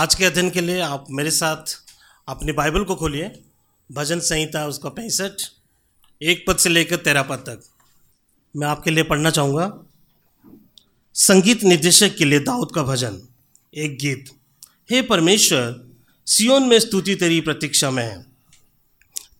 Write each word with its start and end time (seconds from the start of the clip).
आज 0.00 0.14
के 0.14 0.24
अध्ययन 0.24 0.50
के 0.50 0.60
लिए 0.60 0.80
आप 0.80 1.06
मेरे 1.10 1.30
साथ 1.30 1.84
अपनी 2.28 2.52
बाइबल 2.52 2.84
को 2.84 2.94
खोलिए। 2.94 3.42
भजन 3.92 4.20
संहिता, 4.20 4.66
उसका 4.66 4.88
पैंसठ, 4.88 5.32
एक 6.22 6.44
पद 6.48 6.56
से 6.56 6.68
लेकर 6.68 6.96
तेरह 6.96 7.22
पद 7.22 7.36
तक। 7.36 7.62
मैं 8.56 8.68
आपके 8.68 8.90
लिए 8.90 9.04
पढ़ना 9.04 9.30
चाहूँगा। 9.30 9.78
संगीत 11.14 11.64
निर्देशक 11.64 12.16
के 12.16 12.24
लिए 12.24 12.38
दाऊद 12.38 12.68
का 12.74 12.82
भजन, 12.82 13.22
एक 13.76 13.98
गीत। 13.98 14.30
हे 14.90 15.02
परमेश्वर 15.02 15.90
सियोन 16.26 16.62
में 16.62 16.80
स्तुति 16.80 17.14
तेरी 17.14 17.40
प्रतीक्षा 17.40 17.90
में 17.90 18.04
है। 18.04 18.26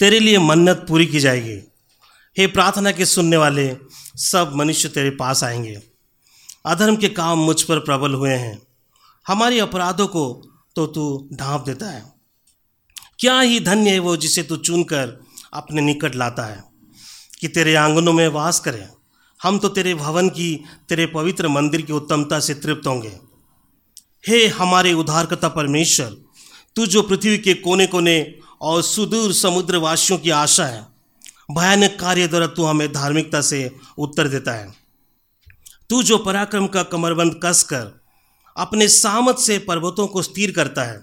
तेरे 0.00 0.20
लिए 0.20 0.38
मन्नत 0.38 0.84
पूरी 0.88 1.06
की 1.06 1.20
जाएगी। 1.20 1.72
हे 2.38 2.46
प्रार्थना 2.46 2.92
के 2.92 3.06
सुनने 3.06 3.36
वाले, 3.36 3.76
सब 4.16 4.52
मनुष्य 4.54 4.88
तेरे 4.88 5.10
पास 5.10 5.44
आएँगे। 5.44 5.82
अधर्म 6.66 6.96
के 6.96 7.08
काम 7.08 7.38
मुझ 7.38 7.62
पर 7.62 7.78
प्रबल 7.78 8.14
हुए 8.14 8.34
हैं। 8.34 8.69
हमारे 9.30 9.58
अपराधों 9.60 10.06
को 10.06 10.42
तो 10.76 10.86
तू 10.86 11.28
ढांप 11.32 11.64
देता 11.64 11.86
है। 11.86 12.12
क्या 13.18 13.40
ही 13.40 13.60
धन्य 13.60 13.90
है 13.90 13.98
वो 13.98 14.16
जिसे 14.16 14.42
तू 14.42 14.56
चुनकर 14.56 15.20
अपने 15.54 15.82
निकट 15.82 16.14
लाता 16.14 16.44
है, 16.44 16.64
कि 17.40 17.48
तेरे 17.48 17.74
आंगनों 17.74 18.12
में 18.12 18.26
वास 18.28 18.60
करें। 18.60 18.88
हम 19.40 19.58
तो 19.58 19.68
तेरे 19.68 19.94
भवन 19.94 20.28
की, 20.28 20.64
तेरे 20.88 21.06
पवित्र 21.06 21.48
मंदिर 21.48 21.82
की 21.82 21.92
उत्तमता 21.92 22.40
से 22.40 22.54
तृप्त 22.54 22.86
होंगे। 22.86 23.18
हे 24.28 24.46
हमारे 24.46 24.92
उद्धारकर्ता 24.92 25.48
परमेश्वर, 25.48 26.16
तू 26.76 26.86
जो 26.86 27.02
पृथ्वी 27.02 27.38
के 27.38 27.54
कोने 27.54 27.86
कोने 27.86 28.34
और 28.60 28.82
सुदूर 28.82 29.32
समुद्रवासियों 29.32 30.18
की 30.18 30.30
आशा 30.30 30.66
है, 30.66 30.86
भयानक 31.50 31.96
कार्य 32.00 32.28
द्वारा 32.28 32.46
तू 32.46 32.64
हमें 32.64 32.92
धार्मिकता 32.92 33.40
से 33.40 33.70
उत्तर 33.98 34.28
देता 34.28 34.52
है। 34.52 34.74
तू 35.90 36.02
जो 36.02 36.18
पराक्रम 36.18 36.66
का 36.66 36.82
कमरबंद 36.82 37.40
कस 37.44 37.62
कर 37.62 37.99
अपने 38.56 38.88
सामत 38.88 39.38
से 39.38 39.58
पर्वतों 39.58 40.06
को 40.06 40.22
स्थिर 40.22 40.50
करता 40.50 40.82
है। 40.82 41.00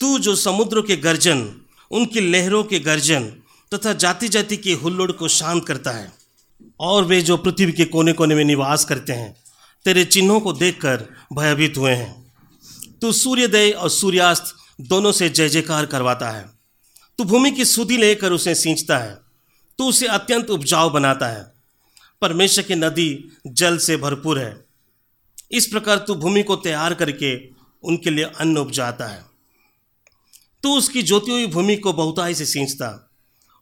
तू 0.00 0.18
जो 0.18 0.36
समुद्र 0.36 0.80
के 0.80 0.96
गर्जन, 0.96 1.56
उनकी 1.90 2.20
लहरों 2.20 2.64
के 2.64 2.78
गर्जन 2.78 3.24
तथा 3.74 3.92
जाति 3.92 4.28
जाति 4.28 4.56
की 4.56 4.72
हुल्लोड़ 4.72 5.12
को 5.12 5.28
शांत 5.28 5.66
करता 5.66 5.90
है। 5.90 6.12
और 6.80 7.04
वे 7.04 7.22
जो 7.22 7.36
पृथ्वी 7.36 7.72
के 7.72 7.84
कोने 7.84 8.12
कोने 8.12 8.34
में 8.34 8.44
निवास 8.44 8.84
करते 8.84 9.12
हैं, 9.12 9.36
तेरे 9.84 10.04
चिन्हों 10.04 10.40
को 10.40 10.52
देखकर 10.52 11.06
भयभीत 11.32 11.78
हुए 11.78 11.92
हैं। 11.92 12.34
तू 13.02 13.12
सूर्योदय 13.12 13.70
और 13.70 13.90
सूर्यास्त 13.90 14.54
दोनों 14.80 15.12
से 15.12 15.28
जय 15.28 15.48
जयकार 15.48 15.86
करवाता 15.86 16.30
है। 16.30 16.50
तू 17.18 17.24
भूमि 17.24 17.50
की 17.50 17.64
सुधि 17.64 17.96
लेकर 17.96 18.32
उसे 18.32 18.54
सींचता 18.54 18.98
है। 18.98 19.18
तू 19.78 19.88
उसे 19.88 20.06
अत्यंत 20.06 20.50
उपजाऊ 20.50 20.90
बनाता 20.90 21.26
है। 21.26 21.52
परमेश्वर 22.22 22.64
की 22.64 22.74
नदी 22.74 23.36
जल 23.46 23.78
से 23.78 23.96
भरपूर 23.96 24.38
है। 24.38 24.71
इस 25.52 25.66
प्रकार 25.66 25.98
तू 25.98 26.14
भूमि 26.14 26.42
को 26.42 26.56
तैयार 26.56 26.94
करके 26.94 27.48
उनके 27.82 28.10
लिए 28.10 28.24
अन्न 28.24 28.58
उपजाता 28.58 29.06
है। 29.06 29.24
तू 30.62 30.78
उसकी 30.78 31.02
जोती 31.02 31.32
हुई 31.32 31.46
भूमि 31.46 31.76
को 31.76 31.92
बहुताई 31.92 32.34
से 32.34 32.46
सींचता 32.46 33.10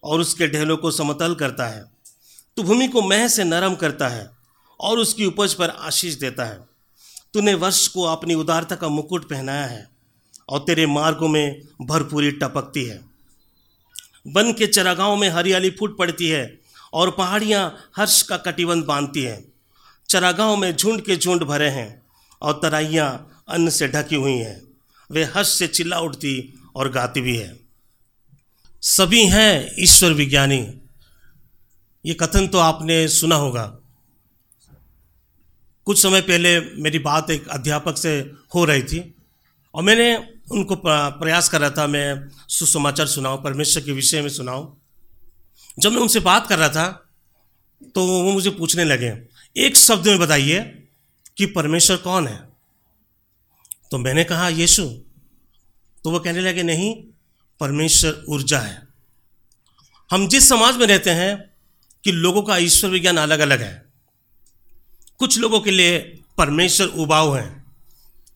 और 0.04 0.20
उसके 0.20 0.48
ढेलों 0.48 0.76
को 0.76 0.90
समतल 0.90 1.34
करता 1.34 1.66
है। 1.66 1.84
तू 2.56 2.62
भूमि 2.62 2.88
को 2.88 3.02
मह 3.02 3.28
से 3.28 3.44
नरम 3.44 3.74
करता 3.74 4.08
है 4.08 4.30
और 4.80 4.98
उसकी 4.98 5.24
उपज 5.24 5.54
पर 5.54 5.68
आशीष 5.68 6.14
देता 6.14 6.44
है। 6.44 6.68
तूने 7.34 7.54
वर्ष 7.54 7.88
को 7.88 8.02
अपनी 8.02 8.34
उदारता 8.34 8.76
का 8.76 8.88
मुकुट 8.88 9.30
पहनाया 9.30 9.66
है 9.66 9.90
और 10.48 10.58
तेरे 10.58 10.86
मार्गों 10.86 11.28
में 11.28 11.62
भरपूरी 11.82 12.30
टपकती 12.30 12.84
है। 12.84 13.00
वन 14.26 14.52
के 14.52 14.66
चरागांव 14.66 15.16
में 15.16 15.28
हरियाली 15.28 15.70
फूट 15.70 15.98
पड़ती 15.98 16.28
है 16.28 16.60
और 16.92 17.10
पहाड़ियाँ 17.10 17.90
हर्ष 17.96 18.22
का 18.22 18.36
कटिबंध 18.36 18.84
बांधती 18.84 19.22
हैं। 19.22 19.49
चरागांव 20.10 20.56
में 20.56 20.74
झुंड 20.76 21.00
के 21.04 21.16
झुंड 21.16 21.42
भरे 21.42 21.68
हैं 21.68 22.02
और 22.42 22.52
तराइयाँ 22.52 23.44
अन्न 23.48 23.70
से 23.70 23.88
ढकी 23.88 24.16
हुई 24.16 24.32
हैं। 24.32 24.60
वे 25.10 25.24
हर्ष 25.24 25.48
से 25.48 25.66
चिल्ला 25.68 25.98
उठती 26.00 26.32
और 26.76 26.90
गाती 26.92 27.20
भी 27.20 27.36
है। 27.36 27.58
सभी 28.82 29.24
हैं 29.26 29.74
ईश्वर 29.78 30.12
विज्ञानी। 30.12 30.58
ये 32.04 32.14
कथन 32.14 32.46
तो 32.48 32.58
आपने 32.58 33.06
सुना 33.08 33.36
होगा। 33.36 33.64
कुछ 35.86 36.02
समय 36.02 36.20
पहले 36.20 36.58
मेरी 36.82 36.98
बात 36.98 37.30
एक 37.30 37.48
अध्यापक 37.48 37.96
से 37.96 38.18
हो 38.54 38.64
रही 38.64 38.82
थी 38.82 39.02
और 39.74 39.82
मैंने 39.82 40.16
उनको 40.52 40.76
प्रयास 40.84 41.48
कर 41.48 41.60
रहा 41.60 41.70
था, 41.70 41.86
मैं 41.86 42.28
सुसमाचार 42.48 43.06
सुनाऊँ, 43.06 43.42
परमेश्वर 43.42 43.82
के 43.82 43.92
विषय 43.92 44.22
में 44.22 44.28
सुनाऊँ। 44.28 44.76
जब 45.78 45.92
मैं 45.92 46.00
उनसे 46.00 46.20
बात 46.20 46.46
कर 46.46 46.58
रहा 46.58 46.68
था 46.68 47.06
तो 47.94 48.06
वो 48.06 48.32
मुझे 48.32 48.50
पूछने 48.50 48.84
लगे 48.84 49.10
एक 49.56 49.76
शब्द 49.76 50.06
में 50.06 50.18
बताइए 50.18 50.60
कि 51.36 51.46
परमेश्वर 51.46 51.96
कौन 51.96 52.26
है? 52.28 52.48
तो 53.90 53.98
मैंने 53.98 54.24
कहा, 54.24 54.48
यीशु। 54.48 54.82
तो 56.04 56.10
वो 56.10 56.18
कहने 56.18 56.40
लगे, 56.40 56.62
नहीं, 56.62 56.94
परमेश्वर 57.60 58.24
ऊर्जा 58.28 58.58
है। 58.58 58.88
हम 60.10 60.28
जिस 60.28 60.48
समाज 60.48 60.76
में 60.76 60.86
रहते 60.86 61.10
हैं 61.10 61.50
कि 62.04 62.12
लोगों 62.12 62.42
का 62.42 62.56
ईश्वर 62.56 62.90
विज्ञान 62.90 63.16
अलग 63.16 63.38
अलग 63.38 63.60
है। 63.60 63.92
कुछ 65.18 65.38
लोगों 65.38 65.60
के 65.60 65.70
लिए 65.70 65.98
परमेश्वर 66.38 66.86
उबाऊ 66.86 67.32
है। 67.32 67.64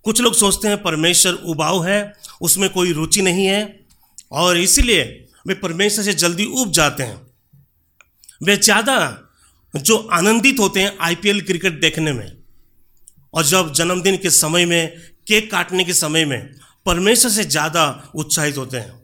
कुछ 0.05 0.21
लोग 0.21 0.35
सोचते 0.35 0.69
हैं 0.69 0.83
परमेश्वर 0.83 1.33
उबाऊ 1.33 1.81
है, 1.81 2.15
उसमें 2.41 2.71
कोई 2.71 2.93
रुचि 2.93 3.23
नहीं 3.23 3.47
है, 3.47 3.87
और 4.33 4.57
इसीलिए 4.57 5.27
वे 5.47 5.55
परमेश्वर 5.55 6.05
से 6.05 6.15
जल्दी 6.15 6.45
उब 6.45 6.71
जाते 6.73 7.03
हैं। 7.03 7.27
वे 8.43 8.57
ज़्यादा 8.57 9.21
जो 9.75 9.97
आनंदित 10.13 10.61
होते 10.61 10.81
हैं 10.81 10.97
आईपीएल 11.01 11.41
क्रिकेट 11.41 11.81
देखने 11.81 12.13
में, 12.13 12.37
और 13.35 13.45
जब 13.45 13.73
जन्मदिन 13.73 14.17
के 14.17 14.31
समय 14.31 14.65
में, 14.67 14.97
केक 15.27 15.51
काटने 15.51 15.85
के 15.85 15.95
समय 15.95 16.25
में 16.25 16.55
परमेश्वर 16.87 17.31
से 17.31 17.45
ज़्यादा 17.45 18.13
उत्साहित 18.15 18.57
होते 18.57 18.77
हैं। 18.77 19.03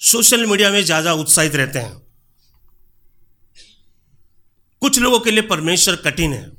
सोशल 0.00 0.46
मीडिया 0.46 0.70
में 0.70 0.82
ज़्यादा 0.84 1.12
उत्साहित 1.12 1.54
रहते 1.54 1.78
हैं। 1.78 1.96
कुछ 4.82 4.98
लोगों 4.98 5.20
के 5.20 5.30
लिए 5.30 5.42
परमेश्वर 5.42 5.96
कठिन 5.96 6.32
है। 6.32 6.50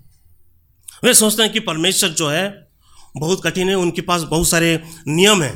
वे 1.04 1.14
सोचते 1.14 1.44
हैं 1.44 1.52
कि 1.52 1.60
परमेश्वर 1.60 2.10
जो 2.10 2.30
है, 2.30 2.70
बहुत 3.18 3.42
कठिन 3.44 3.70
है, 3.70 3.76
उनके 3.76 4.02
पास 4.02 4.22
बहुत 4.22 4.48
सारे 4.48 4.84
नियम 5.08 5.44
हैं, 5.44 5.56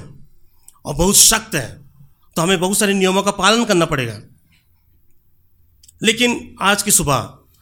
और 0.85 0.95
बहुत 0.95 1.17
सख्त 1.17 1.55
है। 1.55 1.67
तो 2.35 2.41
हमें 2.41 2.59
बहुत 2.59 2.77
सारे 2.77 2.93
नियमों 2.93 3.23
का 3.23 3.31
पालन 3.31 3.65
करना 3.65 3.85
पड़ेगा। 3.85 4.19
लेकिन 6.03 6.55
आज 6.61 6.83
की 6.83 6.91
सुबह 6.91 7.17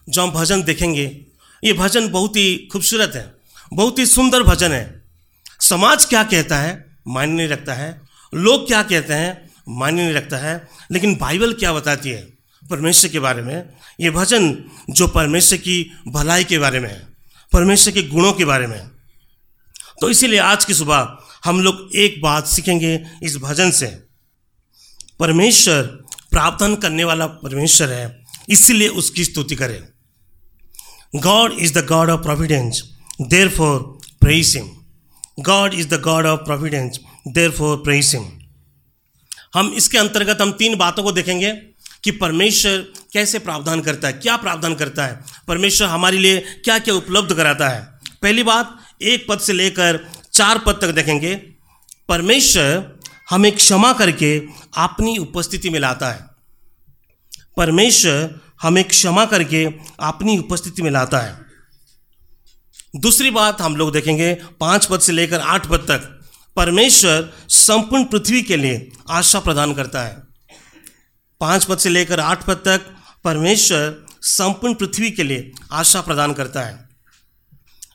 जो 0.08 0.22
हम 0.22 0.31
भजन 0.31 0.64
देखेंगे, 0.64 1.06
ये 1.64 1.74
भजन 1.74 2.09
बहुत 2.09 2.36
ही 2.36 2.56
खूबसूरत 2.72 3.12
है, 3.16 3.34
बहुत 3.74 4.00
ही 4.00 4.06
सुंदर 4.06 4.44
भजन 4.44 4.72
है। 4.72 5.03
समाज 5.62 6.06
क्या 6.06 6.24
कहता 6.24 6.58
है, 6.58 6.86
मायने 7.08 7.34
नहीं 7.34 7.47
रखता 7.47 7.74
है। 7.74 8.02
लोग 8.34 8.68
क्या 8.68 8.81
कहते 8.84 9.13
हैं, 9.13 9.50
मायने 9.69 10.03
नहीं 10.03 10.13
रखता 10.13 10.38
है। 10.38 10.68
लेकिन 10.92 11.16
बाइबल 11.16 11.53
क्या 11.53 11.74
बताती 11.74 12.09
है, 12.09 12.22
परमेश्वर 12.63 13.12
के 13.12 13.19
बारे 13.19 13.42
में? 13.42 13.63
ये 14.00 14.09
भजन 14.12 14.56
जो 14.90 15.08
परमेश्वर 15.08 15.58
की 15.58 15.92
भलाई 16.08 16.44
के 16.44 16.58
बारे 16.59 16.80
में 16.80 16.90
है, 16.90 17.08
परमेश्वर 17.52 17.94
के 17.94 18.03
गुणों 18.03 18.34
के 18.34 18.46
बारे 18.46 18.68
में 18.68 18.90
तो 20.02 20.09
इसीलिए 20.09 20.40
आज 20.40 20.66
की 20.66 20.74
सुबह 20.74 21.18
हम 21.46 21.62
लोग 21.62 21.90
एक 21.96 22.22
बात 22.22 22.47
सीखेंगे 22.47 23.00
इस 23.24 23.36
भजन 23.38 23.72
से। 23.72 23.88
परमेश्वर 25.19 25.81
प्रावधान 26.31 26.75
करने 26.75 27.03
वाला 27.03 27.25
परमेश्वर 27.28 27.92
है, 27.92 28.25
इसलिए 28.50 28.88
उसकी 28.88 29.24
स्तुति 29.24 29.56
करें। 29.56 29.81
God 31.16 31.53
is 31.59 31.74
the 31.79 31.85
God 31.85 32.09
of 32.09 32.22
providence 32.22 32.81
therefore 33.50 33.79
praise him 34.22 34.69
God 35.40 35.74
is 35.74 35.88
the 35.88 36.01
God 36.01 36.25
of 36.25 36.40
providence 36.40 37.00
therefore 37.51 37.78
praise him 37.78 38.25
हम 39.53 39.74
इसके 39.78 39.97
अंतर्गत 39.97 40.41
हम 40.41 40.51
तीन 40.51 40.75
बातों 40.75 41.03
को 41.03 41.12
देखेंगे 41.12 41.53
कि 42.03 42.12
परमेश्वर 42.12 42.77
कैसे 43.13 43.39
प्रावधान 43.39 43.81
करता 43.81 44.07
है, 44.07 44.13
क्या 44.13 44.38
प्रावधान 44.38 44.75
करता 44.75 45.06
है। 45.06 45.21
परमेश्वर 45.48 45.88
हमारे 45.88 46.18
लिए 46.18 46.39
क्या 46.39 46.80
क्या 46.80 46.94
उपलब्ध 46.94 47.33
कराता 47.33 47.69
है। 47.69 48.00
पहली 48.21 48.44
बात, 48.44 48.80
एक 49.01 49.25
पद 49.30 49.39
से 49.39 49.54
लेकर 49.54 50.07
चार 50.33 50.57
पद 50.57 50.80
तक 50.81 50.92
देखेंगे। 50.92 51.36
परमेश्वर 52.10 53.00
हमें 53.30 53.51
क्षमा 53.51 53.94
करके 53.94 54.39
अपनी 54.77 55.18
उपस्थिति 55.18 55.69
में 55.69 55.80
लाता 55.80 56.12
है। 56.12 56.32
परमेश्वर 57.57 58.39
हमें 58.61 58.83
क्षमा 58.83 59.25
करके 59.25 59.65
अपनी 60.00 60.38
उपस्थिति 60.38 60.81
में 60.81 60.91
लाता 60.91 61.19
है। 61.19 61.39
दूसरी 62.95 63.31
बात 63.31 63.61
हम 63.61 63.75
लोग 63.75 63.94
देखेंगे 63.94 64.33
पाँच 64.33 64.85
पद 64.85 65.00
से 65.00 65.11
लेकर 65.11 65.39
आठ 65.39 65.67
पद 65.67 65.77
तक। 65.77 66.19
परमेश्वर 66.55 67.33
संपूर्ण 67.50 68.03
पृथ्वी 68.03 68.41
के 68.41 68.57
लिए 68.57 68.91
आशा 69.09 69.39
प्रदान 69.39 69.73
करता 69.73 70.01
है। 70.01 70.23
पाँच 71.39 71.65
पद 71.65 71.77
से 71.77 71.89
लेकर 71.89 72.19
आठ 72.19 72.45
पद 72.45 72.53
तक 72.53 72.81
परमेश्वर 73.23 74.05
संपूर्ण 74.21 74.73
पृथ्वी 74.73 75.11
के 75.11 75.23
लिए 75.23 75.51
आशा 75.71 76.01
प्रदान 76.01 76.33
करता 76.33 76.61
है। 76.61 76.89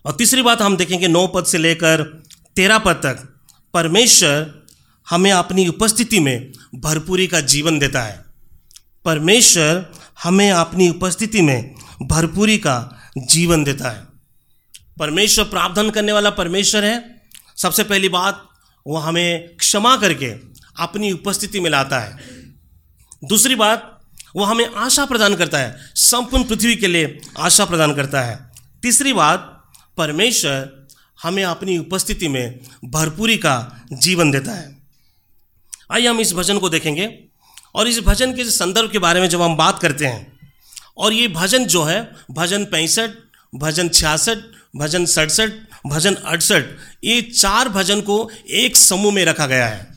और 0.04 0.12
तीसरी 0.12 0.42
बात 0.42 0.62
हम 0.62 0.76
देखेंगे 0.76 1.08
नौ 1.08 1.26
पद 1.26 1.44
से 1.44 1.58
लेकर 1.58 2.22
तेरह 2.56 2.78
पद 2.78 2.92
तक। 2.92 3.40
परमेश्वर 3.74 4.66
हमें 5.10 5.32
अपनी 5.32 5.68
उपस्थिति 5.68 6.20
में 6.20 6.52
भरपूरी 6.74 7.26
का 7.26 7.40
जीवन 7.40 7.78
देता 7.78 8.02
है। 8.02 8.27
परमेश्वर 9.08 9.92
हमें 10.22 10.50
अपनी 10.50 10.88
उपस्थिति 10.88 11.42
में 11.42 11.74
भरपूरी 12.02 12.58
का 12.58 13.10
जीवन 13.18 13.64
देता 13.64 13.90
है। 13.90 14.06
परमेश्वर 14.98 15.44
प्रावधान 15.44 15.90
करने 15.90 16.12
वाला 16.12 16.30
परमेश्वर 16.30 16.84
है। 16.84 17.22
सबसे 17.56 17.84
पहली 17.84 18.08
बात, 18.08 18.48
वो 18.86 18.96
हमें 18.96 19.56
क्षमा 19.56 19.96
करके 19.96 20.26
अपनी 20.82 21.12
उपस्थिति 21.12 21.60
में 21.60 21.70
लाता 21.70 22.00
है। 22.00 22.18
दूसरी 23.24 23.54
बात, 23.54 24.00
वो 24.36 24.44
हमें 24.44 24.74
आशा 24.74 25.04
प्रदान 25.04 25.36
करता 25.36 25.58
है। 25.58 25.76
संपूर्ण 25.94 26.44
पृथ्वी 26.44 26.76
के 26.76 26.86
लिए 26.86 27.20
आशा 27.38 27.64
प्रदान 27.64 27.94
करता 27.94 28.20
है। 28.20 28.50
तीसरी 28.82 29.12
बात, 29.12 29.70
परमेश्वर 29.96 30.86
हमें 31.22 31.44
अपनी 31.44 31.78
उपस्थिति 31.78 32.28
में 32.28 32.60
भरपूरी 32.84 33.36
का 33.36 33.86
जीवन 33.92 34.30
देता 34.30 34.52
है। 34.52 34.78
आइए 35.92 36.08
हम 36.08 36.20
इस 36.20 36.32
भजन 36.32 36.58
को 36.58 36.68
देखेंगे। 36.68 37.27
और 37.74 37.88
इस 37.88 38.00
भजन 38.00 38.32
के 38.32 38.44
संदर्भ 38.44 38.90
के 38.90 38.98
बारे 38.98 39.20
में 39.20 39.28
जब 39.28 39.42
हम 39.42 39.56
बात 39.56 39.78
करते 39.78 40.06
हैं, 40.06 40.40
और 40.98 41.12
ये 41.12 41.28
भजन 41.28 41.64
जो 41.64 41.82
है, 41.82 42.10
भजन 42.30 42.64
पैंसठ, 42.64 43.10
भजन 43.54 43.88
छियासठ, 43.88 44.38
भजन 44.76 45.04
सड़सठ, 45.06 45.50
भजन 45.86 46.14
अड़सठ, 46.14 46.64
ये 47.04 47.22
चार 47.22 47.68
भजन 47.68 48.00
को 48.00 48.30
एक 48.50 48.76
समूह 48.76 49.12
में 49.12 49.24
रखा 49.24 49.46
गया 49.46 49.66
है। 49.66 49.96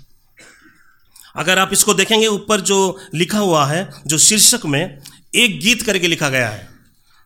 अगर 1.36 1.60
आप 1.60 1.70
इसको 1.74 1.94
देखेंगे, 1.94 2.28
ऊपर 2.28 2.62
जो 2.62 3.00
लिखा 3.16 3.40
हुआ 3.40 3.66
है, 3.66 3.90
जो 4.08 4.18
शीर्षक 4.18 4.66
में 4.66 5.00
एक 5.36 5.60
गीत 5.60 5.82
करके 5.82 6.08
लिखा 6.08 6.30
गया 6.30 6.50
है। 6.50 6.70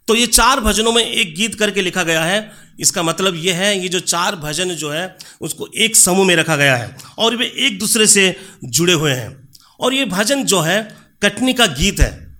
तो 0.07 0.15
ये 0.15 0.27
चार 0.27 0.59
भजनों 0.59 0.91
में 0.91 1.05
एक 1.05 1.35
गीत 1.35 1.55
करके 1.55 1.81
लिखा 1.81 2.03
गया 2.03 2.23
है। 2.23 2.51
इसका 2.79 3.03
मतलब 3.03 3.35
ये 3.35 3.51
है, 3.51 3.79
ये 3.79 3.89
जो 3.89 3.99
चार 3.99 4.35
भजन 4.35 4.69
जो 4.69 4.91
है, 4.91 5.17
उसको 5.41 5.67
एक 5.75 5.95
समूह 5.95 6.25
में 6.25 6.35
रखा 6.35 6.55
गया 6.55 6.75
है, 6.75 6.97
और 7.17 7.35
वे 7.35 7.45
एक 7.45 7.79
दूसरे 7.79 8.07
से 8.07 8.39
जुड़े 8.63 8.93
हुए 8.93 9.11
हैं। 9.11 9.44
और 9.79 9.93
ये 9.93 10.05
भजन 10.05 10.43
जो 10.43 10.59
है, 10.59 10.97
कटनी 11.21 11.53
का 11.53 11.65
गीत 11.65 11.99
है। 11.99 12.37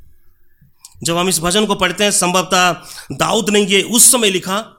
जब 1.04 1.18
हम 1.18 1.30
इस 1.30 1.40
भजन 1.40 1.66
को 1.66 1.76
पढ़ते 1.76 2.04
हैं, 2.04 2.12
संभवतः 2.12 2.72
दाऊद 3.12 3.50
ने 3.50 3.60
ये 3.60 3.82
उस 3.82 4.12
समय 4.12 4.30
लिखा, 4.30 4.72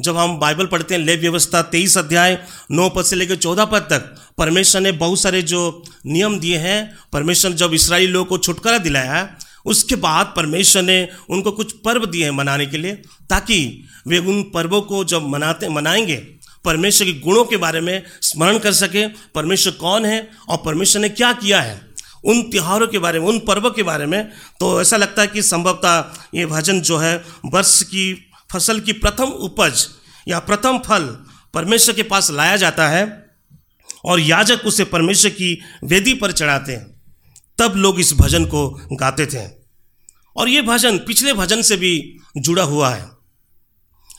जब 0.00 0.16
हम 0.16 0.38
बाइबल 0.38 0.66
पढ़ते 0.66 0.94
हैं 0.94 1.02
ले 1.02 1.16
व्यवस्था 1.16 1.62
तेईस 1.62 1.98
अध्याय, 1.98 2.44
नौ 2.70 2.88
पद 2.88 3.04
से 3.04 3.16
लेकर 3.16 3.36
चौदह 3.36 3.64
पद 3.64 3.80
तक, 3.80 4.16
परमेश्वर 4.38 4.80
ने 4.80 4.92
बहुत 4.92 5.20
सारे 5.20 5.42
जो 5.42 5.84
नियम 6.06 6.40
दिए 6.40 6.58
हैं, 6.58 6.98
परमेश्वर 7.12 7.50
ने 7.50 7.56
जब 7.56 7.74
इसराइली 7.74 8.06
लोगों 8.06 8.26
को 8.26 8.38
छुटकारा 8.38 8.78
दिलाया 8.78 9.12
है 9.12 9.52
उसके 9.66 9.96
बाद 9.96 10.32
परमेश्वर 10.36 10.82
ने 10.82 11.08
उनको 11.30 11.50
कुछ 11.50 11.72
पर्व 11.72 12.06
दिए 12.06 12.24
हैं 12.24 12.30
मनाने 12.30 12.66
के 12.66 12.78
लिए, 12.78 12.92
ताकि 13.30 13.84
वे 14.06 14.18
उन 14.18 14.42
पर्वों 14.42 14.82
को 14.82 15.04
जब 15.04 15.22
मनाते, 15.22 15.68
मनाएँगे, 15.68 16.16
परमेश्वर 16.64 17.06
के 17.06 17.12
गुणों 17.12 17.44
के 17.44 17.56
बारे 17.56 17.80
में 17.80 18.02
स्मरण 18.22 18.58
कर 18.58 18.72
सके, 18.72 19.06
परमेश्वर 19.08 19.72
कौन 19.72 20.04
है 20.04 20.30
और 20.48 20.62
परमेश्वर 20.64 21.02
ने 21.02 21.08
क्या 21.08 21.32
किया 21.32 21.60
है। 21.60 21.91
उन 22.24 22.42
त्योहारों 22.42 22.88
के 22.88 22.98
बारे 22.98 23.20
में, 23.20 23.26
उन 23.26 23.38
पर्वों 23.38 23.70
के 23.70 23.82
बारे 23.82 24.06
में 24.06 24.30
तो 24.60 24.80
ऐसा 24.80 24.96
लगता 24.96 25.22
है 25.22 25.28
कि 25.28 25.42
संभवतः 25.42 26.04
ये 26.34 26.46
भजन 26.46 26.80
जो 26.80 26.98
है, 26.98 27.24
वर्ष 27.46 27.82
की, 27.82 28.30
फ़सल 28.52 28.80
की 28.80 28.92
प्रथम 28.92 29.24
उपज 29.24 29.88
या 30.28 30.38
प्रथम 30.38 30.78
फल 30.78 31.24
परमेश्वर 31.54 31.94
के 31.94 32.02
पास 32.02 32.30
लाया 32.30 32.56
जाता 32.56 32.88
है 32.88 33.30
और 34.04 34.20
याजक 34.20 34.60
उसे 34.66 34.84
परमेश्वर 34.84 35.30
की 35.30 35.62
वेदी 35.84 36.14
पर 36.14 36.32
चढ़ाते 36.32 36.72
हैं। 36.72 37.02
तब 37.58 37.76
लोग 37.76 38.00
इस 38.00 38.14
भजन 38.14 38.44
को 38.44 38.80
गाते 38.92 39.26
थे। 39.26 39.50
और 40.36 40.48
ये 40.48 40.62
भजन 40.62 40.98
पिछले 40.98 41.32
भजन 41.32 41.62
से 41.62 41.76
भी 41.76 42.18
जुड़ा 42.36 42.62
हुआ 42.62 42.90
है। 42.90 43.08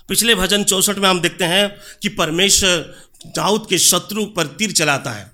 पिछले 0.10 0.36
भजन 0.36 0.64
चौसठ 0.64 0.98
में 0.98 1.10
हम 1.10 1.22
देखते 1.22 1.46
हैं 1.46 1.78
कि 2.02 2.10
परमेश्वर 2.10 2.96
दाऊद 3.26 3.68
के 3.70 3.78
शत्रु 3.78 4.26
पर 4.26 4.48
तीर 4.48 4.72
चलाता 4.72 5.12
है। 5.12 5.33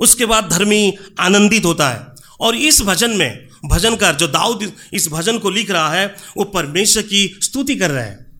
उसके 0.00 0.26
बाद 0.26 0.48
धर्मी 0.48 0.96
आनंदित 1.20 1.64
होता 1.64 1.88
है। 1.88 2.06
और 2.40 2.56
इस 2.56 2.82
भजन 2.82 3.10
में, 3.10 3.48
भजनकार 3.64 4.14
जो 4.14 4.26
दाऊद 4.26 4.72
इस 4.92 5.08
भजन 5.08 5.38
को 5.38 5.50
लिख 5.50 5.70
रहा 5.70 5.90
है, 5.90 6.16
वो 6.36 6.44
परमेश्वर 6.44 7.02
की 7.02 7.38
स्तुति 7.42 7.76
कर 7.76 7.90
रहे 7.90 8.04
हैं। 8.04 8.30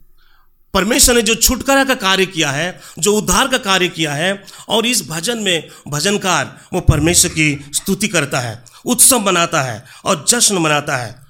परमेश्वर 0.75 1.15
ने 1.15 1.23
जो 1.23 1.35
छुटकारा 1.35 1.85
का 1.85 1.95
कार्य 1.95 2.27
किया 2.27 2.51
है, 2.51 2.81
जो 2.99 3.15
उद्धार 3.15 3.49
का 3.49 3.59
कार्य 3.59 3.89
किया 3.89 4.12
है, 4.12 4.45
और 4.69 4.87
इस 4.87 5.09
भजन 5.09 5.39
में 5.39 5.69
भजनकार 5.89 6.61
वो 6.73 6.81
परमेश्वर 6.81 7.31
की 7.31 7.71
स्तुति 7.75 8.09
करता 8.09 8.41
है, 8.41 8.65
उत्सव 8.85 9.19
मनाता 9.19 9.63
है 9.63 9.85
और 10.05 10.27
जश्न 10.29 10.59
मनाता 10.59 10.97
है, 10.97 11.21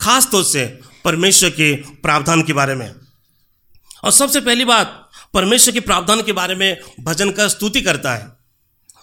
खास 0.00 0.28
तौर 0.30 0.44
से 0.44 0.80
परमेश्वर 1.04 1.50
के 1.50 1.74
प्रावधान 1.74 2.42
के 2.42 2.52
बारे 2.52 2.74
में। 2.74 2.94
और 4.04 4.10
सबसे 4.10 4.40
पहली 4.40 4.64
बात, 4.64 5.10
परमेश्वर 5.34 5.74
के 5.74 5.80
प्रावधान 5.80 6.22
के 6.22 6.32
बारे 6.32 6.54
में 6.54 6.76
भजन 7.00 7.30
का 7.30 7.48
स्तुति 7.48 7.80
करता 7.80 8.14
है। 8.14 8.39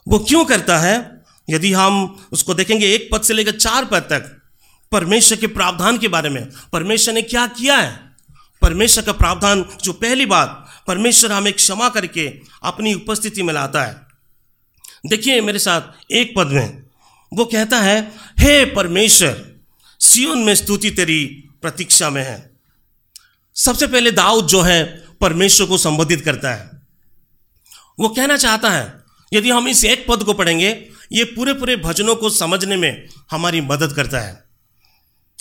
वो 0.08 0.20
क्यों 0.20 0.46
करता 0.46 0.78
है? 0.78 1.22
यदि 1.50 1.74
हम 1.74 2.26
उसको 2.32 2.54
देखेंगे, 2.54 2.94
एक 2.94 3.10
पद 3.12 3.22
से 3.22 3.34
लेकर 3.34 3.52
चार 3.52 3.86
पद 3.86 4.00
तक, 4.00 4.42
परमेश्वर 4.92 5.38
के 5.38 5.48
प्रावधान 5.48 5.98
के 5.98 6.08
बारे 6.08 6.30
में। 6.30 6.50
परमेश्वर 6.74 7.14
ने 7.14 7.22
क्या 7.22 7.48
किया 7.48 7.78
है? 7.78 8.16
परमेश्वर 8.62 9.04
का 9.04 9.12
प्रावधान, 9.12 9.66
जो 9.84 9.94
पहली 9.94 10.26
बात, 10.26 10.68
परमेश्वर 10.88 11.32
हमें 11.32 11.54
क्षमा 11.54 11.90
करके 11.90 12.40
अपनी 12.64 12.94
उपस्थिति 12.94 13.44
में 13.44 13.54
लाता 13.54 13.84
है। 13.84 14.08
देखिए 15.06 15.42
मेरे 15.42 15.60
साथ, 15.60 15.82
एक 16.12 16.34
पद 16.38 16.48
में, 16.48 16.84
वो 17.34 17.46
कहता 17.46 17.80
है, 17.80 18.12
हे 18.40 18.66
परमेश्वर 18.66 19.52
सियोन 20.00 20.40
में 20.40 20.56
स्तुति 20.56 20.92
तेरी 20.92 21.50
प्रतीक्षा 21.62 22.10
में 22.10 22.24
है। 22.24 22.52
सबसे 23.56 23.88
पहले 23.88 24.12
दाऊद 24.12 24.48
जो 24.48 24.62
है, 24.62 25.06
परमेश्वर 25.22 25.68
को 25.68 25.78
संबोधित 25.78 26.22
करता 26.22 26.54
है। 26.54 26.72
वो 28.00 28.10
कहना 28.10 28.38
चाहता 28.38 28.70
है 28.70 28.97
यदि 29.34 29.50
हम 29.50 29.68
इस 29.68 29.86
एक 29.86 30.06
पद 30.10 30.24
को 30.24 30.34
पढ़ेंगे, 30.34 30.70
ये 31.12 31.24
पूरे 31.24 31.54
पूरे 31.54 31.76
भजनों 31.76 32.16
को 32.16 32.30
समझने 32.30 32.78
में 32.78 33.08
हमारी 33.32 33.62
मदद 33.62 33.94
करता 33.94 34.20
है। 34.20 34.46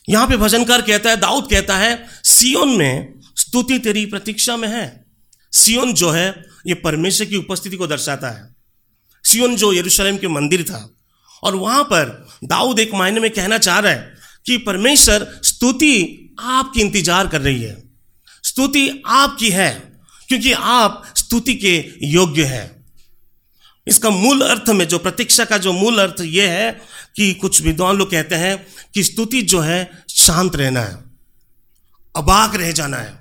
यहाँ 0.09 0.27
पे 0.29 0.37
भजनकार 0.37 0.83
कहता 0.83 1.11
है, 1.11 1.17
दाऊद 1.17 1.51
कहता 1.51 1.77
है, 1.77 2.07
सियोन 2.25 2.69
में 2.69 3.15
स्तुति 3.37 3.79
तेरी 3.79 4.07
प्रतीक्षा 4.07 4.57
में 4.57 4.69
है। 4.69 5.07
सियोन 5.53 5.93
जो 5.95 6.11
है, 6.11 6.45
ये 6.67 6.75
परमेश्वर 6.75 7.27
की 7.27 7.37
उपस्थिति 7.37 7.77
को 7.77 7.87
दर्शाता 7.87 8.31
है। 8.31 8.55
सियोन 9.25 9.57
जो 9.57 9.73
यरूशलेम 9.73 10.17
के 10.17 10.29
मंदिर 10.29 10.63
था, 10.63 10.97
और 11.43 11.57
वहाँ 11.57 11.85
पर 11.85 12.27
दाऊद 12.45 12.79
एक 12.79 12.95
मायने 12.95 13.21
में 13.21 13.31
कहना 13.31 13.59
चाह 13.59 13.79
रहा 13.79 13.93
है 13.93 14.15
कि 14.47 14.57
परमेश्वर 14.59 15.41
स्तुति 15.43 16.33
आपकी 16.41 16.81
इंतज़ार 16.81 17.27
कर 17.27 17.41
रही 17.41 17.63
है। 17.63 17.77
स्तुति 18.45 19.03
आपकी 19.07 19.51
है, 19.51 19.71
क्योंकि 20.29 20.53
आप 20.53 21.03
स्तुति 21.17 21.55
के 21.55 21.77
योग्य 22.03 22.45
है। 22.45 22.76
इसका 23.87 24.11
मूल 24.11 24.41
अर्थ 24.41 24.71
में 24.71 24.87
जो 24.89 24.99
प्रतीक्षा 24.99 25.45
का 25.45 25.59
जो 25.59 25.73
मूल 25.73 25.99
अर्थ 25.99 26.21
यह 26.21 26.51
है 26.51 26.71
कि 27.17 27.33
कुछ 27.35 27.61
विद्वान 27.63 27.97
लोग 27.97 28.11
कहते 28.11 28.35
हैं 28.35 28.57
कि 28.95 29.03
स्तुति 29.05 29.43
जो 29.43 29.61
है 29.61 30.05
शांत 30.09 30.57
रहना 30.57 30.81
है, 30.81 30.95
अबाक 32.15 32.55
रह 32.55 32.73
जाना 32.73 32.97
है, 32.97 33.13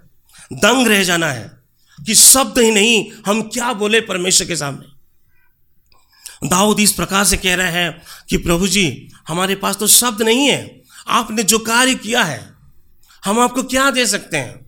दंग 0.53 0.87
रह 0.87 1.03
जाना 1.03 1.27
है, 1.27 1.51
कि 1.97 2.15
शब्द 2.15 2.59
ही 2.59 2.71
नहीं, 2.71 3.05
हम 3.25 3.41
क्या 3.43 3.73
बोले 3.73 4.01
परमेश्वर 4.01 4.47
के 4.47 4.55
सामने। 4.55 6.47
दाऊद 6.49 6.79
इस 6.79 6.91
प्रकार 6.91 7.23
से 7.25 7.37
कह 7.37 7.55
रहे 7.55 7.71
हैं 7.71 8.01
कि 8.29 8.37
प्रभु 8.37 8.67
जी, 8.67 9.09
हमारे 9.27 9.55
पास 9.55 9.77
तो 9.77 9.87
शब्द 9.87 10.21
नहीं 10.21 10.47
है, 10.47 10.81
आपने 11.07 11.43
जो 11.43 11.59
कार्य 11.59 11.95
किया 11.95 12.23
है, 12.23 12.39
हम 13.23 13.39
आपको 13.39 13.63
क्या 13.63 13.89
दे 13.91 14.05
सकते 14.05 14.37
हैं? 14.37 14.65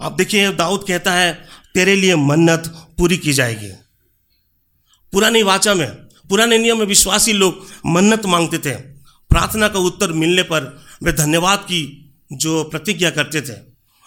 आप 0.00 0.12
देखिए, 0.12 0.52
दाऊद 0.52 0.84
कहता 0.88 1.12
है 1.12 1.61
तेरे 1.74 1.96
लिए 1.96 2.16
मन्नत 2.16 2.66
पूरी 2.98 3.16
की 3.16 3.32
जाएगी। 3.32 3.70
पुरानी 5.12 5.42
वाचा 5.42 5.74
में, 5.74 5.90
पुराने 6.28 6.58
नियम 6.58 6.78
में 6.78 6.86
विश्वासी 6.86 7.32
लोग 7.32 7.66
मन्नत 7.86 8.26
मांगते 8.26 8.58
थे। 8.58 8.74
प्रार्थना 9.30 9.68
का 9.68 9.78
उत्तर 9.78 10.12
मिलने 10.12 10.42
पर 10.42 10.86
वे 11.02 11.12
धन्यवाद 11.12 11.58
की 11.58 11.82
जो 12.32 12.64
प्रतिज्ञा 12.64 13.10
करते 13.10 13.40
थे 13.40 13.60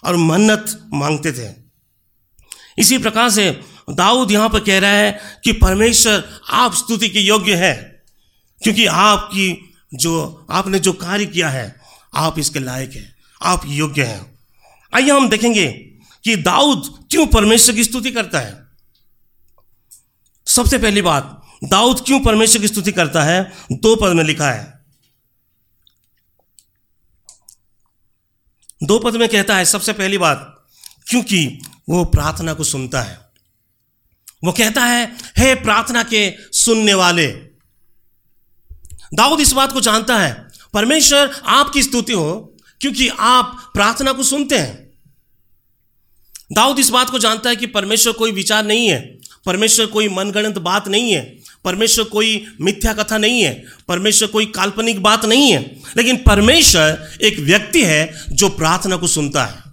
और 0.03 0.15
मन्नत 0.15 0.89
मांगते 0.93 1.31
थे। 1.31 1.53
इसी 2.77 2.97
प्रकार 2.97 3.29
से 3.29 3.61
दाऊद 3.89 4.31
यहाँ 4.31 4.49
पर 4.49 4.59
कह 4.59 4.79
रहा 4.79 4.91
है 4.91 5.19
कि 5.43 5.51
परमेश्वर 5.51 6.23
आप 6.49 6.73
स्तुति 6.73 7.09
के 7.09 7.19
योग्य 7.19 7.55
है, 7.55 8.03
क्योंकि 8.61 8.85
आपकी 8.85 9.75
जो, 9.93 10.45
आपने 10.49 10.79
जो 10.79 10.93
कार्य 10.93 11.25
किया 11.25 11.49
है, 11.49 11.75
आप 12.13 12.39
इसके 12.39 12.59
लायक 12.59 12.91
हैं, 12.95 13.15
आप 13.41 13.61
योग्य 13.65 14.03
हैं। 14.03 14.39
आइए 14.93 15.09
हम 15.09 15.29
देखेंगे 15.29 15.67
कि 16.25 16.35
दाऊद 16.35 17.07
क्यों 17.11 17.27
परमेश्वर 17.27 17.75
की 17.75 17.83
स्तुति 17.83 18.11
करता 18.11 18.39
है? 18.39 18.67
सबसे 20.47 20.77
पहली 20.77 21.01
बात, 21.01 21.41
दाऊद 21.63 21.99
क्यों 22.05 22.19
परमेश्वर 22.19 22.61
की 22.61 22.67
स्तुति 22.67 22.91
करता 22.91 23.23
है? 23.23 23.53
दो 23.71 23.95
पद 23.95 24.09
में 24.09 24.23
लिखा 24.23 24.51
है। 24.51 24.85
दो 28.83 28.99
पद 28.99 29.15
में 29.15 29.29
कहता 29.29 29.57
है, 29.57 29.65
सबसे 29.65 29.93
पहली 29.93 30.17
बात, 30.17 30.67
क्योंकि 31.07 31.61
वो 31.89 32.05
प्रार्थना 32.05 32.53
को 32.53 32.63
सुनता 32.63 33.01
है। 33.01 33.29
वो 34.43 34.51
कहता 34.51 34.85
है, 34.85 35.17
हे 35.37 35.55
प्रार्थना 35.55 36.03
के 36.03 36.33
सुनने 36.39 36.93
वाले, 36.93 37.27
दाऊद 39.13 39.39
इस 39.39 39.51
बात 39.51 39.71
को 39.71 39.81
जानता 39.81 40.19
है, 40.19 40.47
परमेश्वर 40.73 41.41
आपकी 41.45 41.83
स्तुति 41.83 42.13
हो, 42.13 42.57
क्योंकि 42.81 43.07
आप 43.07 43.71
प्रार्थना 43.73 44.11
को 44.11 44.23
सुनते 44.23 44.57
हैं। 44.57 44.84
दाऊद 46.51 46.79
इस 46.79 46.89
बात 46.89 47.09
को 47.09 47.19
जानता 47.19 47.49
है 47.49 47.55
कि 47.55 47.65
परमेश्वर 47.65 48.13
कोई 48.13 48.31
विचार 48.31 48.65
नहीं 48.65 48.87
है, 48.87 49.19
परमेश्वर 49.45 49.85
कोई 49.85 50.09
मनगणित 50.09 50.57
बात 50.57 50.87
नहीं 50.87 51.11
है, 51.11 51.39
परमेश्वर 51.63 52.05
कोई 52.05 52.45
मिथ्या 52.61 52.93
कथा 52.93 53.17
नहीं 53.17 53.41
है, 53.41 53.63
परमेश्वर 53.87 54.27
कोई 54.27 54.45
काल्पनिक 54.45 55.03
बात 55.03 55.25
नहीं 55.25 55.51
है, 55.51 55.81
लेकिन 55.97 56.17
परमेश्वर 56.17 57.11
एक 57.21 57.39
व्यक्ति 57.39 57.83
है 57.83 58.25
जो 58.29 58.49
प्रार्थना 58.49 58.95
को 58.95 59.07
सुनता 59.07 59.45
है। 59.45 59.63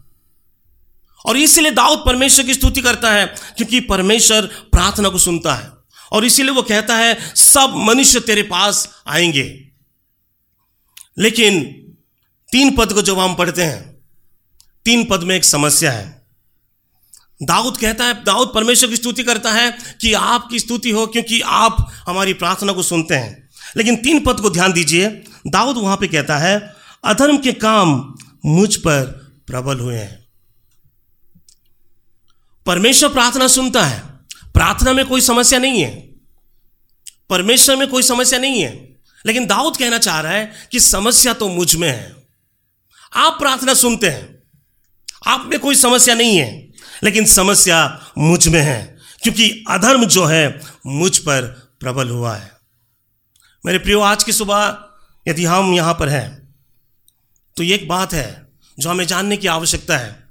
और 1.26 1.36
इसीलिए 1.36 1.72
दाऊद 1.72 2.02
परमेश्वर 2.06 2.44
की 2.44 2.54
स्तुति 2.54 2.80
करता 2.80 3.12
है, 3.12 3.26
क्योंकि 3.26 3.80
परमेश्वर 3.80 4.42
प्रार्थना 4.46 5.08
को 5.08 5.18
सुनता 5.18 5.54
है। 5.54 5.72
और 6.12 6.24
इसीलिए 6.24 6.52
वो 6.52 6.62
कहता 6.62 6.96
है, 6.96 7.18
सब 7.34 7.72
मनुष्य 7.76 8.20
तेरे 8.20 8.42
पास 8.42 9.02
आएँगे। 9.08 9.64
लेकिन 11.18 11.62
तीन 12.52 12.76
पद 12.76 12.92
को 12.92 13.02
जब 13.02 13.18
हम 13.18 13.34
पढ़ते 13.34 13.62
हैं, 13.62 13.96
तीन 14.84 15.04
पद 15.04 15.20
में 15.20 15.36
एक 15.36 15.44
समस्या 15.44 15.92
है। 15.92 16.21
दाऊद 17.42 17.76
कहता 17.76 18.04
है, 18.04 18.24
दाऊद 18.24 18.52
परमेश्वर 18.54 18.90
की 18.90 18.96
स्तुति 18.96 19.24
करता 19.24 19.52
है 19.52 19.78
कि 20.00 20.12
आपकी 20.12 20.58
स्तुति 20.58 20.90
हो 20.90 21.06
क्योंकि 21.06 21.40
आप 21.40 21.92
हमारी 22.08 22.32
प्रार्थना 22.32 22.72
को 22.72 22.82
सुनते 22.82 23.14
हैं। 23.14 23.48
लेकिन 23.76 23.96
तीन 23.96 24.20
पद 24.20 24.40
को 24.40 24.50
ध्यान 24.50 24.72
दीजिए। 24.72 25.24
दाऊद 25.46 25.76
वहाँ 25.76 25.96
पे 25.96 26.06
कहता 26.06 26.38
है, 26.38 26.74
अधर्म 27.04 27.38
के 27.38 27.52
काम 27.52 28.14
मुझ 28.46 28.76
पर 28.76 29.04
प्रबल 29.46 29.78
हुए 29.78 29.98
हैं। 29.98 30.26
परमेश्वर 32.66 33.12
प्रार्थना 33.12 33.48
सुनता 33.48 33.84
है। 33.84 34.00
प्रार्थना 34.54 34.92
में 34.92 35.04
कोई 35.04 35.20
समस्या 35.20 35.58
नहीं 35.58 35.82
है। 35.82 36.16
परमेश्वर 37.30 37.76
में 37.76 37.88
कोई 37.88 38.02
समस्या 38.02 38.38
नहीं 38.38 38.62
है। 38.62 38.96
लेकिन 39.26 39.46
दाऊद 39.46 39.76
कहना 39.76 39.98
चाह 39.98 40.20
रहा 40.20 40.32
है 40.32 40.52
कि 40.72 40.80
समस्या 40.80 41.32
तो 41.32 41.48
मुझमें 41.48 41.88
है। 41.88 42.16
आप 43.16 43.36
प्रार्थना 43.40 43.74
सुनते 43.74 44.08
हैं। 44.08 44.42
आप 45.26 45.46
में 45.50 45.60
कोई 45.60 45.74
समस्या 45.74 46.14
नहीं 46.14 46.36
है। 46.36 46.71
लेकिन 47.02 47.24
समस्या 47.24 48.00
मुझमें 48.18 48.60
है, 48.60 48.98
क्योंकि 49.22 49.64
अधर्म 49.70 50.04
जो 50.04 50.24
है 50.24 50.60
मुझ 50.86 51.16
पर 51.18 51.42
प्रबल 51.80 52.08
हुआ 52.08 52.34
है। 52.36 52.50
मेरे 53.64 53.78
प्रियो, 53.78 54.00
आज 54.00 54.24
की 54.24 54.32
सुबह 54.32 54.78
यदि 55.26 55.44
हम 55.44 55.72
यहाँ 55.74 55.94
पर 55.94 56.08
हैं 56.08 56.54
तो 57.56 57.62
एक 57.62 57.88
बात 57.88 58.12
है 58.12 58.46
जो 58.78 58.90
हमें 58.90 59.06
जानने 59.06 59.36
की 59.36 59.46
आवश्यकता 59.46 59.96
है 59.96 60.28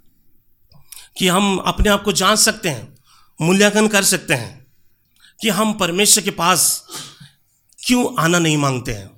कि 1.18 1.28
हम 1.28 1.58
अपने 1.58 1.90
आप 1.90 2.04
को 2.04 2.12
जान 2.12 2.36
सकते 2.36 2.70
हैं, 2.70 2.98
मूल्यांकन 3.40 3.88
कर 3.88 4.04
सकते 4.04 4.34
हैं 4.34 4.66
कि 5.40 5.50
हम 5.50 5.74
परमेश्वर 5.74 6.24
के 6.24 6.32
पास 6.32 6.84
क्यों 7.80 8.06
आना 8.20 8.40
नहीं 8.40 8.58
मांगते 8.58 8.94
हैं। 8.94 9.10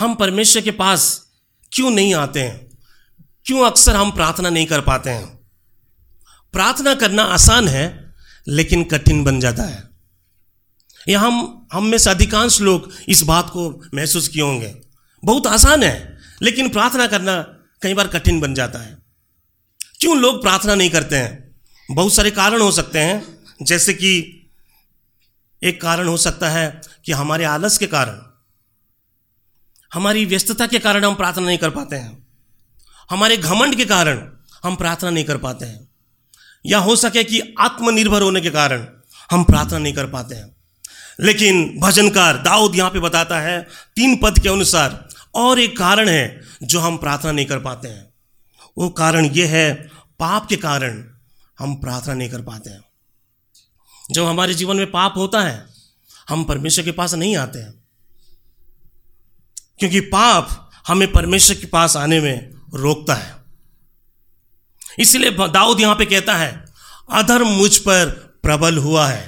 हम 0.00 0.14
परमेश्वर 0.14 0.62
के 0.62 0.70
पास 0.70 1.26
क्यों 1.72 1.90
नहीं 1.90 2.14
आते 2.14 2.42
हैं? 2.42 2.68
क्यों 3.46 3.66
अक्सर 3.66 3.96
हम 3.96 4.10
प्रार्थना 4.10 4.50
नहीं 4.50 4.66
कर 4.66 4.80
पाते 4.80 5.10
हैं? 5.10 5.37
प्रार्थना 6.52 6.94
करना 6.94 7.22
आसान 7.22 7.68
है, 7.68 8.14
लेकिन 8.48 8.84
कठिन 8.84 9.24
बन 9.24 9.40
जाता 9.40 9.62
है। 9.62 9.88
या 11.08 11.20
हम 11.20 11.66
हम 11.72 11.84
में 11.84 11.98
से 11.98 12.10
अधिकांश 12.10 12.60
लोग 12.60 12.92
इस 13.08 13.22
बात 13.22 13.50
को 13.50 13.84
महसूस 13.94 14.28
किए 14.28 14.42
होंगे। 14.42 14.80
बहुत 15.24 15.46
आसान 15.46 15.82
है, 15.82 16.18
लेकिन 16.42 16.68
प्रार्थना 16.68 17.06
करना 17.06 17.42
कई 17.82 17.94
बार 17.94 18.08
कठिन 18.08 18.40
बन 18.40 18.54
जाता 18.54 18.78
है। 18.78 18.98
क्यों 20.00 20.18
लोग 20.18 20.42
प्रार्थना 20.42 20.74
नहीं 20.74 20.90
करते 20.90 21.16
हैं? 21.16 21.60
बहुत 21.90 22.12
सारे 22.12 22.30
कारण 22.30 22.60
हो 22.60 22.72
सकते 22.72 22.98
हैं, 22.98 23.38
जैसे 23.62 23.94
कि 23.94 24.34
एक 25.62 25.82
कारण 25.82 26.08
हो 26.08 26.16
सकता 26.16 26.50
है 26.50 26.80
कि 27.04 27.12
हमारे 27.12 27.44
आलस 27.44 27.78
के 27.78 27.86
कारण। 27.86 28.22
हमारी 29.92 30.24
व्यस्तता 30.24 30.66
के 30.66 30.78
कारण 30.78 31.04
हम 31.04 31.14
प्रार्थना 31.14 31.46
नहीं 31.46 31.58
कर 31.58 31.70
पाते 31.70 31.96
हैं। 31.96 32.26
हमारे 33.10 33.36
घमंड 33.36 33.74
के 33.74 33.84
कारण 33.84 34.32
हम 34.62 34.76
प्रार्थना 34.76 35.10
नहीं 35.10 35.24
कर 35.24 35.36
पाते 35.36 35.66
हैं। 35.66 35.87
या 36.66 36.78
हो 36.78 36.96
सके 36.96 37.24
कि 37.24 37.54
आत्मनिर्भर 37.58 38.22
होने 38.22 38.40
के 38.40 38.50
कारण 38.50 38.86
हम 39.30 39.44
प्रार्थना 39.44 39.78
नहीं 39.78 39.92
कर 39.92 40.06
पाते 40.06 40.34
हैं। 40.34 40.56
लेकिन 41.20 41.80
भजनकार 41.80 42.42
दाऊद 42.42 42.76
यहाँ 42.76 42.90
पे 42.90 43.00
बताता 43.00 43.40
है, 43.40 43.62
तीन 43.96 44.16
पद 44.16 44.38
के 44.38 44.48
अनुसार 44.48 45.08
और 45.34 45.60
एक 45.60 45.78
कारण 45.78 46.08
है 46.08 46.40
जो 46.62 46.80
हम 46.80 46.96
प्रार्थना 46.96 47.32
नहीं 47.32 47.46
कर 47.46 47.58
पाते 47.58 47.88
हैं। 47.88 48.14
वो 48.78 48.88
कारण 48.88 49.26
ये 49.26 49.46
है, 49.46 49.74
पाप 50.18 50.46
के 50.48 50.56
कारण 50.56 51.04
हम 51.58 51.74
प्रार्थना 51.74 52.14
नहीं 52.14 52.30
कर 52.30 52.42
पाते 52.42 52.70
हैं। 52.70 52.84
जब 54.10 54.24
हमारे 54.24 54.54
जीवन 54.54 54.76
में 54.76 54.90
पाप 54.90 55.14
होता 55.16 55.40
है, 55.40 55.66
हम 56.28 56.44
परमेश्वर 56.44 56.84
के 56.84 56.92
पास 56.92 57.14
नहीं 57.14 57.36
आते 57.36 57.58
हैं। 57.58 57.74
क्योंकि 59.78 60.00
पाप 60.00 60.70
हमें 60.86 61.12
परमेश्वर 61.12 61.56
के 61.56 61.66
पास 61.66 61.96
आने 61.96 62.20
में 62.20 62.50
रोकता 62.74 63.14
है। 63.14 63.37
इसलिए 64.98 65.30
दाऊद 65.30 65.80
यहाँ 65.80 65.94
पे 65.94 66.04
कहता 66.06 66.34
है 66.36 66.52
अधर्म 67.12 67.48
मुझ 67.48 67.76
पर 67.78 68.08
प्रबल 68.42 68.78
हुआ 68.78 69.06
है। 69.08 69.26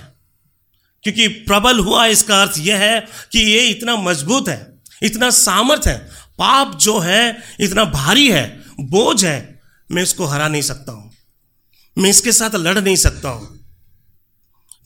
क्योंकि 1.05 1.27
प्रबल 1.45 1.79
हुआ 1.79 2.05
इसका 2.09 2.41
अर्थ 2.43 2.59
यह 2.59 2.79
है 2.79 3.01
कि 3.33 3.39
ये 3.41 3.61
इतना 3.67 3.95
मज़बूत 3.99 4.49
है, 4.49 4.81
इतना 5.03 5.31
सामर्थ 5.31 5.87
है, 5.87 5.97
पाप 6.39 6.75
जो 6.77 6.99
है, 6.99 7.37
इतना 7.61 7.85
भारी 7.87 8.29
है, 8.29 8.45
बोझ 8.83 9.25
है, 9.25 9.61
मैं 9.91 10.03
इसको 10.03 10.27
हरा 10.27 10.49
नहीं 10.49 10.63
सकता 10.63 10.93
हूँ, 10.93 11.11
मैं 11.97 12.11
इसके 12.11 12.33
साथ 12.33 12.55
लड़ 12.57 12.79
नहीं 12.79 12.97
सकता 12.97 13.29
हूँ, 13.29 13.49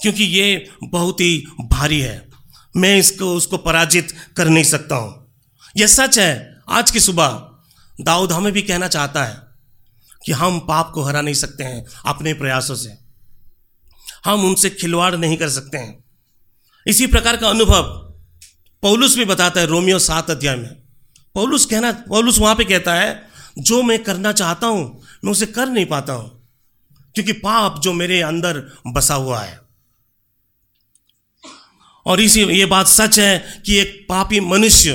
क्योंकि 0.01 0.25
ये 0.25 0.71
बहुत 0.85 1.21
ही 1.21 1.45
भारी 1.63 2.01
है, 2.01 2.17
मैं 2.75 2.97
इसको, 2.99 3.35
उसको 3.35 3.57
पराजित 3.59 4.15
कर 4.37 4.49
नहीं 4.49 4.65
सकता 4.65 4.97
हूँ। 4.97 5.13
यह 5.77 5.87
सच 5.89 6.19
है, 6.19 6.63
आज 6.71 6.91
की 6.91 7.01
सुबह 7.01 7.41
दाऊद 7.99 8.33
हमें 8.33 8.53
भी 8.53 8.63
कहना 8.63 8.89
चाहता 8.89 9.25
है 9.25 9.43
कि 10.25 10.33
हम 10.33 10.59
पाप 10.59 10.91
को 10.95 11.03
हरा 11.03 11.21
नहीं 11.21 11.35
सकते 11.35 11.65
हैं 11.65 11.85
अपने 12.07 12.35
प्रयासों 12.35 12.75
से। 12.75 12.97
हम 14.25 14.45
उनसे 14.45 14.71
खिलवाड़ 14.71 15.15
नहीं 15.17 15.37
कर 15.37 15.49
सकते 15.49 15.79
हैं। 15.79 16.05
इसी 16.87 17.07
प्रकार 17.07 17.37
का 17.37 17.49
अनुभव 17.49 17.83
पौलुस 18.83 19.17
भी 19.17 19.25
बताता 19.25 19.61
है 19.61 19.67
रोमियो 19.67 19.99
सात 19.99 20.31
अध्याय 20.31 20.57
में। 20.57 20.69
पौलुस 21.35 21.67
कहना, 21.67 21.93
पौलुस 21.93 22.39
वहाँ 22.39 22.55
पे 22.55 22.65
कहता 22.65 22.95
है, 22.95 23.23
जो 23.59 23.83
मैं 23.83 24.03
करना 24.05 24.33
चाहता 24.33 24.67
हूँ, 24.67 25.03
मैं 25.25 25.33
उसे 25.33 25.47
कर 25.47 25.69
नहीं 25.69 25.87
पाता 25.87 26.13
हूँ, 26.13 26.31
क्योंकि 27.15 27.33
पाप 27.33 27.81
जो 27.81 27.93
मेरे 27.93 28.21
अंदर 28.23 28.61
बसा 28.87 29.15
हुआ 29.15 29.41
है। 29.41 29.61
और 32.07 32.21
इसी, 32.21 32.43
ये 32.43 32.67
बात 32.67 32.87
सच 32.87 33.19
है 33.19 33.63
कि 33.67 33.79
एक 33.79 34.07
पापी 34.09 34.41
मनुष्य 34.41 34.95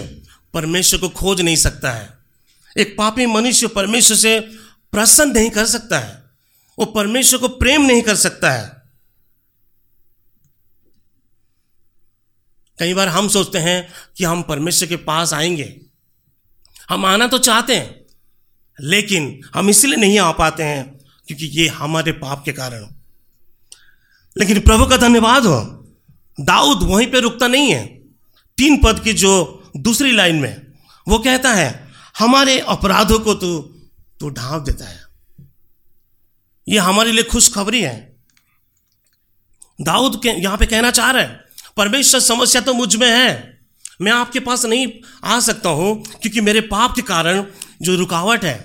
परमेश्वर 0.54 1.00
को 1.00 1.10
खोज 1.10 1.42
नहीं 1.42 1.56
सकता 1.56 1.92
है। 1.92 2.10
एक 2.78 2.96
पापी 2.98 3.26
मनुष्य 3.26 3.68
परमेश्वर 3.68 4.18
से 4.18 4.40
प्रसन्न 4.92 5.32
नहीं 5.32 5.50
कर 5.50 5.66
सकता 5.66 6.00
है। 6.00 6.24
वो 6.80 6.86
परमेश्वर 6.86 7.40
को 7.40 7.48
प्रेम 7.48 7.82
नहीं 7.82 8.02
कर 8.02 8.16
सकता 8.16 8.52
है। 8.52 8.82
कई 12.80 12.94
बार 12.94 13.08
हम 13.08 13.28
सोचते 13.28 13.58
हैं 13.58 13.92
कि 14.18 14.24
हम 14.24 14.42
परमेश्वर 14.42 14.88
के 14.88 14.96
पास 14.96 15.34
आएँगे। 15.34 15.82
हम 16.90 17.06
आना 17.06 17.28
तो 17.28 17.38
चाहते 17.38 17.76
हैं, 17.76 18.06
लेकिन 18.80 19.42
हम 19.56 19.70
इसलिए 19.70 19.96
नहीं 19.96 20.20
आ 20.20 20.32
पाते 20.32 20.64
हैं 20.64 21.00
क्योंकि 21.28 21.46
ये 21.46 21.68
हमारे 21.68 22.12
पाप 22.12 22.44
के 22.46 22.54
कारण 22.54 22.88
लेकिन 24.38 24.60
प्रभु 24.60 24.86
का 24.86 24.98
धन्यवाद 24.98 25.46
हो। 25.46 25.60
दाऊद 26.40 26.84
वहीं 26.84 27.08
पे 27.08 27.20
रुकता 27.20 27.48
नहीं 27.48 27.72
है। 27.74 27.86
तीन 28.58 28.82
पद 28.84 29.00
की 29.04 29.14
जो 29.14 29.32
दूसरी 29.78 30.12
लाइन 30.12 30.36
में 30.36 30.74
वो 31.08 31.20
कहता 31.20 31.54
है, 31.54 31.88
हमारे 32.20 32.60
अपराधों 32.60 33.20
को 33.20 33.34
तो 33.34 33.79
तो 34.20 34.30
ढांप 34.30 34.64
देता 34.64 34.86
है। 34.86 35.02
ये 36.68 36.80
हमारे 36.80 37.12
लिए 37.12 37.24
खुशखबरी 37.24 37.82
है। 37.82 37.98
दाऊद 39.82 40.20
के 40.24 40.30
यहाँ 40.32 40.58
पे 40.58 40.66
कहना 40.66 40.92
चाह 40.92 41.12
रहा 41.12 41.22
है, 41.22 41.46
परमेश्वर 41.78 42.20
समस्या 42.20 42.62
तो 42.62 42.74
मुझमें 42.74 43.10
है। 43.10 43.60
मैं 44.02 44.12
आपके 44.12 44.40
पास 44.40 44.66
नहीं 44.66 44.88
आ 45.24 45.40
सकता 45.40 45.70
हूँ, 45.70 46.04
क्योंकि 46.22 46.42
मेरे 46.42 46.62
पाप 46.62 46.96
के 46.96 47.02
कारण 47.02 47.44
जो 47.82 47.96
रुकावट 47.96 48.44
है, 48.46 48.58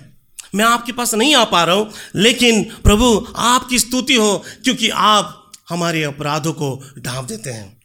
मैं 0.55 0.65
आपके 0.65 0.93
पास 0.93 1.15
नहीं 1.15 1.35
आ 1.35 1.45
पा 1.45 1.63
रहा 1.65 1.75
हूँ। 1.75 1.91
लेकिन 2.17 2.63
प्रभु, 2.85 3.27
आपकी 3.37 3.79
स्तुति 3.79 4.15
हो, 4.15 4.45
क्योंकि 4.65 4.89
आप 4.89 5.53
हमारे 5.69 6.03
अपराधों 6.03 6.53
को 6.53 6.83
ढांप 6.99 7.27
देते 7.27 7.51
हैं। 7.51 7.83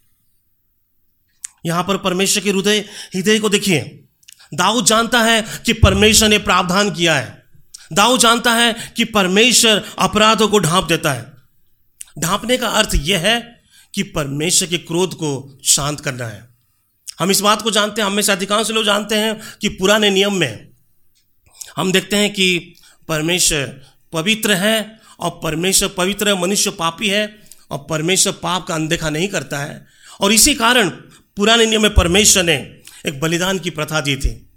यहाँ 1.65 1.83
पर 1.83 1.97
परमेश्वर 1.97 2.43
के 2.43 2.49
हृदय 2.49 2.79
हृदय 3.15 3.39
को 3.39 3.49
देखिए। 3.49 3.79
दाऊद 4.53 4.85
जानता 4.85 5.21
है 5.23 5.41
कि 5.65 5.73
परमेश्वर 5.73 6.29
ने 6.29 6.37
प्रावधान 6.37 6.91
किया 6.91 7.15
है। 7.15 7.38
दाऊ 7.93 8.17
जानता 8.17 8.53
है 8.53 8.93
कि 8.95 9.03
परमेश्वर 9.03 9.83
अपराधों 9.99 10.47
को 10.47 10.59
ढांप 10.59 10.85
देता 10.85 11.13
है। 11.13 11.33
ढांपने 12.19 12.57
का 12.57 12.67
अर्थ 12.67 12.89
यह 12.95 13.19
है 13.19 13.63
कि 13.93 14.03
परमेश्वर 14.03 14.67
के 14.67 14.77
क्रोध 14.77 15.13
को 15.13 15.57
शांत 15.65 15.99
करना 15.99 16.25
है। 16.25 16.49
हम 17.19 17.31
इस 17.31 17.39
बात 17.39 17.61
को 17.61 17.71
जानते 17.71 18.01
हैं, 18.01 18.05
हम 18.05 18.13
में 18.13 18.23
से 18.23 18.31
अधिकांश 18.31 18.71
लोग 18.71 18.85
जानते 18.85 19.15
हैं 19.15 19.41
कि 19.61 19.69
पुराने 19.69 20.09
नियम 20.09 20.33
में 20.33 20.69
हम 21.77 21.91
देखते 21.91 22.15
हैं 22.15 22.33
कि 22.33 22.75
परमेश्वर 23.07 23.81
पवित्र 24.13 24.53
है 24.53 24.99
और 25.19 25.39
परमेश्वर 25.43 25.89
पवित्र 25.89 26.27
है, 26.27 26.41
मनुष्य 26.41 26.69
पापी 26.69 27.09
है 27.09 27.39
और 27.71 27.87
परमेश्वर 27.89 28.33
पाप 28.33 28.67
का 28.67 28.75
अनदेखा 28.75 29.09
नहीं 29.09 29.27
करता 29.27 29.59
है। 29.59 29.85
और 30.21 30.33
इसी 30.33 30.55
कारण 30.55 30.89
पुराने 31.35 31.65
नियम 31.65 31.81
में 31.81 31.93
परमेश्वर 31.93 32.43
ने 32.43 32.79
एक 33.05 33.19
बलिदान 33.19 33.59
की 33.59 33.69
प्रथा 33.69 34.01
दी 34.01 34.15
थी। 34.15 34.49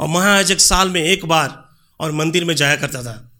और 0.00 0.08
महायाजक 0.08 0.60
साल 0.60 0.88
में 0.90 1.02
एक 1.04 1.26
बार 1.26 1.69
और 2.00 2.12
मंदिर 2.12 2.44
में 2.44 2.56
जाया 2.56 2.76
करता 2.76 3.02
था। 3.02 3.32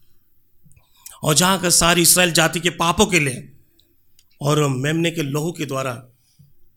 और 1.23 1.35
जहाँ 1.35 1.61
कर 1.61 1.71
सारी 1.71 2.03
इसराइल 2.03 2.33
जाति 2.33 2.61
के 2.61 2.71
पापों 2.71 3.07
के 3.07 3.21
लिए 3.21 3.53
और 4.41 4.69
मेमने 4.69 5.11
के 5.11 5.23
लोहू 5.23 5.53
के 5.53 5.67
द्वारा 5.67 6.05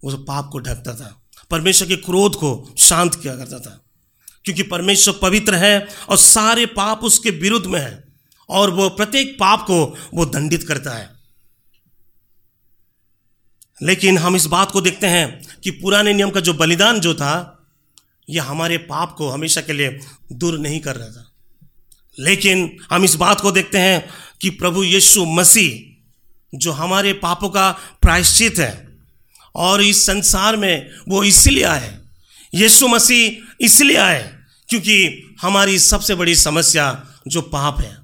उस 0.04 0.14
पाप 0.14 0.50
को 0.52 0.60
ढकता 0.60 0.96
था। 0.96 1.24
परमेश्वर 1.52 1.88
के 1.88 1.96
क्रोध 1.96 2.36
को 2.36 2.76
शांत 2.80 3.16
किया 3.16 3.36
करता 3.36 3.60
था। 3.60 3.80
क्योंकि 4.46 4.64
परमेश्वर 4.64 5.20
पवित्र 5.22 5.56
है 5.56 5.88
और 6.10 6.18
सारे 6.18 6.66
पाप 6.66 7.00
उसके 7.00 7.30
विरुद्ध 7.30 7.66
में 7.66 7.82
है 7.82 8.04
और 8.50 8.70
वो 8.70 8.90
प्रत्येक 8.90 9.38
पाप 9.40 9.62
को 9.62 9.98
वो 10.14 10.26
दंडित 10.26 10.68
करता 10.68 10.92
है। 10.92 11.10
लेकिन 13.84 14.18
हम 14.18 14.36
इस 14.36 14.46
बात 14.46 14.72
को 14.72 14.82
देखते 14.82 15.08
हैं 15.08 15.60
कि 15.64 15.72
पुराने 15.72 16.14
नियम 16.14 16.30
का 16.30 16.40
जो 16.40 16.54
बलिदान 16.54 17.00
जो 17.00 17.14
था 17.14 17.66
यह 18.30 18.44
हमारे 18.44 18.78
पाप 18.78 19.16
को 19.18 19.30
हमेशा 19.30 19.62
के 19.62 19.74
लिए 19.74 20.00
दूर 20.32 20.60
नहीं 20.60 20.80
कर 20.80 20.96
रहा 20.96 21.08
था। 21.08 21.33
लेकिन 22.20 22.78
हम 22.92 23.04
इस 23.04 23.16
बात 23.16 23.42
को 23.42 23.52
देखते 23.52 23.78
हैं 23.78 24.10
कि 24.42 24.50
प्रभु 24.50 24.84
यीशु 24.84 25.26
मसीह 25.26 25.90
जो 26.58 26.72
हमारे 26.72 27.14
पापों 27.14 27.50
का 27.50 27.72
प्रायश्चित 28.02 28.60
है 28.60 28.98
और 29.56 29.84
इस 29.84 30.06
संसार 30.06 30.58
में 30.58 30.90
वो 31.08 31.24
इसलिए 31.24 31.64
आए। 31.64 31.98
यीशु 32.56 32.88
मसीह 32.88 33.56
इसलिए 33.62 33.98
आए 33.98 34.34
क्योंकि 34.70 35.24
हमारी 35.42 35.80
सबसे 35.80 36.16
बड़ी 36.16 36.36
समस्या 36.36 37.08
जो 37.28 37.42
पाप 37.42 37.80
है, 37.80 37.98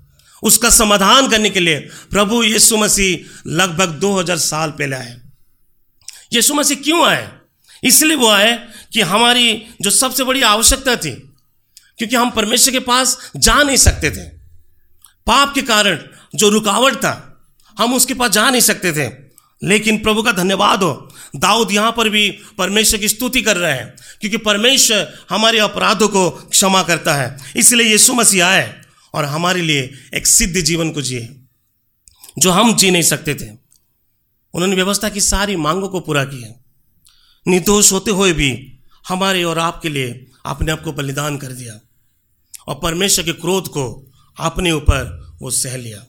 उसका 0.44 0.70
समाधान 0.70 1.30
करने 1.30 1.50
के 1.50 1.60
लिए 1.60 1.80
प्रभु 2.12 2.44
यीशु 2.44 2.78
मसीह 2.78 3.40
लगभग 3.48 3.90
2000 3.90 4.38
साल 4.38 4.72
पहले 4.72 4.96
आए। 4.96 5.18
यीशु 6.34 6.54
मसीह 6.54 6.78
क्यों 6.78 7.06
आए? 7.06 7.32
इसलिए 7.84 8.16
वो 8.16 8.30
आए 8.30 8.68
कि 8.94 9.02
हमारी 9.02 9.66
जो 9.82 9.90
सबसे 9.90 10.24
बड़ी 10.24 10.42
आवश्यकता 10.42 10.96
थी 10.96 11.29
क्योंकि 12.00 12.16
हम 12.16 12.30
परमेश्वर 12.30 12.72
के 12.72 12.80
पास 12.80 13.32
जा 13.38 13.64
नहीं 13.64 13.78
सकते 13.78 14.12
थे। 14.12 14.30
पाप 15.28 15.54
के 15.56 15.62
कारण 15.62 16.00
जो 16.36 16.50
रुकावट 16.50 16.96
था, 16.96 17.42
हम 17.80 17.94
उसके 17.94 18.14
पास 18.14 18.32
जा 18.32 18.50
नहीं 18.50 18.62
सकते 18.62 18.92
थे। 18.92 19.30
लेकिन 19.64 20.04
प्रभु 20.04 20.24
का 20.24 20.32
धन्यवाद 20.32 20.84
हो, 20.84 21.14
दाऊद 21.36 21.72
यहाँ 21.72 21.92
पर 21.92 22.10
भी 22.10 22.40
परमेश्वर 22.58 23.00
की 23.00 23.08
स्तुति 23.08 23.42
कर 23.42 23.58
रहे 23.58 23.72
हैं, 23.72 23.96
क्योंकि 24.22 24.38
परमेश्वर 24.38 25.26
हमारे 25.30 25.60
अपराधों 25.60 26.08
को 26.08 26.30
क्षमा 26.30 26.84
करता 26.84 27.16
है। 27.16 27.38
इसलिए 27.56 27.88
यीशु 27.88 28.14
मसीह 28.14 28.46
आए 28.46 28.82
और 29.14 29.26
हमारे 29.26 29.62
लिए 29.62 29.94
एक 30.14 30.28
सिद्ध 30.28 30.62
जीवन 30.62 30.92
को 30.92 31.02
जिए, 31.02 31.36
जो 32.38 32.52
हम 32.52 32.76
जी 32.76 32.92
नहीं 32.92 33.04
सकते 33.04 33.36
थे। 33.36 33.50
उन्होंने 34.54 34.76
व्यवस्था 34.76 35.10
की 35.10 35.22
सारी 35.22 35.56
मांगों 35.56 35.90
को 35.90 36.00
पूरा 36.00 36.24
किया। 36.24 36.64
निर्दोष 37.48 37.92
होते 37.92 38.12
हुए 38.12 38.34
भी 38.34 38.80
हमारे 39.08 39.44
और 39.44 39.60
आपके 39.60 39.90
लिए 39.90 40.26
अपने 40.46 40.72
आप 40.72 40.84
को 40.84 40.92
बलिदान 40.92 41.38
कर 41.38 41.48
दिया। 41.48 41.89
और 42.70 42.80
परमेश्वर 42.84 43.26
के 43.26 43.34
क्रोध 43.34 43.68
को 43.68 44.12
अपने 44.40 44.72
ऊपर 44.72 45.32
वो 45.42 45.52
सह 45.52 45.78
लिया। 45.78 46.06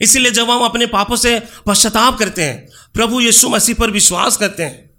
इसीलिए 0.00 0.32
जब 0.32 0.50
हम 0.50 0.64
अपने 0.64 0.86
पापों 0.86 1.16
से 1.16 1.42
पश्चाताप 1.66 2.18
करते 2.18 2.44
हैं, 2.44 2.68
प्रभु 2.94 3.20
यीशु 3.20 3.48
मसीह 3.48 3.74
पर 3.74 3.90
विश्वास 3.90 4.36
करते 4.36 4.62
हैं, 4.62 4.90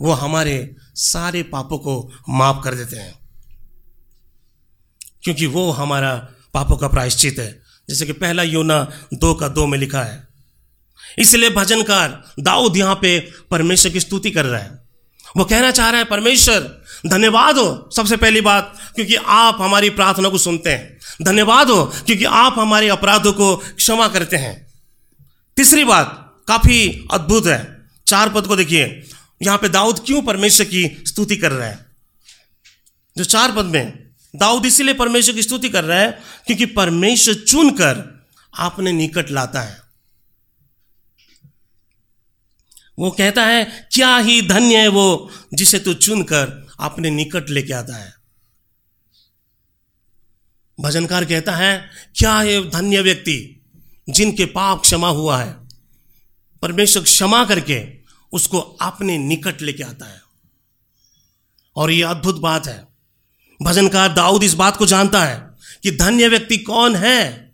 वो 0.00 0.12
हमारे 0.12 0.76
सारे 0.94 1.42
पापों 1.42 1.78
को 1.78 2.12
माफ़ 2.28 2.64
कर 2.64 2.74
देते 2.74 2.96
हैं। 2.96 3.18
क्योंकि 5.22 5.46
वो 5.46 5.70
हमारा 5.70 6.28
पापों 6.54 6.76
का 6.76 6.88
प्रायश्चित 6.88 7.38
है। 7.38 7.62
जैसे 7.88 8.06
कि 8.06 8.12
पहला 8.12 8.42
योना 8.42 8.92
दो 9.14 9.34
का 9.34 9.48
दो 9.48 9.66
में 9.66 9.78
लिखा 9.78 10.02
है। 10.02 10.28
इसलिए 11.18 11.50
भजनकार 11.50 12.24
दाऊद 12.40 12.76
यहाँ 12.76 12.98
पे 13.02 13.32
परमेश्वर 13.50 13.92
की 13.92 14.00
स्तुति 14.00 14.30
कर 14.30 14.44
रहा 14.44 14.60
है। 14.60 14.84
वो 15.36 15.44
कहना 15.44 15.70
चाह 15.70 15.90
रहा 15.90 15.98
है, 15.98 16.04
परमेश्वर 16.04 16.83
धन्यवाद 17.06 17.58
हो 17.58 17.90
सबसे 17.96 18.16
पहली 18.16 18.40
बात, 18.40 18.78
क्योंकि 18.94 19.14
आप 19.14 19.58
हमारी 19.60 19.90
प्रार्थना 19.90 20.28
को 20.28 20.38
सुनते 20.38 20.70
हैं। 20.70 20.98
धन्यवाद 21.22 21.70
हो, 21.70 21.84
क्योंकि 21.84 22.24
आप 22.24 22.54
हमारे 22.58 22.88
अपराधों 22.88 23.32
को 23.32 23.56
क्षमा 23.56 24.08
करते 24.08 24.36
हैं। 24.36 24.66
तीसरी 25.56 25.84
बात, 25.84 26.34
काफ़ी 26.48 27.08
अद्भुत 27.12 27.46
है। 27.46 27.88
चार 28.06 28.28
पद 28.28 28.46
को 28.46 28.56
देखिए। 28.56 29.04
यहाँ 29.42 29.58
पे 29.58 29.68
दाऊद 29.68 30.00
क्यों 30.06 30.22
परमेश्वर 30.22 30.66
की 30.66 31.02
स्तुति 31.06 31.36
कर 31.36 31.52
रहा 31.52 31.68
है? 31.68 31.86
जो 33.18 33.24
चार 33.24 33.52
पद 33.52 33.64
में, 33.64 34.08
दाऊद 34.36 34.66
इसीलिए 34.66 34.94
परमेश्वर 34.94 35.34
की 35.34 35.42
स्तुति 35.42 35.68
कर 35.68 35.84
रहा 35.84 35.98
है, 35.98 36.22
क्योंकि 36.46 36.66
परमेश्वर 36.66 37.34
चुनकर 37.34 38.24
आपने 38.58 38.92
निकट 38.92 39.30
लाता 39.30 39.60
है। 39.60 39.83
वो 42.98 43.10
कहता 43.10 43.46
है, 43.46 43.88
क्या 43.92 44.16
ही 44.16 44.42
धन्य 44.42 44.80
है 44.80 44.88
वो 44.88 45.30
जिसे 45.54 45.78
तू 45.78 45.94
चुनकर 45.94 46.68
अपने 46.80 47.10
निकट 47.10 47.50
लेके 47.50 47.72
आता 47.72 47.96
है. 47.96 48.14
भजनकार 50.80 51.24
कहता 51.24 51.52
है, 51.52 51.90
क्या 52.16 52.38
है 52.38 52.70
धन्य 52.70 53.00
व्यक्ति 53.00 53.64
जिनके 54.10 54.44
पाप 54.44 54.80
क्षमा 54.80 55.08
हुआ 55.08 55.42
है? 55.42 55.56
परमेश्वर 56.62 57.02
क्षमा 57.02 57.44
करके 57.44 57.88
उसको 58.32 58.58
अपने 58.58 59.18
निकट 59.18 59.62
लेके 59.62 59.82
आता 59.82 60.06
है। 60.06 60.20
और 61.76 61.90
ये 61.90 62.02
अद्भुत 62.02 62.38
बात 62.38 62.66
है। 62.66 62.88
भजनकार 63.62 64.12
दाऊद 64.12 64.42
इस 64.42 64.54
बात 64.54 64.76
को 64.76 64.86
जानता 64.86 65.24
है 65.24 65.50
कि 65.82 65.90
धन्य 65.90 66.28
व्यक्ति 66.28 66.56
कौन 66.56 66.96
है? 66.96 67.52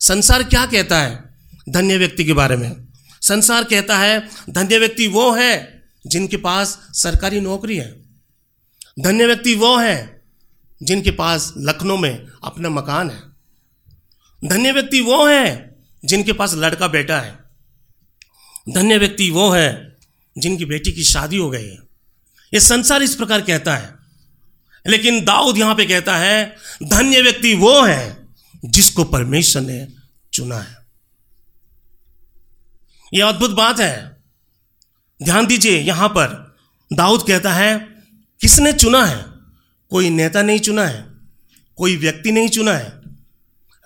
संसार 0.00 0.42
क्या 0.42 0.66
कहता 0.66 1.00
है 1.00 1.36
धन्य 1.68 1.98
व्यक्ति 1.98 2.24
के 2.24 2.32
बारे 2.32 2.56
में? 2.56 2.83
संसार 3.24 3.64
कहता 3.64 3.98
है, 3.98 4.28
धन्य 4.50 4.78
व्यक्ति 4.78 5.06
वो 5.06 5.32
है 5.32 5.82
जिनके 6.06 6.36
पास 6.36 6.88
सरकारी 6.92 7.40
नौकरी 7.40 7.76
है। 7.76 8.02
धन्य 9.00 9.26
व्यक्ति 9.26 9.54
वो 9.54 9.76
है 9.76 10.22
जिनके 10.82 11.10
पास 11.10 11.54
लखनऊ 11.58 11.96
में 11.96 12.26
अपना 12.44 12.68
मकान 12.68 13.10
है। 13.10 13.20
धन्य 14.48 14.72
व्यक्ति 14.72 15.00
वो 15.00 15.26
है 15.26 15.76
जिनके 16.04 16.32
पास 16.32 16.54
लड़का 16.54 16.88
बेटा 16.88 17.20
है। 17.20 17.38
धन्य 18.68 18.98
व्यक्ति 18.98 19.30
वो 19.30 19.50
है 19.50 19.96
जिनकी 20.38 20.64
बेटी 20.64 20.92
की 20.92 21.04
शादी 21.04 21.36
हो 21.36 21.50
गई 21.50 21.68
है। 21.68 21.78
ये 22.54 22.60
संसार 22.60 23.02
इस 23.02 23.14
प्रकार 23.14 23.40
कहता 23.40 23.76
है। 23.76 23.94
लेकिन 24.86 25.24
दाऊद 25.24 25.58
यहाँ 25.58 25.74
पे 25.74 25.86
कहता 25.86 26.16
है, 26.16 26.56
धन्य 26.82 27.22
व्यक्ति 27.22 27.54
वो 27.54 27.82
है 27.82 28.28
जिसको 28.64 29.04
परमेश्वर 29.04 29.62
ने 29.62 29.88
चुना 30.32 30.58
है। 30.58 30.83
यह 33.12 33.26
अद्भुत 33.26 33.50
बात 33.50 33.80
है। 33.80 34.22
ध्यान 35.22 35.46
दीजिए, 35.46 35.78
यहाँ 35.78 36.08
पर 36.08 36.56
दाऊद 36.92 37.22
कहता 37.26 37.52
है, 37.52 37.78
किसने 38.40 38.72
चुना 38.72 39.04
है? 39.04 39.24
कोई 39.90 40.10
नेता 40.10 40.42
नहीं 40.42 40.58
चुना 40.58 40.86
है, 40.86 41.06
कोई 41.78 41.96
व्यक्ति 41.96 42.32
नहीं 42.32 42.48
चुना 42.48 42.72
है, 42.72 43.00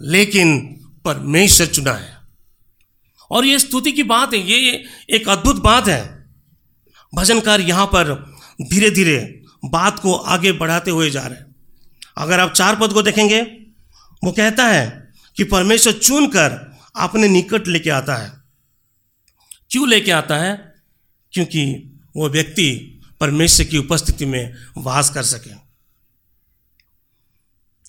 लेकिन 0.02 0.59
परमेश्वर 1.04 1.66
चुना 1.66 1.92
है। 1.92 2.16
और 3.31 3.44
यह 3.44 3.59
स्तुति 3.59 3.92
की 3.92 4.02
बात 4.02 4.35
है, 4.35 4.40
ये 4.40 4.85
एक 5.11 5.28
अद्भुत 5.28 5.57
बात 5.57 5.88
है। 5.88 6.28
भजनकार 7.14 7.61
यहाँ 7.61 7.87
पर 7.87 8.14
धीरे 8.62 8.90
धीरे 8.90 9.42
बात 9.64 9.98
को 9.98 10.14
आगे 10.14 10.52
बढ़ाते 10.52 10.90
हुए 10.90 11.11
जा 11.11 11.22
रहे 11.22 11.38
हैं। 11.38 11.54
अगर 12.18 12.40
आप 12.40 12.52
चार 12.52 12.76
पद 12.76 12.92
को 12.92 13.02
देखेंगे, 13.02 13.40
वो 14.24 14.33
कहता 14.33 14.66
है 14.66 15.12
कि 15.37 15.44
परमेश्वर 15.44 15.92
चुनकर 15.92 16.76
अपने 16.96 17.28
निकट 17.28 17.68
लेके 17.68 17.90
आता 17.90 18.14
है। 18.14 18.38
क्यों 19.70 19.88
लेके 19.88 20.11
आता 20.11 20.37
है? 20.37 20.74
क्योंकि 21.33 21.92
वो 22.16 22.28
व्यक्ति 22.28 23.00
परमेश्वर 23.20 23.66
की 23.66 23.78
उपस्थिति 23.78 24.26
में 24.26 24.54
वास 24.78 25.11
कर 25.11 25.22
सके। 25.22 25.50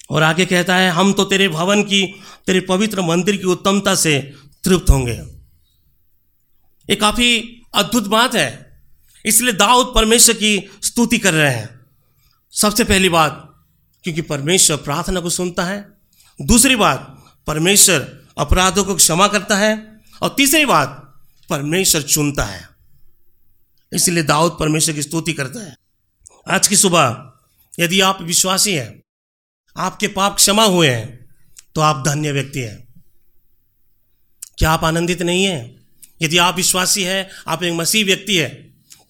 और 0.10 0.24
आगे 0.24 0.46
कहता 0.46 0.76
है, 0.76 0.92
हम 0.92 1.14
तो 1.14 1.26
तेरे 1.26 1.50
भवन 1.50 1.84
की, 1.84 2.22
तेरे 2.48 2.60
पवित्र 2.60 3.02
मंदिर 3.02 3.38
की 3.38 3.44
उत्तमता 3.44 3.96
से 3.96 4.34
तृप्त 4.64 4.90
होंगे। 4.90 5.22
ये 6.90 6.96
काफ़ी 6.96 7.62
अद्भुत 7.74 8.08
बात 8.08 8.36
है। 8.36 8.82
इसलिए 9.26 9.54
दाऊद 9.54 9.92
परमेश्वर 9.96 10.36
की 10.36 10.72
स्तुति 10.84 11.18
कर 11.18 11.34
रहे 11.34 11.52
हैं। 11.52 11.86
सबसे 12.52 12.84
पहली 12.84 13.10
बात, 13.10 13.66
क्योंकि 14.04 14.22
परमेश्वर 14.22 14.78
प्रार्थना 14.78 15.20
को 15.20 15.30
सुनता 15.30 15.64
है। 15.64 15.90
दूसरी 16.42 16.76
बात, 16.76 17.26
परमेश्वर 17.48 18.20
अपराधों 18.38 18.84
को 18.84 18.96
क्षमा 18.96 19.28
करता 19.28 19.58
है। 19.58 20.02
और 20.22 20.34
तीसरी 20.38 20.66
बात 20.66 21.06
परमेश्वर 21.50 22.02
चुनता 22.02 22.44
है। 22.44 22.68
इसलिए 23.92 24.24
दाऊद 24.24 24.58
परमेश्वर 24.60 24.96
की 24.96 25.02
स्तुति 25.02 25.34
करता 25.34 25.60
है। 25.60 25.76
आज 26.48 26.68
की 26.68 26.76
सुबह, 26.76 27.34
यदि 27.80 28.02
आप 28.02 28.22
विश्वासी 28.22 28.74
हैं, 28.74 29.02
आपके 29.76 30.08
पाप 30.08 30.36
क्षमा 30.36 30.64
हुए 30.64 30.90
हैं 30.90 31.30
तो 31.76 31.82
आप 31.82 32.04
धन्य 32.06 32.32
व्यक्ति 32.32 32.60
हैं। 32.60 32.88
क्या 34.58 34.72
आप 34.72 34.84
आनंदित 34.84 35.22
नहीं 35.22 35.44
हैं? 35.44 35.88
यदि 36.22 36.38
आप 36.38 36.56
विश्वासी 36.56 37.04
हैं, 37.04 37.30
आप 37.48 37.64
एक 37.64 37.74
मसीह 37.74 38.06
व्यक्ति 38.06 38.38
है 38.38 38.50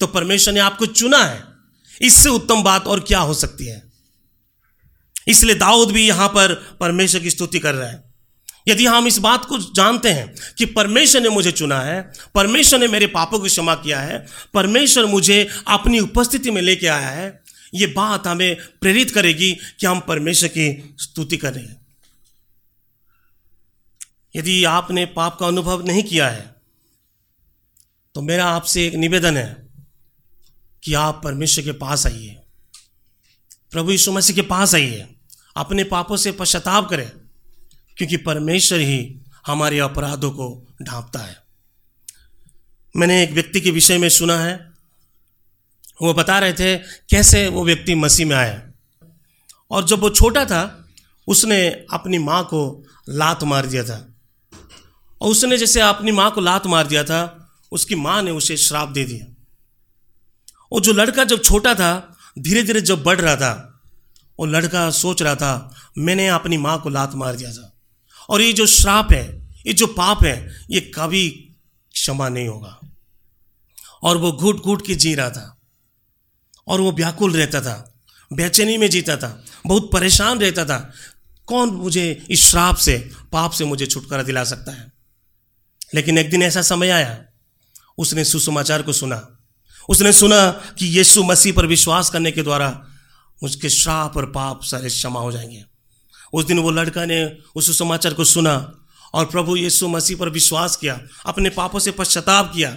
तो 0.00 0.06
परमेश्वर 0.06 0.54
ने 0.54 0.60
आपको 0.60 0.86
चुना 0.86 1.24
है। 1.24 1.42
इससे 2.02 2.28
उत्तम 2.28 2.62
बात 2.62 2.86
और 2.86 3.00
क्या 3.00 3.18
हो 3.20 3.34
सकती 3.34 3.66
है? 3.66 3.82
इसलिए 5.28 5.54
दाऊद 5.54 5.90
भी 5.90 6.06
यहाँ 6.08 6.28
पर 6.28 6.54
परमेश्वर 6.80 7.20
की 7.20 7.30
स्तुति 7.30 7.58
कर 7.58 7.74
रहा 7.74 7.88
है। 7.88 8.09
यदि 8.70 8.86
हम 8.86 9.06
इस 9.06 9.18
बात 9.18 9.44
को 9.44 9.58
जानते 9.74 10.10
हैं 10.10 10.34
कि 10.58 10.64
परमेश्वर 10.66 11.22
ने 11.22 11.28
मुझे 11.28 11.52
चुना 11.52 11.80
है, 11.80 12.00
परमेश्वर 12.34 12.78
ने 12.80 12.88
मेरे 12.88 13.06
पापों 13.06 13.38
को 13.38 13.46
क्षमा 13.46 13.74
किया 13.74 14.00
है, 14.00 14.26
परमेश्वर 14.54 15.06
मुझे 15.06 15.48
अपनी 15.68 16.00
उपस्थिति 16.00 16.50
में 16.50 16.62
लेके 16.62 16.86
आया 16.86 17.08
है, 17.08 17.40
ये 17.74 17.86
बात 17.86 18.26
हमें 18.26 18.56
प्रेरित 18.80 19.10
करेगी 19.10 19.52
कि 19.80 19.86
हम 19.86 20.00
परमेश्वर 20.00 20.48
की 20.48 20.94
स्तुति 20.98 21.36
करें 21.36 21.76
यदि 24.34 24.64
आपने 24.64 25.04
पाप 25.06 25.36
का 25.40 25.46
अनुभव 25.46 25.86
नहीं 25.86 26.02
किया 26.02 26.28
है 26.28 26.54
तो 28.14 28.22
मेरा 28.22 28.46
आपसे 28.46 28.86
एक 28.86 28.94
निवेदन 28.94 29.36
है 29.36 29.66
कि 30.82 30.94
आप 30.94 31.20
परमेश्वर 31.24 31.64
के 31.64 31.72
पास 31.72 32.06
आइए। 32.06 32.36
प्रभु 33.70 33.90
यीशु 33.90 34.12
मसीह 34.12 34.36
के 34.36 34.42
पास 34.42 34.74
आइए। 34.74 35.06
अपने 35.56 35.84
पापों 35.84 36.16
से 36.16 36.32
पश्चाताप 36.32 36.88
करें। 36.88 37.10
क्योंकि 38.00 38.16
परमेश्वर 38.16 38.78
ही 38.78 39.16
हमारे 39.46 39.78
अपराधों 39.78 40.30
को 40.30 40.68
ढांपता 40.82 41.18
है। 41.18 41.36
मैंने 42.96 43.22
एक 43.22 43.32
व्यक्ति 43.32 43.60
के 43.60 43.70
विषय 43.70 43.98
में 43.98 44.08
सुना 44.08 44.40
है। 44.40 44.70
वो 46.02 46.14
बता 46.14 46.38
रहे 46.38 46.52
थे 46.52 46.78
कैसे 46.78 47.48
वो 47.48 47.64
व्यक्ति 47.64 47.94
मसीह 47.94 48.26
में 48.26 48.36
आया। 48.36 48.62
और 49.70 49.84
जब 49.84 50.00
वो 50.00 50.10
छोटा 50.10 50.44
था, 50.44 50.88
उसने 51.28 51.68
अपनी 51.68 52.18
माँ 52.18 52.44
को 52.44 52.86
लात 53.08 53.42
मार 53.42 53.66
दिया 53.66 53.84
था। 53.84 54.14
और 55.20 55.30
उसने 55.30 55.58
जैसे 55.58 55.80
अपनी 55.80 56.12
माँ 56.12 56.30
को 56.30 56.40
लात 56.40 56.66
मार 56.66 56.86
दिया 56.86 57.04
था, 57.04 57.52
उसकी 57.72 57.94
माँ 57.94 58.22
ने 58.22 58.30
उसे 58.30 58.56
श्राप 58.56 58.88
दे 58.88 59.04
दिया। 59.04 59.44
और 60.72 60.80
जो 60.80 60.92
लड़का 60.92 61.24
जब 61.24 61.42
छोटा 61.42 61.74
था 61.74 62.16
धीरे 62.38 62.62
धीरे 62.62 62.80
जब 62.80 63.02
बढ़ 63.02 63.20
रहा 63.20 63.36
था, 63.36 63.82
वो 64.38 64.46
लड़का 64.46 64.90
सोच 64.90 65.22
रहा 65.22 65.34
था, 65.34 65.74
मैंने 65.98 66.28
अपनी 66.28 66.56
माँ 66.56 66.80
को 66.82 66.88
लात 66.88 67.14
मार 67.14 67.36
दिया 67.36 67.52
था। 67.52 67.76
और 68.30 68.42
ये 68.42 68.52
जो 68.52 68.66
श्राप 68.66 69.12
है, 69.12 69.50
ये 69.66 69.72
जो 69.72 69.86
पाप 69.86 70.24
है, 70.24 70.66
ये 70.70 70.80
कभी 70.80 71.28
क्षमा 71.92 72.28
नहीं 72.28 72.48
होगा। 72.48 72.80
और 74.02 74.16
वो 74.16 74.32
घूट 74.32 74.56
घूट 74.56 74.86
के 74.86 74.94
जी 74.94 75.14
रहा 75.14 75.30
था। 75.30 75.58
और 76.68 76.80
वो 76.80 76.92
व्याकुल 76.92 77.32
रहता 77.32 77.60
था, 77.60 77.94
बेचैनी 78.32 78.78
में 78.78 78.90
जीता 78.90 79.16
था, 79.16 79.44
बहुत 79.66 79.90
परेशान 79.92 80.40
रहता 80.40 80.64
था। 80.64 80.92
कौन 81.46 81.70
मुझे 81.70 82.26
इस 82.30 82.46
श्राप 82.46 82.76
से, 82.76 83.10
पाप 83.32 83.50
से 83.50 83.64
मुझे 83.64 83.86
छुटकारा 83.86 84.22
दिला 84.22 84.44
सकता 84.44 84.72
है? 84.72 84.92
लेकिन 85.94 86.18
एक 86.18 86.30
दिन 86.30 86.42
ऐसा 86.42 86.62
समय 86.62 86.88
आया, 86.88 87.24
उसने 87.98 88.24
सुसमाचार 88.24 88.82
को 88.82 88.92
सुना। 88.92 89.38
उसने 89.88 90.12
सुना 90.12 90.50
कि 90.50 90.86
यीशु 90.86 91.22
मसीह 91.22 91.52
पर 91.52 91.66
विश्वास 91.66 92.10
करने 92.10 92.30
के 92.30 92.42
द्वारा 92.42 92.86
उसके 93.42 93.68
श्राप 93.68 94.16
और 94.16 94.32
पाप 94.32 94.60
सारे 94.62 94.88
क्षमा 94.88 95.20
हो 95.20 95.32
जाएँगे। 95.32 95.64
उस 96.32 96.44
दिन 96.44 96.58
वो 96.58 96.70
लड़का 96.70 97.04
ने 97.04 97.38
उस 97.56 97.78
समाचार 97.78 98.14
को 98.14 98.24
सुना 98.24 98.74
और 99.14 99.26
प्रभु 99.26 99.56
यीशु 99.56 99.88
मसीह 99.88 100.16
पर 100.16 100.28
विश्वास 100.28 100.76
किया, 100.76 101.00
अपने 101.26 101.50
पापों 101.50 101.78
से 101.78 101.90
पश्चाताप 101.90 102.52
किया। 102.54 102.76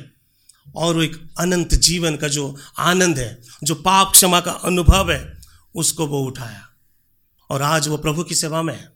और 0.76 1.04
एक 1.04 1.30
अनंत 1.40 1.74
जीवन 1.74 2.16
का 2.16 2.28
जो 2.28 2.58
आनंद 2.80 3.20
है, 3.20 3.42
जो 3.64 3.76
पाप 3.76 4.12
क्षमा 4.12 4.40
का 4.40 4.52
अनुभव 4.52 5.12
है, 5.12 5.42
उसको 5.76 6.08
वो 6.08 6.20
उठाया। 6.20 6.68
और 7.50 7.62
आज 7.62 7.88
वो 7.88 7.98
प्रभु 7.98 8.24
की 8.24 8.36
सेवा 8.36 8.62
में 8.62 8.74
है। 8.74 8.94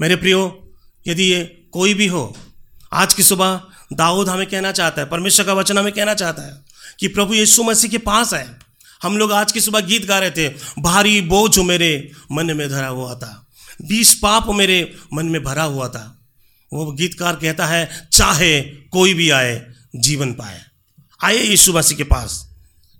मेरे 0.00 0.16
प्रियो, 0.16 0.72
यदि 1.06 1.22
ये 1.22 1.68
कोई 1.72 1.94
भी 1.94 2.06
हो, 2.06 2.36
आज 2.92 3.14
की 3.14 3.22
सुबह 3.22 3.60
दाऊद 3.92 4.28
हमें 4.28 4.46
कहना 4.46 4.72
चाहता 4.72 5.02
है, 5.02 5.08
परमेश्वर 5.08 5.46
का 5.46 5.52
वचन 5.52 5.78
हमें 5.78 5.92
कहना 5.92 6.14
चाहता 6.14 6.42
है 6.42 6.64
कि 7.00 7.08
प्रभु 7.08 7.34
यीशु 7.34 7.62
मसीह 7.62 7.90
के 7.90 7.98
पास 7.98 8.34
है 8.34 8.58
हम 9.02 9.18
लोग 9.18 9.32
आज 9.32 9.52
की 9.52 9.60
सुबह 9.60 9.80
गीत 9.80 10.06
गा 10.06 10.18
रहे 10.18 10.30
थे, 10.30 10.48
भारी 10.78 11.20
बोझ 11.20 11.58
मेरे 11.58 12.12
मन 12.32 12.56
में 12.56 12.68
धरा 12.68 12.88
हुआ 12.88 13.14
था। 13.14 13.45
बीस 13.82 14.14
पाप 14.14 14.46
मेरे 14.48 14.96
मन 15.14 15.26
में 15.26 15.42
भरा 15.42 15.62
हुआ 15.62 15.88
था। 15.88 16.12
वो 16.72 16.92
गीतकार 16.92 17.36
कहता 17.36 17.66
है, 17.66 18.08
चाहे 18.12 18.60
कोई 18.60 19.14
भी 19.14 19.30
आए, 19.30 19.72
जीवन 19.96 20.32
पाए। 20.32 20.60
आए 21.24 21.36
यीशु 21.36 21.72
मसीह 21.72 21.96
के 21.96 22.04
पास, 22.04 22.54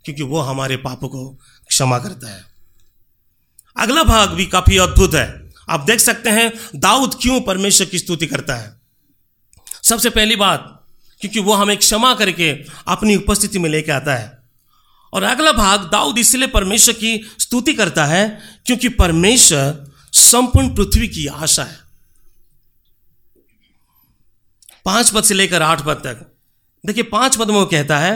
क्योंकि 0.04 0.22
वो 0.22 0.40
हमारे 0.40 0.76
पापों 0.76 1.08
को 1.08 1.28
क्षमा 1.68 1.98
करता 1.98 2.30
है। 2.30 2.44
अगला 3.76 4.02
भाग 4.02 4.30
भी 4.30 4.46
काफ़ी 4.46 4.76
अद्भुत 4.76 5.14
है। 5.14 5.52
आप 5.68 5.80
देख 5.80 6.00
सकते 6.00 6.30
हैं, 6.30 6.52
दाऊद 6.76 7.18
क्यों 7.22 7.40
परमेश्वर 7.40 7.86
की 7.86 7.98
स्तुति 7.98 8.26
करता 8.26 8.54
है? 8.54 8.80
सबसे 9.82 10.10
पहली 10.10 10.36
बात, 10.36 10.86
क्योंकि 11.20 11.40
वो 11.40 11.52
हमें 11.52 11.76
क्षमा 11.76 12.14
करके 12.14 12.52
अपनी 12.88 13.16
उपस्थिति 13.16 13.58
में 13.58 13.70
लेके 13.70 13.92
आता 13.92 14.14
है। 14.14 14.38
और 15.12 15.22
अगला 15.22 15.52
भाग, 15.52 15.90
दाऊद 15.92 16.18
इसलिए 16.18 16.48
परमेश्वर 16.48 16.94
की 16.94 17.30
स्तुति 17.38 17.74
करता 17.74 18.06
है, 18.06 18.40
क्योंकि 18.66 18.88
परमेश्वर 18.88 19.95
संपूर्ण 20.16 20.74
पृथ्वी 20.74 21.08
की 21.08 21.26
आशा 21.26 21.64
है। 21.64 21.78
पाँच 24.84 25.10
पद 25.10 25.24
से 25.24 25.34
लेकर 25.34 25.62
आठ 25.62 25.84
पद 25.84 25.96
तक। 25.96 26.32
देखिए, 26.84 27.02
पाँच 27.02 27.36
पद 27.36 27.48
में 27.48 27.54
वो 27.54 27.64
कहता 27.66 27.98
है, 27.98 28.14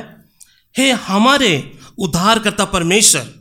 हे 0.75 0.91
हमारे 0.91 1.79
उद्धारकर्ता 1.99 2.65
परमेश्वर 2.65 3.39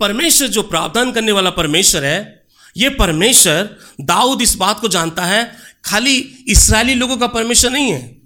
परमेश्वर 0.00 0.48
जो 0.48 0.62
प्रावधान 0.62 1.12
करने 1.12 1.32
वाला 1.32 1.50
परमेश्वर 1.50 2.04
है, 2.04 2.46
ये 2.76 2.88
परमेश्वर 2.88 3.76
दाऊद 4.00 4.42
इस 4.42 4.54
बात 4.54 4.80
को 4.80 4.88
जानता 4.88 5.24
है, 5.24 5.56
खाली 5.84 6.16
इसराइली 6.48 6.94
लोगों 6.94 7.16
का 7.16 7.26
परमेश्वर 7.26 7.70
नहीं 7.70 7.92
है, 7.92 8.16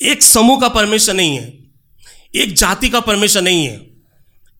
एक 0.00 0.22
समूह 0.22 0.60
का 0.60 0.68
परमेश्वर 0.68 1.14
नहीं 1.14 1.36
है, 1.36 1.46
एक 2.34 2.54
जाति 2.54 2.88
का 2.88 3.00
परमेश्वर 3.00 3.42
नहीं 3.42 3.66
है, 3.66 3.76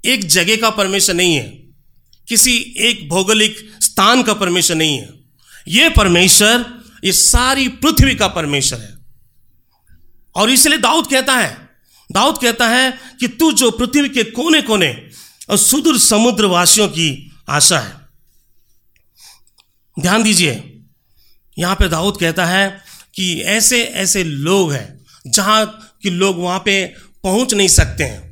एक 0.04 0.26
जगह 0.26 0.56
का 0.56 0.70
परमेश्वर 0.70 1.14
नहीं 1.14 1.34
है 1.34 1.48
किसी 2.30 2.74
एक 2.78 3.08
भौगोलिक 3.08 3.56
स्थान 3.82 4.22
का 4.22 4.34
परमेश्वर 4.34 4.76
नहीं 4.76 4.98
है। 4.98 5.08
यह 5.68 5.88
परमेश्वर, 5.90 6.64
ये 7.04 7.12
सारी 7.12 7.68
पृथ्वी 7.68 8.14
का 8.14 8.28
परमेश्वर 8.28 8.80
है। 8.80 8.94
और 10.34 10.50
इसलिए 10.50 10.78
दाऊद 10.78 11.06
कहता 11.06 11.36
है, 11.36 11.68
दाऊद 12.12 12.38
कहता 12.38 12.68
है 12.68 12.98
कि 13.20 13.28
तू 13.28 13.52
जो 13.52 13.70
पृथ्वी 13.70 14.08
के 14.08 14.24
कोने 14.24 14.62
कोने 14.62 15.10
और 15.50 15.56
सुदूर 15.56 15.98
समुद्र 15.98 16.44
वासियों 16.44 16.88
की 16.88 17.32
आशा 17.48 17.78
है। 17.80 17.94
ध्यान 20.00 20.22
दीजिए, 20.22 20.82
यहाँ 21.58 21.74
पे 21.76 21.88
दाऊद 21.88 22.16
कहता 22.20 22.46
है 22.46 22.84
कि 23.14 23.40
ऐसे 23.40 23.84
ऐसे 23.84 24.24
लोग 24.24 24.72
हैं 24.72 25.04
जहाँ 25.26 25.92
कि 26.02 26.10
लोग 26.10 26.38
वहाँ 26.38 26.58
पे 26.58 26.94
पहुँच 27.22 27.54
नहीं 27.54 27.68
सकते 27.68 28.04
हैं। 28.04 28.29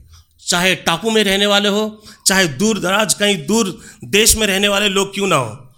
चाहे 0.49 0.75
टापू 0.75 1.11
में 1.11 1.25
रहने 1.25 1.47
वाले 1.47 1.69
हो, 1.69 2.05
चाहे 2.27 2.49
दूर 2.49 2.79
दराज, 2.81 3.15
कहीं 3.15 3.47
दूर 3.47 3.81
देश 4.05 4.37
में 4.37 4.47
रहने 4.47 4.69
वाले 4.69 4.89
लोग 4.89 5.15
क्यों 5.15 5.27
ना 5.27 5.37
हो। 5.37 5.75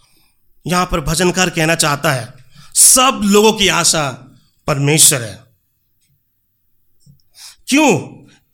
यहाँ 0.66 0.87
पर 0.87 1.00
भजनकार 1.00 1.50
कहना 1.50 1.74
चाहता 1.74 2.12
है, 2.12 2.35
सब 2.74 3.20
लोगों 3.24 3.52
की 3.52 3.68
आशा 3.68 4.11
परमेश्वर 4.66 5.22
है। 5.22 5.44
क्यों? 7.68 7.98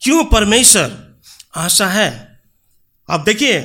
क्यों 0.01 0.25
परमेश्वर? 0.25 1.19
आशा 1.57 1.87
है। 1.87 2.41
आप 3.11 3.21
देखिए, 3.21 3.61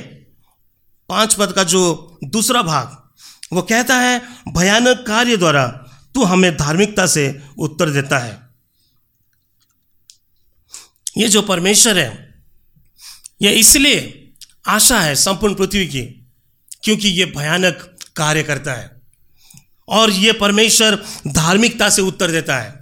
पाँच 1.08 1.34
पद 1.34 1.52
का 1.52 1.64
जो 1.64 2.18
दूसरा 2.24 2.62
भाग, 2.62 2.96
वो 3.52 3.62
कहता 3.62 3.96
है, 3.96 4.22
भयानक 4.48 5.04
कार्य 5.06 5.36
द्वारा 5.36 5.66
तू 6.14 6.24
हमें 6.24 6.56
धार्मिकता 6.56 7.06
से 7.06 7.42
उत्तर 7.58 7.90
देता 7.90 8.18
है। 8.18 8.38
ये 11.16 11.28
जो 11.28 11.42
परमेश्वर 11.42 11.98
है 11.98 12.21
ये 13.42 13.50
इसलिए 13.50 14.32
आशा 14.68 15.00
है 15.00 15.14
संपूर्ण 15.14 15.54
पृथ्वी 15.54 15.86
की, 15.86 16.02
क्योंकि 16.84 17.08
यह 17.08 17.32
भयानक 17.36 17.88
कार्य 18.16 18.42
करता 18.42 18.72
है 18.72 18.90
और 19.88 20.10
यह 20.10 20.36
परमेश्वर 20.40 20.94
धार्मिकता 21.28 21.88
से 21.90 22.02
उत्तर 22.02 22.30
देता 22.30 22.58
है। 22.58 22.80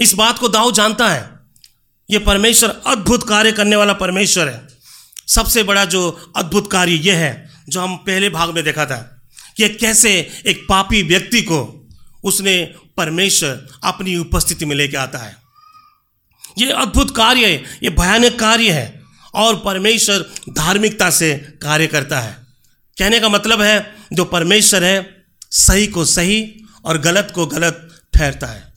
इस 0.00 0.12
बात 0.14 0.38
को 0.38 0.48
दाऊ 0.48 0.72
जानता 0.72 1.08
है 1.08 1.30
यह 2.08 2.18
परमेश्वर 2.18 2.70
अद्भुत 2.86 3.28
कार्य 3.28 3.52
करने 3.52 3.76
वाला 3.76 3.92
परमेश्वर 3.92 4.48
है। 4.48 4.66
सबसे 5.26 5.62
बड़ा 5.62 5.84
जो 5.84 6.32
अद्भुत 6.36 6.70
कार्य 6.72 6.92
यह 6.92 7.18
है, 7.18 7.50
जो 7.68 7.80
हम 7.80 7.96
पहले 7.96 8.30
भाग 8.30 8.54
में 8.54 8.62
देखा 8.64 8.86
था 8.86 8.98
कि 9.56 9.68
कैसे 9.68 10.10
एक 10.46 10.66
पापी 10.68 11.02
व्यक्ति 11.02 11.42
को 11.42 11.88
उसने 12.24 12.74
परमेश्वर 12.96 13.66
अपनी 13.84 14.16
उपस्थिति 14.16 14.64
में 14.64 14.76
लेके 14.76 14.96
आता 14.96 15.18
है। 15.18 15.36
ये 16.58 16.70
अद्भुत 16.72 17.16
कार्य 17.16 17.46
है, 17.46 17.64
ये 17.82 17.90
भयानक 17.90 18.38
कार्य 18.38 18.70
है 18.70 19.03
और 19.34 19.62
परमेश्वर 19.64 20.30
धार्मिकता 20.50 21.10
से 21.10 21.34
कार्य 21.62 21.86
करता 21.86 22.20
है। 22.20 22.36
कहने 22.98 23.20
का 23.20 23.28
मतलब 23.28 23.60
है, 23.60 23.94
जो 24.12 24.24
परमेश्वर 24.24 24.84
है, 24.84 25.24
सही 25.50 25.86
को 25.86 26.04
सही 26.04 26.54
और 26.84 26.98
गलत 26.98 27.32
को 27.34 27.46
गलत 27.46 28.04
ठहरता 28.14 28.46
है। 28.46 28.74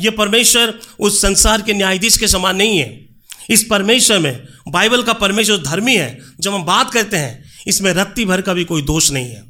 ये 0.00 0.10
परमेश्वर 0.10 0.80
उस 1.00 1.22
संसार 1.22 1.62
के 1.62 1.72
न्यायाधीश 1.72 2.18
के 2.18 2.28
समान 2.28 2.56
नहीं 2.56 2.78
है। 2.78 3.06
इस 3.50 3.66
परमेश्वर 3.70 4.18
में, 4.18 4.48
बाइबल 4.68 5.02
का 5.02 5.12
परमेश्वर 5.12 5.56
धर्मी 5.56 5.96
है, 5.96 6.18
जब 6.40 6.54
हम 6.54 6.64
बात 6.64 6.92
करते 6.92 7.16
हैं, 7.16 7.52
इसमें 7.66 7.92
रत्ती 7.92 8.24
भर 8.24 8.40
का 8.40 8.54
भी 8.54 8.64
कोई 8.64 8.82
दोष 8.82 9.10
नहीं 9.10 9.30
है। 9.30 9.44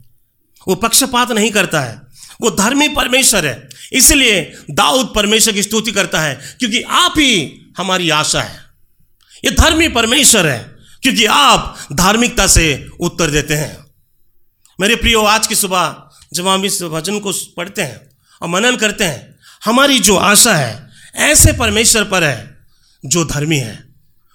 वो 0.68 0.75
पक्षपात 0.75 1.33
नहीं 1.33 1.51
करता 1.51 1.81
है। 1.81 2.03
वो 2.40 2.51
धर्मी 2.51 2.88
परमेश्वर 2.88 3.46
है। 3.46 3.68
इसलिए 3.92 4.53
दाऊद 4.70 5.12
परमेश्वर 5.14 5.53
की 5.53 5.62
स्तुति 5.62 5.92
करता 5.92 6.20
है, 6.20 6.57
क्योंकि 6.59 6.83
आप 6.83 7.14
ही 7.18 7.61
हमारी 7.77 8.11
आशा 8.11 8.42
है। 8.42 8.70
ये 9.44 9.50
धर्मी 9.50 9.88
परमेश्वर 9.88 10.46
है, 10.46 10.59
क्योंकि 11.03 11.24
आप 11.26 11.79
धार्मिकता 11.92 12.46
से 12.46 12.88
उत्तर 13.00 13.31
देते 13.31 13.55
हैं। 13.55 13.87
मेरे 14.79 14.96
प्रियो, 14.96 15.22
आज 15.22 15.46
की 15.46 15.55
सुबह 15.55 15.96
जब 16.35 16.48
हम 16.48 16.64
इस 16.64 16.83
भजन 16.83 17.18
को 17.18 17.33
पढ़ते 17.57 17.83
हैं 17.83 18.00
और 18.42 18.48
मनन 18.48 18.76
करते 18.76 19.05
हैं, 19.05 19.38
हमारी 19.64 19.98
जो 19.98 20.16
आशा 20.16 20.55
है, 20.55 20.88
ऐसे 21.16 21.53
परमेश्वर 21.53 22.05
पर 22.05 22.24
है 22.24 22.59
जो 23.05 23.24
धर्मी 23.24 23.57
है 23.57 23.79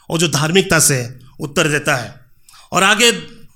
और 0.10 0.20
जो 0.20 0.28
धार्मिकता 0.28 0.80
से 0.80 0.98
उत्तर 1.40 1.68
देता 1.68 1.96
है। 1.96 2.14
और 2.72 2.84
आगे 2.84 3.12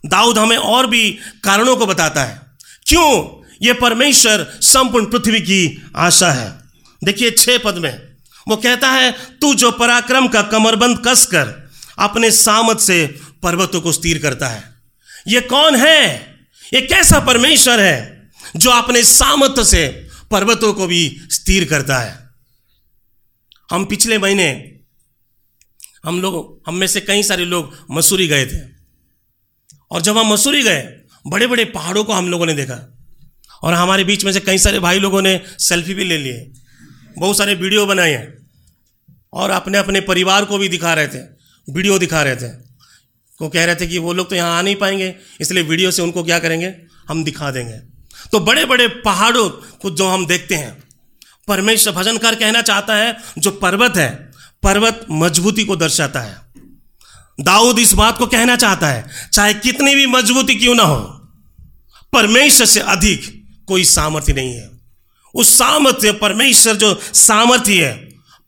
दाऊद 0.06 0.38
हमें 0.38 0.58
और 0.58 0.88
भी 0.88 1.12
कारणों 1.44 1.76
को 1.78 1.86
बताता 1.86 2.24
है, 2.24 2.42
क्यों 2.88 3.44
ये 3.62 3.74
परमेश्वर 3.74 4.46
संपूर्ण 4.62 5.06
पृथ्वी 5.06 5.40
की 5.42 5.92
आशा 5.96 6.32
है। 6.32 6.52
देखिए 7.02 7.32
छह 7.32 7.58
पद 7.58 7.78
में 7.78 8.09
वो 8.50 8.56
कहता 8.56 8.92
है, 8.92 9.12
तू 9.12 9.56
जो 9.56 9.72
पराक्रम 9.72 10.28
का 10.28 10.42
कमरबंद 10.42 11.04
कसकर 11.08 11.70
अपने 12.00 12.32
सामत 12.32 12.80
से 12.80 13.20
पर्वतों 13.44 13.82
को 13.82 13.92
स्थिर 13.92 14.20
करता 14.20 14.48
है, 14.48 14.64
ये 15.28 15.42
कौन 15.42 15.76
है? 15.76 16.26
ये 16.74 16.82
कैसा 16.82 17.20
परमेश्वर 17.20 17.80
है 17.80 18.30
जो 18.56 18.70
अपने 18.70 19.04
सामर्थ्य 19.04 19.66
से 19.66 20.10
पर्वतों 20.32 20.74
को 20.74 20.88
भी 20.88 21.22
स्थिर 21.30 21.66
करता 21.66 21.98
है? 21.98 22.30
हम 23.72 23.86
पिछले 23.86 24.18
महीने, 24.18 24.76
हम 26.06 26.22
लोग, 26.22 26.64
हम 26.68 26.76
में 26.76 26.88
से 26.88 27.02
कई 27.02 27.24
सारे 27.24 27.46
लोग 27.46 27.78
मसूरी 27.92 28.28
गए 28.28 28.46
थे। 28.46 28.60
और 29.92 30.02
जब 30.02 30.18
हम 30.18 30.34
मसूरी 30.34 30.64
गए 30.64 31.00
बड़े 31.28 31.48
बड़े 31.48 31.66
पहाड़ों 31.66 32.04
को 32.04 32.14
हम 32.14 32.30
लोगों 32.30 32.46
ने 32.46 32.54
देखा। 32.54 32.98
और 33.64 33.74
हमारे 33.74 34.04
बीच 34.04 34.26
में 34.26 34.32
से 34.32 34.40
कई 34.40 34.58
सारे 34.58 34.80
भाई 34.80 35.00
लोगों 35.00 35.22
ने 35.22 35.42
सेल्फी 35.60 35.94
भी 35.94 36.04
ले 36.04 36.18
लिए। 36.18 36.52
बहुत 37.18 37.38
सारे 37.38 37.56
वीडियो 37.56 37.86
बनाए। 37.86 38.12
हैं 38.12 38.39
और 39.34 39.50
अपने 39.50 39.78
अपने 39.78 40.02
परिवार 40.02 40.46
को 40.46 40.58
भी 40.58 40.70
दिखा 40.70 40.94
रहे 40.94 41.08
थे, 41.08 41.20
वीडियो 41.68 42.00
दिखा 42.00 42.22
रहे 42.24 42.36
थे। 42.36 42.48
वो 43.40 43.50
कह 43.50 43.66
रहे 43.66 43.76
थे 43.76 43.88
कि 43.88 43.98
वो 43.98 44.14
लोग 44.14 44.30
तो 44.30 44.36
यहाँ 44.36 44.58
आ 44.58 44.62
नहीं 44.62 44.76
पाएँगे, 44.76 45.16
इसलिए 45.42 45.64
वीडियो 45.64 45.92
से 45.92 46.02
उनको 46.02 46.24
क्या 46.24 46.40
करेंगे? 46.40 46.74
हम 47.10 47.24
दिखा 47.24 47.52
देंगे। 47.52 47.78
तो 48.32 48.40
बड़े 48.40 48.66
बड़े 48.66 48.88
पहाड़ों 48.88 49.50
को 49.50 49.90
जो 49.92 50.08
हम 50.08 50.26
देखते 50.26 50.56
हैं, 50.56 50.72
परमेश्वर 51.48 51.94
भजनकार 51.94 52.36
कहना 52.36 52.62
चाहता 52.62 52.96
है, 52.96 53.18
जो 53.38 53.52
पर्वत 53.54 53.98
है, 53.98 54.10
पर्वत 54.64 55.06
मजबूती 55.12 55.64
को 55.66 55.76
दर्शाता 55.76 56.20
है। 56.20 56.38
दाऊद 57.40 57.80
इस 57.80 57.94
बात 57.94 58.18
को 58.18 58.26
कहना 58.28 58.56
चाहता 58.56 58.88
है, 58.88 59.06
चाहे 59.34 59.54
कितनी 59.56 59.96
भी 59.96 60.06
मजबूती 60.08 60.56
क्यों 60.56 60.76
ना 60.76 60.84
हो, 60.84 61.00
परमेश्वर 62.14 62.66
से 62.66 62.80
अधिक 62.80 63.32
कोई 63.68 63.84
सामर्थ्य 63.86 64.34
नहीं 64.34 64.54
है। 64.54 64.70
उस 65.36 65.58
सामर्थ्य, 65.58 66.12
परमेश्वर 66.12 66.76
जो 66.76 66.94
सामर्थ्य 67.04 67.86
है 67.86 67.98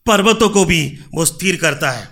पर्वतों 0.06 0.48
को 0.48 0.64
भी 0.64 0.98
वो 1.14 1.24
स्थिर 1.24 1.56
करता 1.56 1.90
है। 1.90 2.08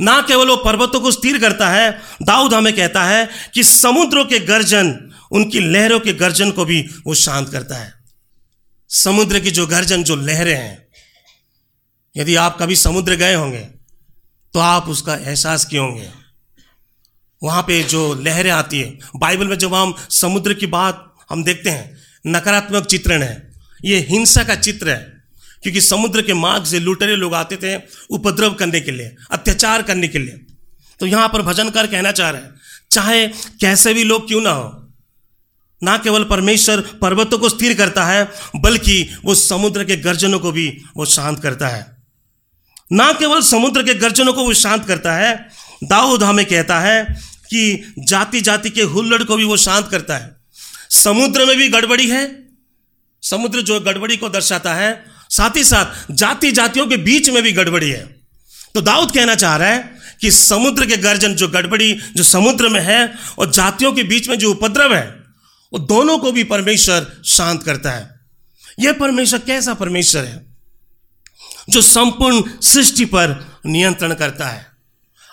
ना 0.00 0.20
केवल 0.20 0.48
वो 0.48 0.56
पर्वतों 0.56 1.00
को 1.00 1.10
स्थिर 1.10 1.38
करता 1.38 1.70
है, 1.70 1.90
दाऊद 2.22 2.54
हमें 2.54 2.72
कहता 2.76 3.04
है 3.04 3.28
कि 3.54 3.64
समुद्रों 3.64 4.24
के 4.24 4.38
गर्जन, 4.38 5.10
उनकी 5.32 5.60
लहरों 5.60 6.00
के 6.00 6.12
गर्जन 6.12 6.50
को 6.50 6.64
भी 6.64 6.80
वो 7.06 7.14
शांत 7.14 7.48
करता 7.48 7.76
है। 7.76 7.92
समुद्र 8.90 9.40
की 9.40 9.50
जो 9.50 9.66
गर्जन, 9.66 10.02
जो 10.04 10.16
लहरें 10.16 10.54
हैं, 10.54 10.86
यदि 12.16 12.34
आप 12.36 12.56
कभी 12.60 12.76
समुद्र 12.76 13.14
गए 13.16 13.34
होंगे 13.34 13.60
तो 14.54 14.60
आप 14.60 14.88
उसका 14.88 15.14
एहसास 15.16 15.64
किए 15.64 15.78
होंगे। 15.78 16.08
वहाँ 17.42 17.62
पे 17.62 17.82
जो 17.82 18.02
लहरें 18.14 18.50
आती 18.50 18.80
है, 18.80 18.98
बाइबल 19.16 19.46
में 19.46 19.56
जब 19.58 19.74
हम 19.74 19.94
समुद्र 20.10 20.54
की 20.54 20.66
बात 20.66 21.14
हम 21.30 21.44
देखते 21.44 21.70
हैं, 21.70 21.96
नकारात्मक 22.26 22.86
चित्रण 22.86 23.22
है, 23.22 23.52
ये 23.84 23.98
हिंसा 24.00 24.44
का 24.44 24.54
चित्र 24.54 24.90
है। 24.90 25.21
क्योंकि 25.62 25.80
समुद्र 25.80 26.22
के 26.22 26.34
मार्ग 26.34 26.64
से 26.64 26.78
लुटेरे 26.80 27.16
लोग 27.16 27.34
आते 27.34 27.56
थे 27.56 27.76
उपद्रव 28.10 28.54
करने 28.54 28.80
के 28.80 28.90
लिए, 28.90 29.14
अत्याचार 29.30 29.82
करने 29.82 30.08
के 30.08 30.18
लिए। 30.18 30.40
तो 31.00 31.06
यहाँ 31.06 31.28
पर 31.28 31.42
भजनकार 31.42 31.86
कहना 31.86 32.12
चाह 32.12 32.30
रहे 32.30 32.42
हैं, 32.42 32.54
चाहे 32.90 33.26
कैसे 33.60 33.94
भी 33.94 34.04
लोग 34.04 34.26
क्यों 34.28 34.40
ना 34.40 34.50
हो, 34.50 34.78
ना 35.82 35.96
केवल 35.98 36.24
परमेश्वर 36.24 36.80
पर्वतों 37.00 37.38
को 37.38 37.48
स्थिर 37.48 37.74
करता 37.74 38.04
है, 38.04 38.24
बल्कि 38.56 39.08
वो 39.24 39.34
समुद्र 39.34 39.84
के 39.84 39.96
गर्जनों 39.96 40.38
को 40.38 40.52
भी 40.52 40.68
वो 40.96 41.04
शांत 41.04 41.40
करता 41.42 41.68
है। 41.68 41.86
ना 42.90 43.12
केवल 43.12 43.40
समुद्र 43.42 43.82
के 43.82 43.94
गर्जनों 43.94 44.32
को 44.32 44.44
वो 44.44 44.52
शांत 44.54 44.84
करता 44.84 45.14
है, 45.14 45.34
दाऊद 45.84 46.22
हमें 46.22 46.44
कहता 46.46 46.78
है 46.80 47.04
कि 47.50 47.94
जाति 48.00 48.40
जाति 48.40 48.70
के 48.70 48.82
हुल्लड़ 48.82 49.22
को 49.22 49.36
भी 49.36 49.44
वो 49.44 49.56
शांत 49.56 49.88
करता 49.88 50.16
है। 50.16 50.30
समुद्र 50.92 51.44
में 51.46 51.56
भी 51.56 51.68
गड़बड़ी 51.68 52.08
है, 52.08 52.24
समुद्र 53.22 53.62
जो 53.62 53.80
गड़बड़ी 53.80 54.16
को 54.16 54.28
दर्शाता 54.28 54.74
है 54.74 54.92
साथ 55.32 55.50
ही 55.56 55.64
साथ 55.64 56.14
जाति 56.14 56.52
जातियों 56.52 56.86
के 56.86 56.96
बीच 56.96 57.30
में 57.30 57.42
भी 57.42 57.52
गड़बड़ी 57.52 57.90
है। 57.90 58.16
तो 58.74 58.80
दाऊद 58.80 59.12
कहना 59.12 59.34
चाह 59.34 59.56
रहा 59.56 59.68
है 59.68 59.94
कि 60.20 60.30
समुद्र 60.30 60.86
के 60.86 60.96
गर्जन 60.96 61.34
जो 61.34 61.48
गड़बड़ी, 61.48 61.92
जो 61.92 62.22
समुद्र 62.22 62.68
में 62.68 62.80
है 62.80 63.14
और 63.38 63.50
जातियों 63.50 63.92
के 63.92 64.02
बीच 64.02 64.28
में 64.28 64.38
जो 64.38 64.50
उपद्रव 64.50 64.94
है, 64.94 65.22
वो 65.72 65.78
दोनों 65.78 66.18
को 66.18 66.32
भी 66.32 66.44
परमेश्वर 66.44 67.22
शांत 67.24 67.62
करता 67.62 67.90
है। 67.90 68.20
यह 68.80 68.92
परमेश्वर 68.92 69.38
कैसा 69.38 69.74
परमेश्वर 69.74 70.24
है? 70.24 70.46
जो 71.70 71.82
संपूर्ण 71.82 72.42
सृष्टि 72.62 73.04
पर 73.04 73.60
नियंत्रण 73.66 74.14
करता 74.14 74.46
है। 74.46 74.66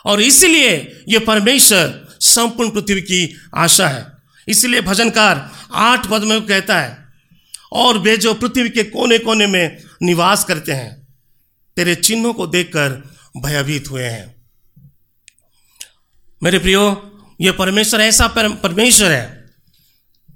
और 0.05 0.21
इसलिए 0.21 1.01
यह 1.09 1.19
परमेश्वर 1.19 2.07
संपूर्ण 2.19 2.69
पृथ्वी 2.69 3.01
की 3.01 3.35
आशा 3.55 3.87
है। 3.87 4.07
इसलिए 4.47 4.81
भजनकार 4.81 5.51
आठ 5.73 6.07
पद 6.07 6.21
में 6.21 6.41
कहता 6.41 6.79
है, 6.79 7.09
और 7.71 7.97
वे 7.97 8.17
जो 8.17 8.33
पृथ्वी 8.33 8.69
के 8.69 8.83
कोने 8.83 9.19
कोने 9.19 9.47
में 9.47 9.77
निवास 10.01 10.43
करते 10.43 10.71
हैं। 10.71 11.07
तेरे 11.75 11.95
चिन्हों 11.95 12.33
को 12.33 12.47
देखकर 12.47 13.15
भयभीत 13.37 13.89
हुए 13.91 14.03
हैं। 14.03 14.35
मेरे 16.43 16.59
प्रियो, 16.59 17.11
ये 17.41 17.51
परमेश्वर 17.51 18.01
ऐसा 18.01 18.27
परमेश्वर 18.27 19.11
है। 19.11 19.51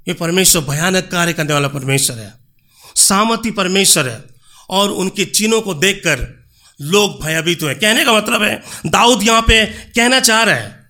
ये 0.08 0.13
परमेश्वर 0.13 0.62
भयानक 0.62 1.10
कार्य 1.12 1.34
करने 1.34 1.54
वाला 1.54 1.67
परमेश्वर 1.67 2.17
है। 2.17 2.34
सामर्थ्य 2.95 3.52
परमेश्वर 3.52 4.10
है। 4.10 4.34
और 4.69 4.89
उनके 4.89 5.26
चिन्हों 5.26 5.62
को 5.62 5.73
देखकर 5.73 6.47
लोग 6.82 7.23
भयभीत 7.23 7.63
हुए। 7.63 7.76
कहने 7.76 8.06
का 8.06 8.13
मतलब 8.13 8.43
है, 8.43 8.63
दाऊद 8.86 9.23
यहाँ 9.23 9.41
पे 9.41 9.65
कहना 9.65 10.19
चाह 10.19 10.43
रहा 10.43 10.56
है। 10.56 10.89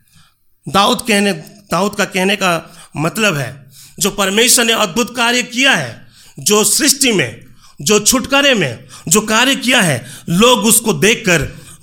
दाऊद 0.69 1.05
कहने, 1.07 1.33
दाऊद 1.71 1.95
का 1.95 2.05
कहने 2.05 2.35
का 2.35 2.77
मतलब 2.97 3.37
है, 3.37 3.71
जो 3.99 4.11
परमेश्वर 4.11 4.65
ने 4.65 4.73
अद्भुत 4.73 5.15
कार्य 5.15 5.43
किया 5.43 5.71
है, 5.71 6.07
जो 6.39 6.63
सृष्टि 6.63 7.11
में 7.11 7.52
जो 7.83 7.99
छुटकारे 7.99 8.53
में, 8.53 8.85
जो 9.07 9.21
कार्य 9.21 9.55
किया 9.55 9.81
है, 9.81 10.05
लोग 10.29 10.59
उसको 10.59 10.93
देखकर 10.93 11.41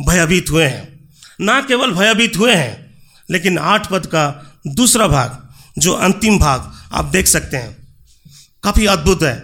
भयभीत 0.09 0.51
हुए 0.51 0.65
हैं। 0.65 1.11
ना 1.41 1.61
केवल 1.61 1.91
भयभीत 1.91 2.37
हुए 2.37 2.55
हैं, 2.55 2.99
लेकिन 3.31 3.59
आठ 3.59 3.91
पद 3.91 4.07
का 4.07 4.53
दूसरा 4.67 5.07
भाग, 5.09 5.49
जो 5.79 5.93
अंतिम 5.93 6.39
भाग 6.39 6.73
आप 6.93 7.05
देख 7.05 7.27
सकते 7.27 7.57
हैं, 7.57 7.89
काफ़ी 8.63 8.87
अद्भुत 8.87 9.23
है। 9.23 9.39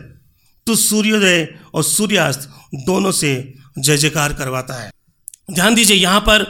तो 0.66 0.77
सूर्योदय 0.77 1.49
और 1.75 1.83
सूर्यास्त 1.85 2.51
दोनों 2.75 3.12
से 3.12 3.55
जय 3.79 3.97
जयकार 3.97 4.33
करवाता 4.33 4.75
है। 4.75 4.90
ध्यान 5.53 5.75
दीजिए, 5.75 5.97
यहाँ 5.97 6.21
पर 6.21 6.42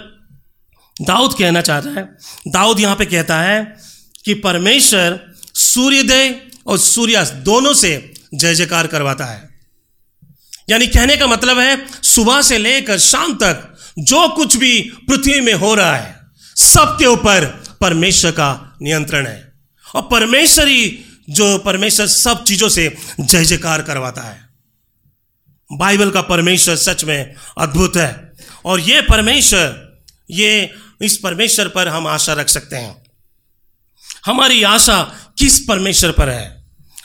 दाऊद 1.02 1.34
कहना 1.34 1.60
चाहता 1.60 1.90
है। 1.90 2.16
दाऊद 2.48 2.80
यहाँ 2.80 2.96
पे 2.96 3.04
कहता 3.04 3.40
है 3.40 3.76
कि 4.24 4.34
परमेश्वर 4.34 5.34
सूर्योदय 5.54 6.40
और 6.66 6.78
सूर्यास्त 6.78 7.34
दोनों 7.34 7.74
से 7.74 8.14
जय 8.34 8.54
जयकार 8.54 8.86
करवाता 8.86 9.24
है। 9.24 9.55
यानी 10.68 10.86
कहने 10.86 11.16
का 11.16 11.26
मतलब 11.26 11.58
है, 11.58 11.86
सुबह 12.02 12.42
से 12.42 12.58
लेकर 12.58 12.98
शाम 12.98 13.34
तक 13.34 13.78
जो 13.98 14.28
कुछ 14.28 14.56
भी 14.56 14.82
पृथ्वी 14.82 15.40
में 15.40 15.54
हो 15.54 15.74
रहा 15.74 15.96
है, 15.96 16.20
सबके 16.56 17.06
ऊपर 17.06 17.64
परमेश्वर 17.80 18.30
का 18.30 18.76
नियंत्रण 18.82 19.26
है। 19.26 19.52
और 19.94 20.02
परमेश्वर 20.02 20.68
ही 20.68 21.04
जो 21.30 21.58
परमेश्वर 21.58 22.06
सब 22.06 22.44
चीज़ों 22.44 22.68
से 22.68 22.96
जय 23.20 23.44
जयकार 23.44 23.82
करवाता 23.82 24.22
है। 24.22 24.48
बाइबल 25.72 26.10
का 26.10 26.22
परमेश्वर 26.22 26.76
सच 26.76 27.04
में 27.04 27.34
अद्भुत 27.58 27.96
है। 27.96 28.32
और 28.64 28.80
ये 28.80 29.02
परमेश्वर, 29.02 29.98
ये 30.30 30.74
इस 31.02 31.16
परमेश्वर 31.16 31.68
पर 31.68 31.88
हम 31.88 32.06
आशा 32.06 32.32
रख 32.32 32.48
सकते 32.48 32.76
हैं। 32.76 33.04
हमारी 34.26 34.62
आशा 34.62 35.02
किस 35.38 35.60
परमेश्वर 35.60 36.10
पर 36.10 36.28
है? 36.28 36.55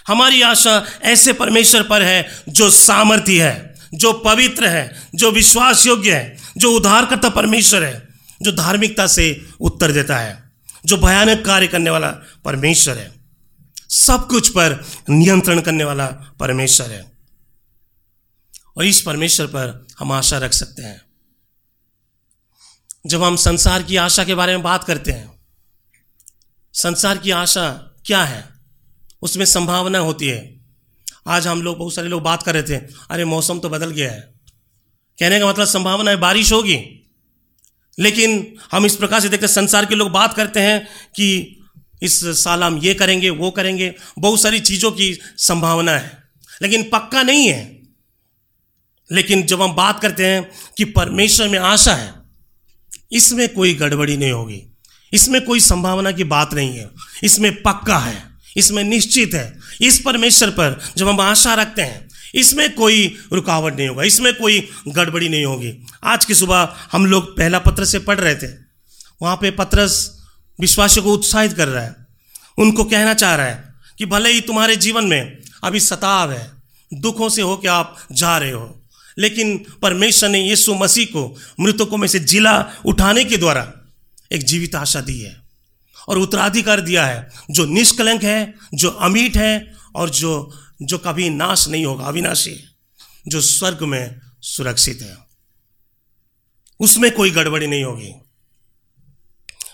हमारी 0.08 0.42
आशा 0.42 0.86
ऐसे 1.02 1.34
परमेश्वर 1.34 1.84
पर 1.84 2.02
है 2.02 2.44
जो 2.50 2.70
सामर्थ्य 2.70 3.44
है, 3.44 3.76
जो 3.94 4.14
पवित्र 4.14 4.68
है, 4.68 5.10
जो 5.16 5.32
विश्वास 5.32 5.86
योग्य 5.86 6.16
है, 6.16 6.38
जो 6.58 6.72
उद्धारकर्ता 6.72 7.30
परमेश्वर 7.30 7.84
है, 7.84 8.08
जो 8.42 8.52
धार्मिकता 8.52 9.08
से 9.08 9.50
उत्तर 9.60 9.92
देता 9.92 10.18
है, 10.18 10.52
जो 10.86 10.98
भयानक 10.98 11.46
कार्य 11.46 11.68
करने 11.68 11.90
वाला 11.90 12.12
परमेश्वर 12.46 12.98
है। 12.98 13.12
सब 13.90 14.28
कुछ 14.28 14.50
पर 14.50 14.86
नियंत्रण 15.10 15.62
करने 15.62 15.84
वाला 15.84 16.08
परमेश्वर 16.40 16.92
है। 16.92 17.12
और 18.78 18.86
इस 18.86 19.02
परमेश्वर 19.02 19.46
पर 19.46 19.88
हम 20.00 20.12
आशा 20.12 20.38
रख 20.38 20.54
सकते 20.54 20.82
हैं। 20.82 21.02
जब 23.08 23.24
हम 23.24 23.36
संसार 23.36 23.84
की 23.84 23.96
आशा 23.96 24.24
के 24.24 24.36
बारे 24.36 24.54
में 24.54 24.64
बात 24.64 24.84
करते 24.84 25.12
हैं, 25.12 25.32
संसार 26.74 27.18
की 27.18 27.32
आशा 27.32 27.94
क्या 28.06 28.24
है? 28.24 28.61
उसमें 29.22 29.46
संभावना 29.46 30.00
होती 30.00 30.28
है। 30.28 30.62
आज 31.28 31.48
हम 31.48 31.62
लोग, 31.62 31.78
बहुत 31.78 31.94
सारे 31.94 32.08
लोग 32.08 32.22
बात 32.22 32.44
कर 32.44 32.54
रहे 32.54 32.64
थे, 32.64 32.78
अरे 33.10 33.26
मौसम 33.26 33.60
तो 33.60 33.70
बदल 33.70 33.90
गया 33.90 34.12
है। 34.12 34.22
कहने 35.20 35.40
का 35.40 35.48
मतलब 35.48 35.66
संभावना 35.66 36.12
है 36.12 36.18
बारिश 36.18 36.52
होगी। 36.52 37.08
लेकिन 38.00 38.56
हम 38.72 38.86
इस 38.86 38.96
प्रकार 38.96 39.20
से 39.20 39.30
देखते 39.30 39.46
हैं, 39.46 39.54
संसार 39.54 39.86
के 39.86 39.96
लोग 39.96 40.10
बात 40.10 40.34
करते 40.34 40.60
हैं 40.60 40.88
कि 41.16 41.58
इस 42.04 42.26
साल 42.26 42.64
हम 42.64 42.78
ये 42.78 42.94
करेंगे, 42.94 43.30
वो 43.30 43.52
करेंगे, 43.52 43.96
बहुत 44.20 44.42
सारी 44.42 44.60
चीज़ों 44.60 44.92
की 44.92 45.20
संभावना 45.38 45.92
है। 45.92 46.24
लेकिन 46.62 46.90
पक्का 46.90 47.24
नहीं 47.24 47.48
है। 47.48 47.82
लेकिन 49.12 49.44
जब 49.44 49.62
हम 49.62 49.74
बात 49.74 50.00
करते 50.00 50.26
हैं 50.26 50.52
कि 50.78 50.86
परमेश्वर 50.86 51.48
में 51.48 51.60
आशा 51.60 51.96
है, 51.96 52.14
इसमें 53.12 53.54
कोई 53.54 53.74
गड़बड़ी 53.74 54.18
नहीं 54.18 54.32
होगी। 54.32 54.64
इसमें 55.14 55.46
कोई 55.46 55.60
संभावना 55.60 56.12
की 56.12 56.24
बात 56.24 56.54
नहीं 56.54 56.70
है। 56.70 56.90
इसमें 57.24 57.62
पक्का 57.62 58.00
है। 58.00 58.31
इसमें 58.58 58.84
निश्चित 58.84 59.34
है। 59.34 59.60
इस 59.82 60.00
परमेश्वर 60.00 60.50
पर 60.50 60.80
जब 60.98 61.08
हम 61.08 61.22
आशा 61.22 61.54
रखते 61.54 61.82
हैं, 61.82 62.10
इसमें 62.36 62.74
कोई 62.76 63.18
रुकावट 63.34 63.76
नहीं 63.76 63.88
होगा, 63.88 64.04
इसमें 64.04 64.34
कोई 64.34 64.68
गड़बड़ी 64.88 65.30
नहीं 65.30 65.46
होगी। 65.46 65.74
आज 66.04 66.26
की 66.26 66.34
सुबह 66.34 66.76
हम 66.92 67.06
लोग 67.06 67.38
पहला 67.38 67.60
पत्र 67.60 67.86
से 67.86 68.00
पढ़ 68.00 68.20
रहे 68.20 68.36
थे। 68.36 68.54
वहाँ 69.22 69.36
पे 69.36 69.52
पत्रस 69.52 70.22
विश्वासियों 70.60 71.04
को 71.06 71.14
उत्साहित 71.14 71.54
कर 71.54 71.68
रहा 71.68 71.84
है। 71.84 71.96
उनको 72.58 72.84
कहना 72.84 73.14
चाह 73.14 73.36
रहा 73.36 73.46
है 73.46 73.74
कि 73.98 74.06
भले 74.06 74.32
ही 74.32 74.42
तुम्हारे 74.42 74.76
जीवन 74.76 75.06
में 75.06 75.38
अभी 75.64 75.80
सताव 75.80 76.32
है, 76.32 76.52
दुखों 76.92 77.30
से 77.30 77.42
हो 77.42 77.58
के 77.58 77.68
आप 77.68 77.98
जा 78.12 78.38
रहे 78.38 78.52
हो, 78.52 78.84
लेकिन 79.18 79.58
परमेश्वर 79.82 80.30
ने 80.30 80.40
यीशु 80.40 80.74
मसीह 80.76 81.06
को 81.06 81.38
मृतकों 81.60 81.98
में 81.98 82.08
से 82.08 82.20
जिला 82.20 82.66
उठाने 82.86 83.24
के 83.26 83.38
द्वारा 83.38 83.72
एक 84.32 84.44
जीवित 84.44 84.76
आशा 84.76 85.02
दी 85.02 85.20
है। 85.20 85.41
और 86.08 86.18
उत्तराधिकार 86.18 86.82
दिया 86.82 87.06
है, 87.06 87.30
जो 87.52 87.66
निष्कलंक 87.66 88.24
है, 88.24 88.54
जो 88.74 88.90
अमीट 88.90 89.38
है, 89.38 89.76
और 89.96 90.10
जो 90.10 90.60
जो 90.82 90.98
कभी 90.98 91.30
नाश 91.30 91.68
नहीं 91.68 91.86
होगा, 91.86 92.06
अविनाशी, 92.06 92.64
जो 93.28 93.42
स्वर्ग 93.42 93.84
में 93.84 94.20
सुरक्षित 94.42 95.02
है। 95.02 95.18
उसमें 96.80 97.12
कोई 97.12 97.32
गड़बड़ी 97.32 97.68
नहीं 97.68 97.84
होगी। 97.84 98.14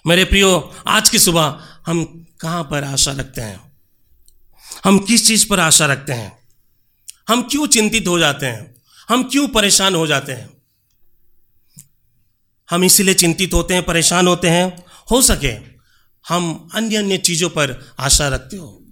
मेरे 0.08 0.26
प्रियो, 0.26 0.76
आज 0.88 1.10
की 1.10 1.20
सुबह 1.20 1.60
हम 1.86 2.28
कहाँ 2.40 2.64
पर 2.64 2.84
आशा 2.84 3.12
रखते 3.12 3.42
हैं? 3.42 3.72
हम 4.86 5.00
किस 5.00 5.28
चीज़ 5.28 5.50
पर 5.50 5.60
आशा 5.60 5.86
रखते 5.86 6.14
हैं? 6.14 6.40
हम 7.28 7.42
क्यों 7.42 7.68
चिंतित 7.68 8.08
हो 8.08 8.20
जाते 8.20 8.46
हैं? 8.46 8.76
हम 9.10 9.24
क्यों 9.24 9.48
परेशान 9.48 9.96
हो 9.96 10.08
जाते 10.08 10.32
हैं? 10.32 10.50
हम 12.70 12.84
इसीलिए 12.84 13.14
चिंतित 13.14 13.54
होते 13.54 13.74
हैं, 13.74 13.84
परेशान 13.84 14.28
होते 14.28 14.50
हैं, 14.50 14.86
हो 15.12 15.22
सके 15.22 15.77
हम 16.30 16.70
अन्य 16.74 16.96
अन्य 16.96 17.18
चीज़ों 17.18 17.50
पर 17.50 17.96
आशा 18.00 18.28
रखते 18.28 18.58
हो। 18.58 18.84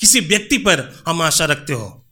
किसी 0.00 0.20
व्यक्ति 0.20 0.58
पर 0.58 1.02
हम 1.08 1.22
आशा 1.22 1.44
रखते 1.44 1.72
हो। 1.72 2.06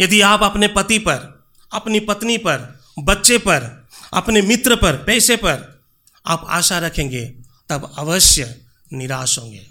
यदि 0.00 0.20
आप 0.20 0.42
अपने 0.42 0.68
पति 0.68 0.98
पर, 0.98 1.48
अपनी 1.72 2.00
पत्नी 2.00 2.38
पर, 2.38 2.80
बच्चे 2.98 3.38
पर, 3.38 3.88
अपने 4.12 4.42
मित्र 4.42 4.76
पर, 4.76 4.96
पैसे 4.96 5.36
पर 5.36 5.82
आप 6.26 6.46
आशा 6.48 6.78
रखेंगे, 6.78 7.34
तब 7.68 7.94
अवश्य 7.98 8.64
निराश 8.92 9.38
होंगे। 9.38 9.66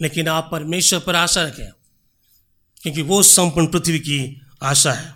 लेकिन 0.00 0.28
आप 0.28 0.48
परमेश्वर 0.52 1.00
पर 1.00 1.16
आशा 1.16 1.42
रखें, 1.42 1.70
क्योंकि 2.82 3.02
वो 3.02 3.22
संपूर्ण 3.22 3.66
पृथ्वी 3.66 3.98
की 3.98 4.46
आशा 4.62 4.92
है। 4.92 5.14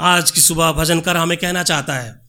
आज 0.00 0.30
की 0.30 0.40
सुबह 0.40 0.72
भजनकर 0.72 1.16
हमें 1.16 1.38
कहना 1.38 1.62
चाहता 1.62 1.94
है 1.94 2.23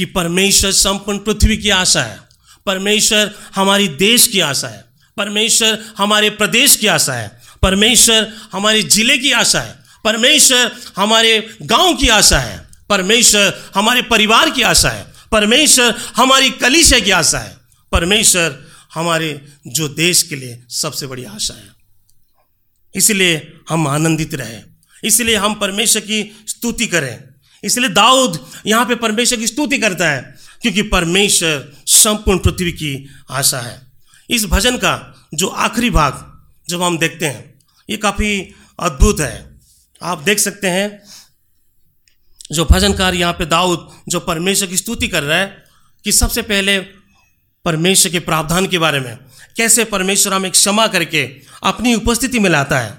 कि 0.00 0.06
परमेश्वर 0.06 0.72
संपूर्ण 0.72 1.18
पृथ्वी 1.18 1.56
की 1.56 1.70
आशा 1.70 2.02
है। 2.02 2.20
परमेश्वर 2.66 3.34
हमारी 3.54 3.88
देश 3.88 4.26
की 4.26 4.40
आशा 4.40 4.68
है। 4.68 4.84
परमेश्वर 5.16 5.84
हमारे 5.98 6.30
प्रदेश 6.30 6.76
की 6.76 6.86
आशा 6.86 7.12
है। 7.12 7.42
परमेश्वर 7.62 8.32
हमारे 8.52 8.82
ज़िले 8.82 9.18
की 9.18 9.32
आशा 9.32 9.60
है। 9.60 9.84
परमेश्वर 10.04 10.76
हमारे 10.96 11.56
गाँव 11.62 11.94
की 11.94 12.08
आशा 12.08 12.38
है। 12.38 12.68
परमेश्वर 12.88 13.70
हमारे 13.74 14.02
परिवार 14.02 14.50
की 14.50 14.62
आशा 14.62 14.90
है। 14.90 15.06
परमेश्वर 15.32 15.94
हमारी 16.16 16.50
कलिशा 16.50 16.98
की 16.98 17.10
आशा 17.10 17.38
है। 17.38 17.56
परमेश्वर 17.92 18.66
हमारे 18.94 19.48
जो 19.66 19.88
देश 19.88 20.22
के 20.22 20.36
लिए 20.36 20.62
सबसे 20.70 21.06
बड़ी 21.06 21.24
आशा 21.24 21.54
है। 21.54 21.68
इसलिए 22.94 23.52
हम 23.68 23.88
आनंदित 23.88 24.34
रहें। 24.34 24.64
इसलिए 25.04 25.36
हम 25.36 25.54
परमेश्वर 25.54 26.02
की 26.02 26.44
स्तुति 26.48 26.86
करें। 26.86 27.29
इसलिए 27.64 27.88
दाऊद 27.88 28.38
यहाँ 28.66 28.84
पे 28.86 28.94
परमेश्वर 28.94 29.38
की 29.38 29.46
स्तुति 29.46 29.78
करता 29.78 30.10
है, 30.10 30.20
क्योंकि 30.62 30.82
परमेश्वर 30.82 31.72
संपूर्ण 31.86 32.38
पृथ्वी 32.38 32.72
की 32.72 33.08
आशा 33.30 33.60
है। 33.60 33.80
इस 34.30 34.44
भजन 34.46 34.76
का 34.76 34.94
जो 35.34 35.46
आखिरी 35.46 35.90
भाग 35.90 36.26
जब 36.68 36.82
हम 36.82 36.98
देखते 36.98 37.26
हैं, 37.26 37.54
ये 37.88 37.96
काफ़ी 37.96 38.54
अद्भुत 38.80 39.20
है। 39.20 39.58
आप 40.00 40.18
देख 40.18 40.38
सकते 40.38 40.66
हैं, 40.66 41.02
जो 42.52 42.64
भजनकार 42.64 43.14
यहाँ 43.14 43.32
पे 43.32 43.46
दाऊद, 43.46 43.88
जो 44.08 44.20
परमेश्वर 44.20 44.68
की 44.68 44.76
स्तुति 44.76 45.08
कर 45.08 45.22
रहा 45.22 45.38
है, 45.38 45.64
कि 46.04 46.12
सबसे 46.12 46.42
पहले 46.42 46.78
परमेश्वर 47.64 48.12
के 48.12 48.18
प्रावधान 48.18 48.66
के 48.66 48.78
बारे 48.78 49.00
में, 49.00 49.18
कैसे 49.56 49.84
परमेश्वर 49.84 50.32
हमें 50.32 50.50
क्षमा 50.50 50.86
करके 50.86 51.24
अपनी 51.62 51.94
उपस्थिति 51.94 52.38
में 52.38 52.50
लाता 52.50 52.78
है। 52.78 52.98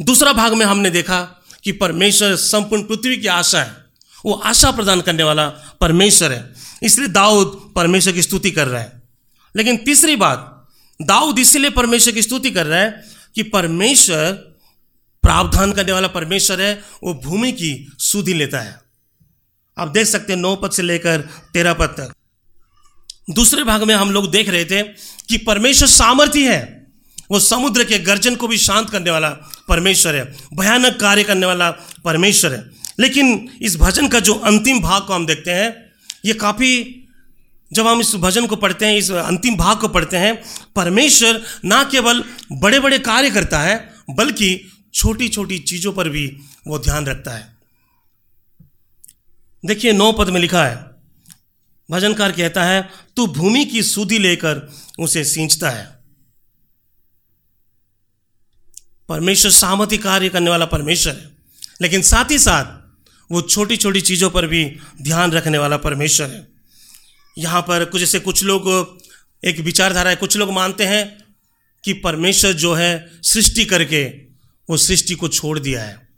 दूसरा 0.00 0.32
भाग 0.32 0.54
में 0.54 0.64
हमने 0.66 0.90
देखा 0.90 1.20
कि 1.64 1.72
परमेश्वर 1.72 2.36
संपूर्ण 2.36 2.82
पृथ्वी 2.82 3.16
की 3.16 3.26
आशा 3.26 3.62
है। 3.62 3.76
वो 4.24 4.32
आशा 4.32 4.70
प्रदान 4.70 5.00
करने 5.00 5.22
वाला 5.22 5.48
परमेश्वर 5.80 6.32
है। 6.32 6.54
इसलिए 6.82 7.08
दाऊद 7.08 7.72
परमेश्वर 7.76 8.12
की 8.12 8.22
स्तुति 8.22 8.50
कर 8.50 8.68
रहा 8.68 8.80
है। 8.80 9.02
लेकिन 9.56 9.76
तीसरी 9.76 10.16
बात, 10.16 10.68
दाऊद 11.02 11.38
इसलिए 11.38 11.70
परमेश्वर 11.70 12.12
की 12.12 12.22
स्तुति 12.22 12.50
कर 12.50 12.66
रहा 12.66 12.80
है 12.80 13.04
कि 13.34 13.42
परमेश्वर 13.42 14.32
प्रावधान 15.22 15.72
करने 15.72 15.92
वाला 15.92 16.08
परमेश्वर 16.08 16.60
है, 16.60 16.84
वो 17.02 17.14
भूमि 17.14 17.52
की 17.52 17.92
सुधि 17.98 18.34
लेता 18.34 18.60
है। 18.60 18.80
आप 19.78 19.88
देख 19.88 20.06
सकते 20.06 20.32
हैं 20.32 20.40
नौ 20.40 20.56
पद 20.56 20.70
से 20.70 20.82
लेकर 20.82 21.20
तेरह 21.52 21.72
पद 21.72 21.86
तक। 21.86 22.12
दूसरे 23.30 23.64
भाग 23.64 23.82
में 23.82 23.94
हम 23.94 24.10
लोग 24.10 24.30
देख 24.30 24.48
रहे 24.48 24.64
थे 24.64 24.82
कि 25.28 25.38
परमेश्वर 25.38 25.88
सामर्थ्य 25.88 26.52
है। 26.52 26.77
वो 27.30 27.40
समुद्र 27.40 27.84
के 27.84 27.98
गर्जन 27.98 28.36
को 28.36 28.48
भी 28.48 28.58
शांत 28.58 28.90
करने 28.90 29.10
वाला 29.10 29.30
परमेश्वर 29.68 30.16
है, 30.16 30.36
भयानक 30.54 31.00
कार्य 31.00 31.24
करने 31.24 31.46
वाला 31.46 31.70
परमेश्वर 32.04 32.52
है। 32.52 32.70
लेकिन 33.00 33.50
इस 33.62 33.76
भजन 33.76 34.08
का 34.08 34.20
जो 34.20 34.34
अंतिम 34.34 34.80
भाग 34.80 35.02
को 35.02 35.12
हम 35.12 35.26
देखते 35.26 35.50
हैं, 35.50 35.92
ये 36.24 36.32
काफ़ी, 36.32 37.04
जब 37.72 37.86
हम 37.86 38.00
इस 38.00 38.14
भजन 38.14 38.46
को 38.46 38.56
पढ़ते 38.56 38.86
हैं, 38.86 38.96
इस 38.96 39.10
अंतिम 39.10 39.56
भाग 39.56 39.80
को 39.80 39.88
पढ़ते 39.88 40.16
हैं, 40.16 40.42
परमेश्वर 40.76 41.42
ना 41.64 41.84
केवल 41.84 42.24
बड़े 42.52 42.80
बड़े 42.80 42.98
कार्य 42.98 43.30
करता 43.30 43.60
है, 43.60 43.94
बल्कि 44.10 44.72
छोटी 44.94 45.28
छोटी 45.28 45.58
चीज़ों 45.58 45.92
पर 45.92 46.08
भी 46.08 46.36
वो 46.66 46.78
ध्यान 46.78 47.06
रखता 47.06 47.30
है। 47.30 47.56
देखिए, 49.66 49.92
नौ 49.92 50.12
पद 50.12 50.28
में 50.28 50.40
लिखा 50.40 50.64
है, 50.64 50.84
भजनकार 51.90 52.32
कहता 52.32 52.64
है, 52.64 52.88
तू 53.16 53.26
भूमि 53.26 53.64
की 53.64 53.82
सूदी 53.82 54.18
लेकर 54.18 54.72
उसे 54.98 55.24
सींचता 55.24 55.70
है। 55.70 55.97
परमेश्वर 59.08 59.50
सामति 59.50 59.98
कार्य 59.98 60.28
करने 60.28 60.50
वाला 60.50 60.64
परमेश्वर 60.64 61.12
है। 61.12 61.30
लेकिन 61.82 62.02
साथ 62.02 62.30
ही 62.30 62.38
साथ 62.38 62.88
वो 63.32 63.42
छोटी 63.42 63.76
छोटी 63.76 64.00
चीज़ों 64.00 64.30
पर 64.30 64.46
भी 64.46 64.76
ध्यान 65.02 65.32
रखने 65.32 65.58
वाला 65.58 65.76
परमेश्वर 65.76 66.26
है। 66.26 66.48
यहाँ 67.38 67.62
पर 67.62 67.84
कुछ 67.84 68.00
जैसे 68.00 68.20
कुछ 68.20 68.44
लोग, 68.44 68.98
एक 69.44 69.58
विचारधारा 69.58 70.10
है, 70.10 70.16
कुछ 70.16 70.36
लोग 70.36 70.52
मानते 70.52 70.84
हैं 70.84 71.18
कि 71.84 71.92
परमेश्वर 71.92 72.52
जो 72.52 72.74
है 72.74 73.10
सृष्टि 73.22 73.64
करके 73.64 74.04
वो 74.70 74.76
सृष्टि 74.76 75.14
को 75.14 75.28
छोड़ 75.28 75.58
दिया 75.58 75.82
है। 75.82 76.08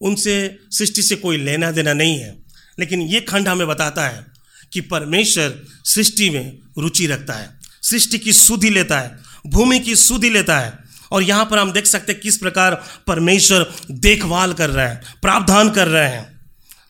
उनसे, 0.00 0.58
सृष्टि 0.70 1.02
से 1.02 1.16
कोई 1.16 1.36
लेना 1.36 1.70
देना 1.70 1.92
नहीं 1.92 2.18
है। 2.18 2.42
लेकिन 2.78 3.02
ये 3.02 3.20
खंड 3.20 3.48
हमें 3.48 3.68
बताता 3.68 4.08
है 4.08 4.26
कि 4.72 4.80
परमेश्वर 4.80 5.60
सृष्टि 5.84 6.30
में 6.30 6.58
रुचि 6.78 7.06
रखता 7.06 7.32
है। 7.32 7.60
सृष्टि 7.82 8.18
की 8.18 8.32
सुधि 8.32 8.70
लेता 8.70 9.00
है, 9.00 9.18
भूमि 9.46 9.78
की 9.78 9.96
सुधि 9.96 10.30
लेता 10.30 10.58
है 10.58 10.89
और 11.12 11.22
यहाँ 11.22 11.44
पर 11.44 11.58
हम 11.58 11.72
देख 11.72 11.86
सकते 11.86 12.12
हैं 12.12 12.20
किस 12.20 12.36
प्रकार 12.36 12.74
परमेश्वर 13.06 13.66
देखभाल 13.90 14.52
कर 14.52 14.70
रहा 14.70 14.86
है, 14.86 15.00
प्रावधान 15.22 15.70
कर 15.70 15.88
रहे 15.88 16.08
हैं। 16.08 16.28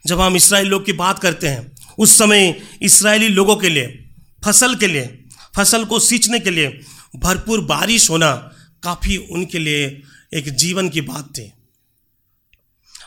जब 0.07 0.21
हम 0.21 0.37
इसराइल 0.37 0.67
लोग 0.67 0.85
की 0.87 0.93
बात 0.93 1.19
करते 1.19 1.49
हैं, 1.49 1.71
उस 1.99 2.19
समय 2.19 2.55
इसराइली 2.83 3.29
लोगों 3.29 3.57
के 3.57 3.69
लिए, 3.69 3.87
फ़सल 4.45 4.75
के 4.75 4.87
लिए, 4.87 5.07
फ़सल 5.57 5.85
को 5.85 5.99
सींचने 5.99 6.39
के 6.39 6.51
लिए 6.51 6.81
भरपूर 7.17 7.61
बारिश 7.61 8.11
होना 8.11 8.33
काफ़ी 8.83 9.17
उनके 9.17 9.59
लिए 9.59 9.87
एक 10.35 10.49
जीवन 10.49 10.89
की 10.89 11.01
बात 11.01 11.29
थी। 11.29 11.53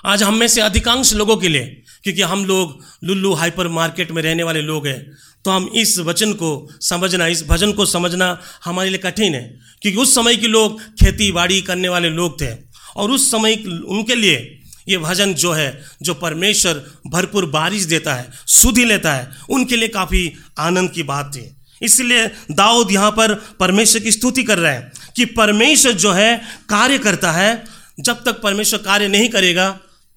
आज 0.03 0.23
हम 0.23 0.35
में 0.35 0.47
से 0.47 0.61
अधिकांश 0.61 1.13
लोगों 1.13 1.35
के 1.37 1.47
लिए, 1.47 1.65
क्योंकि 2.03 2.21
हम 2.21 2.43
लोग 2.45 2.79
लुल्लू 3.03 3.33
हाइपर 3.33 3.67
मार्केट 3.67 4.09
में 4.11 4.21
रहने 4.21 4.43
वाले 4.43 4.61
लोग 4.61 4.87
हैं 4.87 5.11
तो 5.45 5.51
हम 5.51 5.69
इस 5.75 5.97
वचन 5.99 6.33
को 6.33 6.49
समझना, 6.81 7.27
इस 7.27 7.43
भजन 7.47 7.71
को 7.71 7.85
समझना 7.85 8.39
हमारे 8.65 8.89
लिए 8.89 8.99
कठिन 8.99 9.33
है, 9.35 9.41
क्योंकि 9.81 9.99
उस 9.99 10.13
समय 10.15 10.35
के 10.35 10.47
लोग 10.47 10.81
खेती 10.99 11.31
बाड़ी 11.31 11.61
करने 11.61 11.89
वाले 11.89 12.09
लोग 12.09 12.39
थे, 12.41 12.51
और 12.95 13.11
उस 13.11 13.29
समय 13.31 13.55
उनके 13.88 14.15
लिए 14.15 14.38
ये 14.89 14.97
भजन 14.97 15.34
जो 15.36 15.51
है, 15.51 15.82
जो 16.01 16.13
परमेश्वर 16.15 16.84
भरपूर 17.07 17.45
बारिश 17.47 17.84
देता 17.86 18.13
है, 18.13 18.30
सुधि 18.47 18.86
लेता 18.86 19.13
है, 19.13 19.30
उनके 19.49 19.75
लिए 19.75 19.88
काफ़ी 19.89 20.32
आनंद 20.59 20.91
की 20.91 21.03
बात 21.03 21.32
थी। 21.36 21.49
इसलिए 21.82 22.28
दाऊद 22.53 22.91
यहाँ 22.91 23.11
पर 23.11 23.34
परमेश्वर 23.59 24.01
की 24.01 24.11
स्तुति 24.11 24.43
कर 24.43 24.59
रहे 24.59 24.73
हैं 24.73 24.91
कि 25.15 25.25
परमेश्वर 25.34 25.91
जो 25.93 26.11
है 26.11 26.36
कार्य 26.69 26.97
करता 26.99 27.32
है, 27.32 27.63
जब 27.99 28.23
तक 28.25 28.41
परमेश्वर 28.41 28.80
कार्य 28.82 29.07
नहीं 29.07 29.30
करेगा 29.30 29.67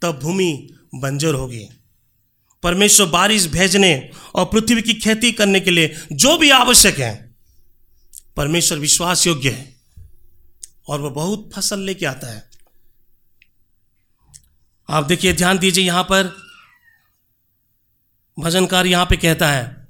तब 0.03 0.18
भूमि 0.18 0.53
बंजर 0.94 1.34
होगी 1.34 1.68
परमेश्वर 2.62 3.07
बारिश 3.07 3.47
भेजने 3.47 4.11
और 4.34 4.44
पृथ्वी 4.44 4.82
की 4.82 4.94
खेती 4.94 5.32
करने 5.32 5.61
के 5.61 5.70
लिए 5.70 5.94
जो 6.12 6.36
भी 6.38 6.51
आवश्यक 6.51 6.99
है, 6.99 7.34
परमेश्वर 8.36 8.78
विश्वास 8.78 9.26
योग्य 9.26 9.51
है 9.51 9.74
और 10.88 11.01
वह 11.01 11.11
बहुत 11.11 11.51
फ़सल 11.55 11.80
लेके 11.80 12.07
आता 12.07 12.32
है। 12.34 12.44
आप 14.88 15.05
देखिए, 15.05 15.32
ध्यान 15.32 15.59
दीजिए, 15.59 15.84
यहाँ 15.84 16.03
पर 16.03 16.34
भजनकार 18.38 18.86
यहाँ 18.86 19.07
पे 19.07 19.16
कहता 19.16 19.51
है, 19.51 19.88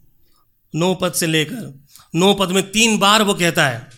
नौ 0.74 0.94
पद 0.94 1.12
से 1.12 1.26
लेकर, 1.26 1.84
नौ 2.14 2.34
पद 2.34 2.50
में 2.50 2.62
तीन 2.72 2.98
बार 2.98 3.22
वो 3.22 3.34
कहता 3.34 3.66
है, 3.68 3.88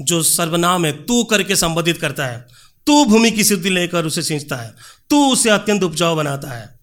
जो 0.00 0.22
सर्वनाम 0.22 0.86
है, 0.86 0.92
तू 0.92 1.24
करके 1.24 1.56
संबोधित 1.56 1.98
करता 1.98 2.26
है, 2.26 2.46
तू 2.86 3.04
भूमि 3.04 3.30
की 3.30 3.44
सिद्धि 3.44 3.70
लेकर 3.70 4.06
उसे 4.06 4.22
सींचता 4.22 4.56
है 4.56 4.74
तू 5.10 5.32
उसे 5.32 5.50
अत्यंत 5.50 5.82
उपजाऊ 5.82 6.16
बनाता 6.16 6.50
है। 6.50 6.78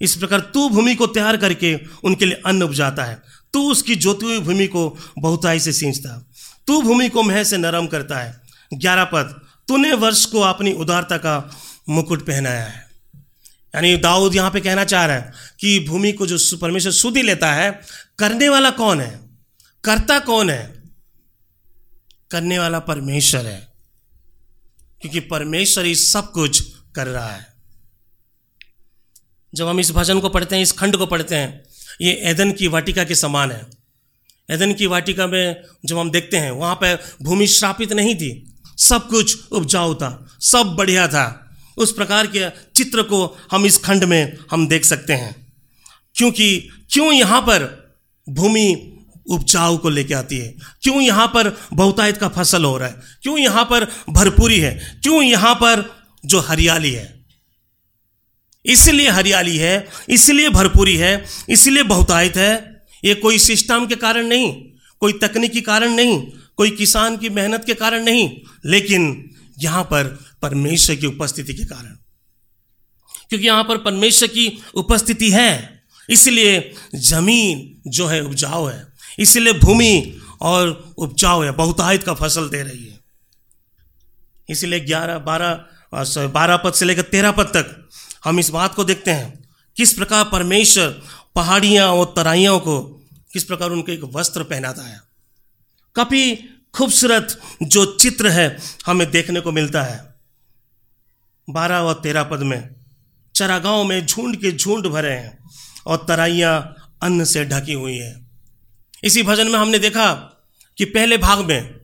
इस 0.00 0.16
प्रकार 0.16 0.40
तू 0.40 0.68
भूमि 0.68 0.94
को 0.94 1.06
तैयार 1.06 1.36
करके 1.36 1.80
उनके 2.04 2.24
लिए 2.24 2.42
अन्न 2.46 2.62
उपजाता 2.62 3.04
है। 3.04 3.22
तू 3.52 3.70
उसकी 3.70 3.94
जोती 3.94 4.26
हुई 4.26 4.38
भूमि 4.38 4.66
को 4.66 4.98
बहुताई 5.18 5.60
से 5.60 5.72
सींचता 5.72 6.24
तू 6.66 6.82
भूमि 6.82 7.08
को 7.08 7.22
मह 7.22 7.44
से 7.44 7.56
नरम 7.56 7.86
करता 7.86 8.18
है। 8.18 8.40
ग्यारह 8.74 9.04
पद, 9.04 9.42
तूने 9.68 9.92
वर्ष 9.92 10.24
को 10.24 10.40
अपनी 10.40 10.72
उदारता 10.72 11.16
का 11.18 11.56
मुकुट 11.88 12.26
पहनाया 12.26 12.64
है। 12.64 12.88
यानी 13.74 13.96
दाऊद 13.96 14.34
यहाँ 14.34 14.50
पे 14.50 14.60
कहना 14.60 14.84
चाह 14.84 15.06
रहा 15.06 15.16
है 15.16 15.32
कि 15.60 15.84
भूमि 15.88 16.12
को 16.12 16.26
जो 16.26 16.56
परमेश्वर 16.56 16.92
सुधी 16.92 17.22
लेता 17.22 17.52
है, 17.52 17.80
करने 18.18 18.48
वाला 18.48 18.70
कौन 18.70 19.00
है? 19.00 19.20
करता 19.84 20.18
कौन 20.18 20.50
है? 20.50 20.82
करने 22.30 22.58
वाला 22.58 22.78
परमेश्वर 22.78 23.46
है। 23.46 23.72
क्योंकि 25.00 25.20
परमेश्वर 25.20 25.84
ही 25.84 25.94
सब 25.94 26.30
कुछ 26.30 26.77
कर 26.98 27.06
रहा 27.06 27.30
है। 27.30 27.46
जब 29.54 29.66
हम 29.66 29.80
इस 29.80 29.90
भजन 29.90 30.20
को 30.20 30.28
पढ़ते 30.28 30.56
हैं, 30.56 30.62
इस 30.62 30.72
खंड 30.72 30.96
को 30.96 31.06
पढ़ते 31.06 31.34
हैं, 31.34 31.64
ये 32.00 32.12
ऐदन 32.12 32.52
की 32.52 32.68
वाटिका 32.68 33.04
के 33.04 33.14
समान 33.14 33.52
है। 33.52 33.66
ऐदन 34.50 34.72
की 34.72 34.86
वाटिका 34.86 35.26
में 35.26 35.62
जब 35.84 35.98
हम 35.98 36.10
देखते 36.10 36.36
हैं, 36.36 36.50
वहाँ 36.50 36.74
पर 36.74 37.04
भूमि 37.22 37.46
श्रापित 37.46 37.92
नहीं 37.92 38.14
थी। 38.14 38.60
सब 38.78 39.08
कुछ 39.08 39.48
उपजाऊ 39.52 39.94
था, 39.94 40.36
सब 40.40 40.62
बढ़िया 40.62 41.08
था। 41.08 41.56
उस 41.76 41.92
प्रकार 41.92 42.26
के 42.26 42.50
चित्र 42.50 43.02
को 43.02 43.38
हम 43.50 43.66
इस 43.66 43.78
खंड 43.78 44.04
में 44.04 44.36
हम 44.50 44.68
देख 44.68 44.84
सकते 44.84 45.12
हैं। 45.12 45.52
क्योंकि 46.14 46.68
क्यों 46.90 47.12
यहाँ 47.12 47.40
पर 47.40 47.90
भूमि 48.28 48.94
उपजाऊ 49.30 49.78
को 49.78 49.88
लेके 49.88 50.14
आती 50.14 50.38
है? 50.38 50.54
क्यों 50.82 51.00
यहाँ 51.00 51.26
पर 51.26 51.58
बहुतायत 51.72 52.16
का 52.16 52.28
फ़सल 52.28 52.64
हो 52.64 52.78
रहा 52.78 52.88
है? 52.88 52.94
क्यों 53.22 53.38
यहाँ 53.38 53.64
पर 53.64 53.92
भरपूरी 54.10 54.60
है? 54.60 55.00
क्यों 55.02 55.22
यहाँ 55.22 55.54
पर 55.54 55.97
जो 56.26 56.40
हरियाली 56.40 56.92
है। 56.92 57.24
इसलिए 58.64 59.08
हरियाली 59.08 59.56
है, 59.56 59.88
इसलिए 60.08 60.48
भरपूरी 60.48 60.96
है, 60.96 61.24
इसलिए 61.48 61.82
बहुतायत 61.82 62.36
है। 62.36 62.84
ये 63.04 63.14
कोई 63.14 63.38
सिस्टम 63.38 63.86
के 63.86 63.96
कारण 63.96 64.26
नहीं, 64.26 64.52
कोई 65.00 65.12
तकनीकी 65.12 65.60
कारण 65.60 65.90
नहीं, 65.90 66.32
कोई 66.56 66.70
किसान 66.70 67.16
की 67.16 67.28
मेहनत 67.28 67.64
के 67.64 67.74
कारण 67.74 68.04
नहीं, 68.04 68.40
लेकिन 68.66 69.30
यहाँ 69.58 69.84
पर 69.84 70.04
परमेश्वर 70.42 70.96
की 70.96 71.06
उपस्थिति 71.06 71.54
के 71.54 71.64
कारण। 71.64 71.96
क्योंकि 73.28 73.46
यहाँ 73.46 73.64
पर 73.64 73.78
परमेश्वर 73.78 74.28
की 74.28 74.62
उपस्थिति 74.74 75.30
है, 75.30 75.82
इसलिए 76.10 76.74
ज़मीन 76.94 77.90
जो 77.90 78.06
है 78.06 78.22
उपजाऊ 78.22 78.66
है, 78.66 78.86
इसलिए 79.18 79.52
भूमि 79.52 80.20
और 80.40 80.94
उपजाऊ 80.98 81.42
है, 81.42 81.50
बहुतायत 81.52 82.02
का 82.02 82.14
फ़सल 82.14 82.48
दे 82.48 82.62
रही 82.62 82.84
है। 82.84 82.98
इसलिए 84.50 84.80
ग्यारह 84.80 85.18
बारह 85.18 85.64
बारह 85.92 86.56
पद 86.56 86.72
से 86.72 86.84
लेकर 86.84 87.02
तेरह 87.02 87.30
पद 87.30 87.46
तक 87.46 87.88
हम 88.24 88.38
इस 88.38 88.50
बात 88.50 88.74
को 88.74 88.84
देखते 88.84 89.10
हैं। 89.10 89.48
किस 89.76 89.92
प्रकार 89.92 90.24
परमेश्वर 90.24 90.88
पहाड़ियाँ 91.34 91.88
और 91.88 92.12
तराइयों 92.16 92.58
को, 92.60 92.80
किस 93.32 93.44
प्रकार 93.44 93.70
उनको 93.70 93.92
एक 93.92 94.00
वस्त्र 94.14 94.42
पहनाता 94.42 94.82
है। 94.82 95.00
काफ़ी 95.96 96.36
खूबसूरत 96.74 97.40
जो 97.62 97.84
चित्र 97.92 98.28
है 98.28 98.56
हमें 98.86 99.10
देखने 99.10 99.40
को 99.40 99.52
मिलता 99.52 99.82
है। 99.82 100.14
बारह 101.48 101.76
और 101.76 101.94
तेरह 101.94 102.22
पद 102.22 102.42
में 102.42 102.74
चरागांव 103.34 103.84
में 103.84 104.06
झुंड 104.06 104.36
के 104.36 104.52
झुंड 104.52 104.86
भरे 104.86 105.12
हैं 105.12 105.38
और 105.86 106.04
तराइयाँ 106.08 106.74
अन्न 107.02 107.24
से 107.24 107.44
ढकी 107.44 107.72
हुई 107.72 107.96
है। 107.96 108.14
इसी 109.04 109.22
भजन 109.22 109.46
में 109.46 109.58
हमने 109.58 109.78
देखा 109.78 110.12
कि 110.78 110.84
पहले 110.84 111.18
भाग 111.18 111.44
में 111.46 111.80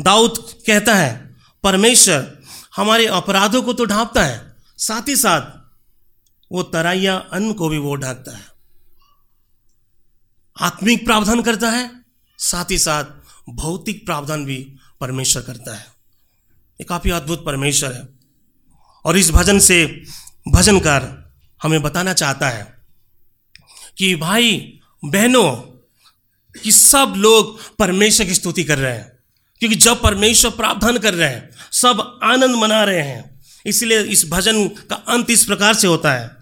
दाऊद 0.00 0.38
कहता 0.66 0.94
है, 0.94 1.36
परमेश्वर 1.64 2.39
हमारे 2.80 3.06
अपराधों 3.06 3.62
को 3.62 3.72
तो 3.72 3.84
ढांपता 3.84 4.24
है, 4.24 4.56
साथ 4.78 5.08
ही 5.08 5.16
साथ 5.16 5.40
वो 6.52 6.62
तराइया 6.62 7.16
अन्न 7.16 7.52
को 7.52 7.68
भी 7.68 7.78
वो 7.78 7.94
ढकता 7.94 8.36
है। 8.36 8.44
आत्मिक 10.60 11.04
प्रावधान 11.04 11.42
करता 11.42 11.70
है, 11.70 12.04
साथ 12.38 12.64
ही 12.70 12.78
साथ 12.78 13.04
भौतिक 13.48 14.06
प्रावधान 14.06 14.44
भी 14.44 14.76
परमेश्वर 15.00 15.42
करता 15.42 15.76
है। 15.76 15.86
ये 16.80 16.84
काफ़ी 16.84 17.10
अद्भुत 17.10 17.44
परमेश्वर 17.46 17.92
है। 17.92 18.08
और 19.04 19.16
इस 19.16 19.30
भजन 19.30 19.58
से 19.58 20.04
भजनकार 20.48 21.30
हमें 21.62 21.82
बताना 21.82 22.12
चाहता 22.12 22.48
है 22.48 22.86
कि 23.98 24.16
भाई, 24.16 24.80
बहनों, 25.04 25.52
कि 26.62 26.72
सब 26.72 27.14
लोग 27.16 27.76
परमेश्वर 27.76 28.26
की 28.26 28.34
स्तुति 28.34 28.64
कर 28.64 28.78
रहे 28.78 28.98
हैं। 28.98 29.09
क्योंकि 29.60 29.76
जब 29.76 30.02
परमेश्वर 30.02 30.50
प्रावधान 30.50 30.98
कर 30.98 31.14
रहे 31.14 31.28
हैं, 31.28 31.50
सब 31.72 32.20
आनंद 32.24 32.56
मना 32.56 32.84
रहे 32.84 33.02
हैं। 33.02 33.40
इसलिए 33.66 34.02
इस 34.02 34.24
भजन 34.28 34.68
का 34.68 34.94
अंत 34.94 35.30
इस 35.30 35.44
प्रकार 35.44 35.74
से 35.74 35.86
होता 35.86 36.12
है। 36.12 36.36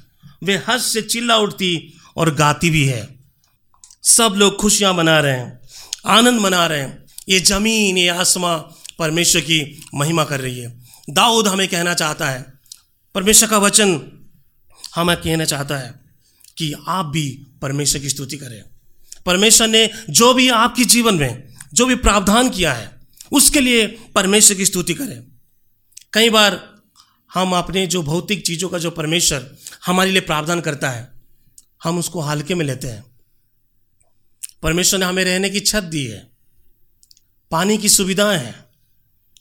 वे 0.45 0.57
हर्ष 0.57 0.83
से 0.83 1.03
चिल्ला 1.03 1.37
उठती 1.37 1.99
और 2.17 2.35
गाती 2.35 2.71
भी 2.71 2.87
है। 2.87 3.19
सब 4.03 4.35
लोग 4.37 4.57
खुशियाँ 4.57 4.95
मना 4.95 5.21
रहे 5.21 5.33
हैं, 5.33 5.61
आनंद 6.07 6.41
मना 6.41 6.67
रहे 6.67 6.81
हैं। 6.81 7.07
ये 7.29 7.41
ज़मीन, 7.41 7.99
ये 7.99 8.09
आसमां 8.09 8.59
परमेश्वर 8.99 9.41
की 9.41 9.83
महिमा 9.95 10.25
कर 10.25 10.41
रही 10.41 10.59
है। 10.59 10.79
दाऊद 11.11 11.49
हमें 11.49 11.69
कहना 11.69 11.95
चाहता 11.95 12.31
है, 12.31 12.47
परमेश्वर 13.15 13.49
का 13.49 13.59
वचन 13.59 14.01
हमें 14.95 15.17
कहना 15.17 15.45
चाहता 15.45 15.77
है 15.77 16.01
कि 16.59 16.75
आप 16.89 17.07
भी 17.07 17.47
परमेश्वर 17.63 18.01
की 18.01 18.09
स्तुति 18.09 18.37
करें। 18.37 18.63
परमेश्वर 19.27 19.69
ने 19.69 19.91
जो 20.11 20.35
भी 20.35 20.49
आपके 20.49 20.85
जीवन 20.85 21.15
में, 21.15 21.49
जो 21.75 21.87
भी 21.87 21.95
प्रावधान 21.95 22.49
किया 22.49 22.73
है 22.73 22.98
उसके 23.33 23.61
लिए 23.61 23.87
परमेश्वर 23.87 24.57
की 24.57 24.67
स्तुति 24.67 24.95
करें। 24.95 25.25
कई 26.13 26.31
बार 26.31 26.83
हम 27.35 27.57
अपने 27.57 27.87
जो 27.87 28.03
भौतिक 28.03 28.47
चीज़ों 28.47 28.69
का 28.69 28.79
जो 28.79 28.91
परमेश्वर 28.91 29.57
हमारे 29.87 30.11
लिए 30.11 30.21
प्रावधान 30.21 30.61
करता 30.61 30.91
है, 30.91 31.13
हम 31.85 31.99
उसको 31.99 32.21
हल्के 32.21 32.55
में 32.55 32.67
लेते 32.67 32.89
हैं। 32.89 33.05
परमेश्वर 34.63 35.01
ने 35.01 35.07
हमें 35.07 35.25
रहने 35.25 35.51
की 35.51 35.61
छत 35.61 35.83
दी 35.83 36.07
है, 36.07 36.31
पानी 37.51 37.79
की 37.79 37.89
सुविधाएँ 37.89 38.39
हैं, 38.39 38.65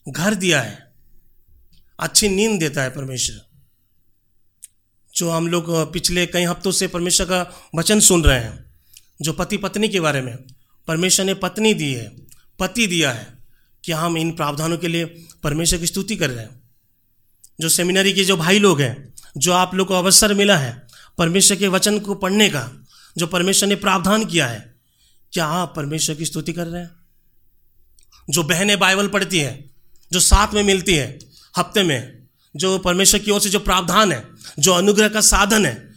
घर 0.09 0.33
दिया 0.33 0.61
है, 0.61 0.93
अच्छी 1.99 2.29
नींद 2.29 2.59
देता 2.59 2.81
है 2.81 2.89
परमेश्वर। 2.89 3.41
जो 5.15 5.29
हम 5.29 5.47
लोग 5.47 5.93
पिछले 5.93 6.25
कई 6.25 6.43
हफ्तों 6.43 6.71
से 6.71 6.87
परमेश्वर 6.87 7.27
का 7.27 7.69
वचन 7.75 7.99
सुन 7.99 8.23
रहे 8.23 8.39
हैं, 8.39 8.65
जो 9.21 9.33
पति 9.33 9.57
पत्नी 9.57 9.89
के 9.89 9.99
बारे 9.99 10.21
में, 10.21 10.37
परमेश्वर 10.87 11.25
ने 11.25 11.33
पत्नी 11.33 11.73
दी 11.73 11.93
है, 11.93 12.09
पति 12.59 12.87
दिया 12.87 13.11
है 13.11 13.36
क्या 13.87 13.99
हम 13.99 14.17
इन 14.17 14.31
प्रावधानों 14.31 14.77
के 14.77 14.87
लिए 14.87 15.05
परमेश्वर 15.43 15.79
की 15.79 15.87
स्तुति 15.87 16.15
कर 16.15 16.29
रहे 16.29 16.45
हैं। 16.45 16.61
जो 17.61 17.69
सेमिनरी 17.69 18.13
के 18.13 18.23
जो 18.23 18.37
भाई 18.37 18.59
लोग 18.59 18.81
हैं, 18.81 19.13
जो 19.37 19.53
आप 19.53 19.75
लोग 19.75 19.87
को 19.87 19.93
अवसर 19.93 20.33
मिला 20.33 20.57
है 20.57 20.87
परमेश्वर 21.17 21.57
के 21.57 21.67
वचन 21.67 21.99
को 21.99 22.15
पढ़ने 22.15 22.49
का, 22.49 22.85
जो 23.17 23.27
परमेश्वर 23.27 23.69
ने 23.69 23.75
प्रावधान 23.75 24.25
किया 24.25 24.47
है, 24.47 24.75
क्या 25.33 25.45
आप 25.45 25.73
परमेश्वर 25.75 26.15
की 26.15 26.25
स्तुति 26.25 26.53
कर 26.53 26.67
रहे 26.67 26.81
हैं? 26.81 26.91
जो 28.29 28.43
बहनें 28.43 28.79
बाइबल 28.79 29.07
पढ़ती 29.07 29.39
हैं, 29.39 29.69
जो 30.11 30.19
साथ 30.19 30.53
में 30.53 30.63
मिलती 30.63 30.95
है, 30.95 31.19
हफ़्ते 31.57 31.83
में, 31.83 32.27
जो 32.55 32.77
परमेश्वर 32.77 33.19
की 33.19 33.31
ओर 33.31 33.41
से 33.41 33.49
जो 33.49 33.59
प्रावधान 33.59 34.11
है, 34.11 34.27
जो 34.59 34.73
अनुग्रह 34.73 35.07
का 35.07 35.21
साधन 35.21 35.65
है, 35.65 35.93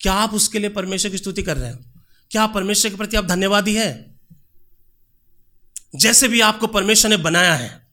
क्या 0.00 0.12
आप 0.12 0.34
उसके 0.34 0.58
लिए 0.58 0.68
परमेश्वर 0.68 1.10
की 1.10 1.18
स्तुति 1.18 1.42
कर 1.42 1.56
रहे 1.56 1.70
हैं? 1.70 2.04
क्या 2.30 2.46
परमेश्वर 2.46 2.90
के 2.90 2.96
प्रति 2.96 3.16
आप 3.16 3.24
धन्यवादी 3.24 3.74
है? 3.74 4.15
जैसे 5.96 6.28
भी 6.28 6.40
आपको 6.40 6.66
परमेश्वर 6.66 7.10
ने 7.10 7.16
बनाया 7.16 7.54
है, 7.54 7.86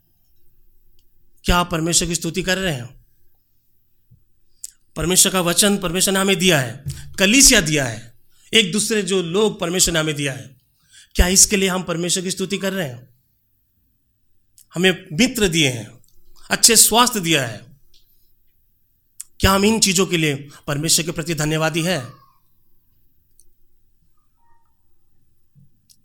क्या 1.45 1.57
आप 1.57 1.71
परमेश्वर 1.71 2.07
की 2.07 2.15
स्तुति 2.15 2.43
कर 2.43 2.57
रहे 2.57 2.73
हैं? 2.73 3.05
परमेश्वर 4.95 5.31
का 5.31 5.41
वचन 5.41 5.77
परमेश्वर 5.77 6.13
ने 6.13 6.19
हमें 6.19 6.39
दिया 6.39 6.59
है, 6.59 6.83
कलिसिया 7.19 7.61
दिया 7.61 7.85
है, 7.85 8.13
एक 8.53 8.71
दूसरे 8.71 9.01
जो 9.01 9.21
लोग 9.23 9.59
परमेश्वर 9.59 9.93
ने 9.93 9.99
हमें 9.99 10.15
दिया 10.15 10.33
है। 10.33 10.55
क्या 11.15 11.27
इसके 11.27 11.57
लिए 11.57 11.69
हम 11.69 11.83
परमेश्वर 11.83 12.23
की 12.23 12.31
स्तुति 12.31 12.57
कर 12.57 12.73
रहे 12.73 12.87
हैं? 12.87 13.09
हमें 14.75 15.07
मित्र 15.13 15.47
दिए 15.47 15.69
हैं, 15.69 15.91
अच्छे 16.51 16.75
स्वास्थ्य 16.75 17.19
दिया 17.19 17.47
है। 17.47 17.61
क्या 19.39 19.51
हम 19.51 19.65
इन 19.65 19.79
चीज़ों 19.79 20.05
के 20.05 20.17
लिए 20.17 20.49
परमेश्वर 20.67 21.05
के 21.05 21.11
प्रति 21.11 21.35
धन्यवादी 21.35 21.81
है? 21.81 22.22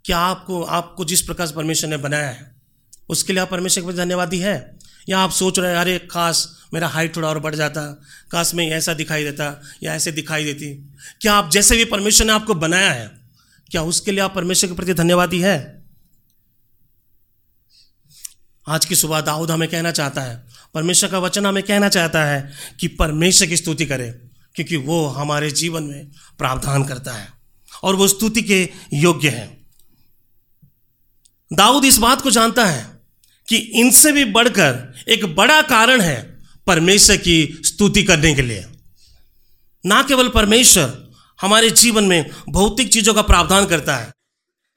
क्या 0.08 0.18
आपको 0.18 0.62
आपको 0.62 1.04
जिस 1.04 1.22
प्रकार 1.22 1.46
से 1.46 1.54
परमेश्वर 1.54 1.90
ने 1.90 1.96
बनाया 1.96 2.28
है, 2.28 2.56
उसके 3.08 3.32
लिए 3.32 3.42
आप 3.42 3.50
परमेश्वर 3.50 3.84
के 3.84 3.96
धन्यवादी 3.96 4.38
है? 4.38 4.78
या 5.08 5.18
आप 5.18 5.30
सोच 5.30 5.58
रहे 5.58 5.70
हैं, 5.70 5.78
अरे, 5.78 5.98
काश 5.98 6.48
मेरा 6.74 6.88
हाइट 6.88 7.16
थोड़ा 7.16 7.28
और 7.28 7.38
बढ़ 7.38 7.54
जाता, 7.54 8.00
काश 8.30 8.54
मैं 8.54 8.70
ऐसा 8.70 8.94
दिखाई 8.94 9.24
देता 9.24 9.62
या 9.82 9.94
ऐसे 9.94 10.12
दिखाई 10.12 10.44
देती। 10.44 10.94
क्या 11.20 11.34
आप 11.34 11.50
जैसे 11.50 11.76
भी 11.76 11.84
परमेश्वर 11.84 12.26
ने 12.26 12.32
आपको 12.32 12.54
बनाया 12.54 12.90
है, 12.90 13.10
क्या 13.70 13.82
उसके 13.82 14.10
लिए 14.10 14.20
आप 14.20 14.34
परमेश्वर 14.34 14.70
के 14.70 14.76
प्रति 14.76 14.94
धन्यवादी 14.94 15.40
है? 15.40 15.84
आज 18.68 18.84
की 18.84 18.94
सुबह 18.94 19.20
दाऊद 19.20 19.50
हमें 19.50 19.68
कहना 19.68 19.90
चाहता 19.90 20.20
है, 20.20 20.46
परमेश्वर 20.74 21.10
का 21.10 21.18
वचन 21.18 21.46
हमें 21.46 21.62
कहना 21.62 21.88
चाहता 21.88 22.24
है 22.24 22.52
कि 22.80 22.88
परमेश्वर 22.88 23.46
की 23.46 23.56
स्तुति 23.56 23.86
करें, 23.86 24.12
क्योंकि 24.54 24.76
वो 24.76 25.06
हमारे 25.06 25.50
जीवन 25.50 25.82
में 25.82 26.08
प्रावधान 26.38 26.84
करता 26.84 27.12
है 27.12 27.28
और 27.82 27.96
वो 27.96 28.08
स्तुति 28.08 28.42
के 28.42 28.70
योग्य 28.94 29.28
है। 29.28 29.57
दाऊद 31.50 31.84
इस 31.84 31.98
बात 31.98 32.20
को 32.20 32.30
जानता 32.30 32.64
है 32.66 32.86
कि 33.48 33.56
इनसे 33.56 34.12
भी 34.12 34.24
बढ़कर 34.24 35.04
एक 35.08 35.24
बड़ा 35.34 35.60
कारण 35.62 36.00
है 36.00 36.16
परमेश्वर 36.66 37.16
की 37.16 37.60
स्तुति 37.64 38.02
करने 38.02 38.34
के 38.34 38.42
लिए। 38.42 38.64
ना 39.84 40.02
केवल 40.02 40.28
परमेश्वर 40.28 41.08
हमारे 41.40 41.70
जीवन 41.70 42.04
में 42.04 42.30
भौतिक 42.48 42.92
चीज़ों 42.92 43.14
का 43.14 43.22
प्रावधान 43.22 43.66
करता 43.66 43.96
है, 43.96 44.12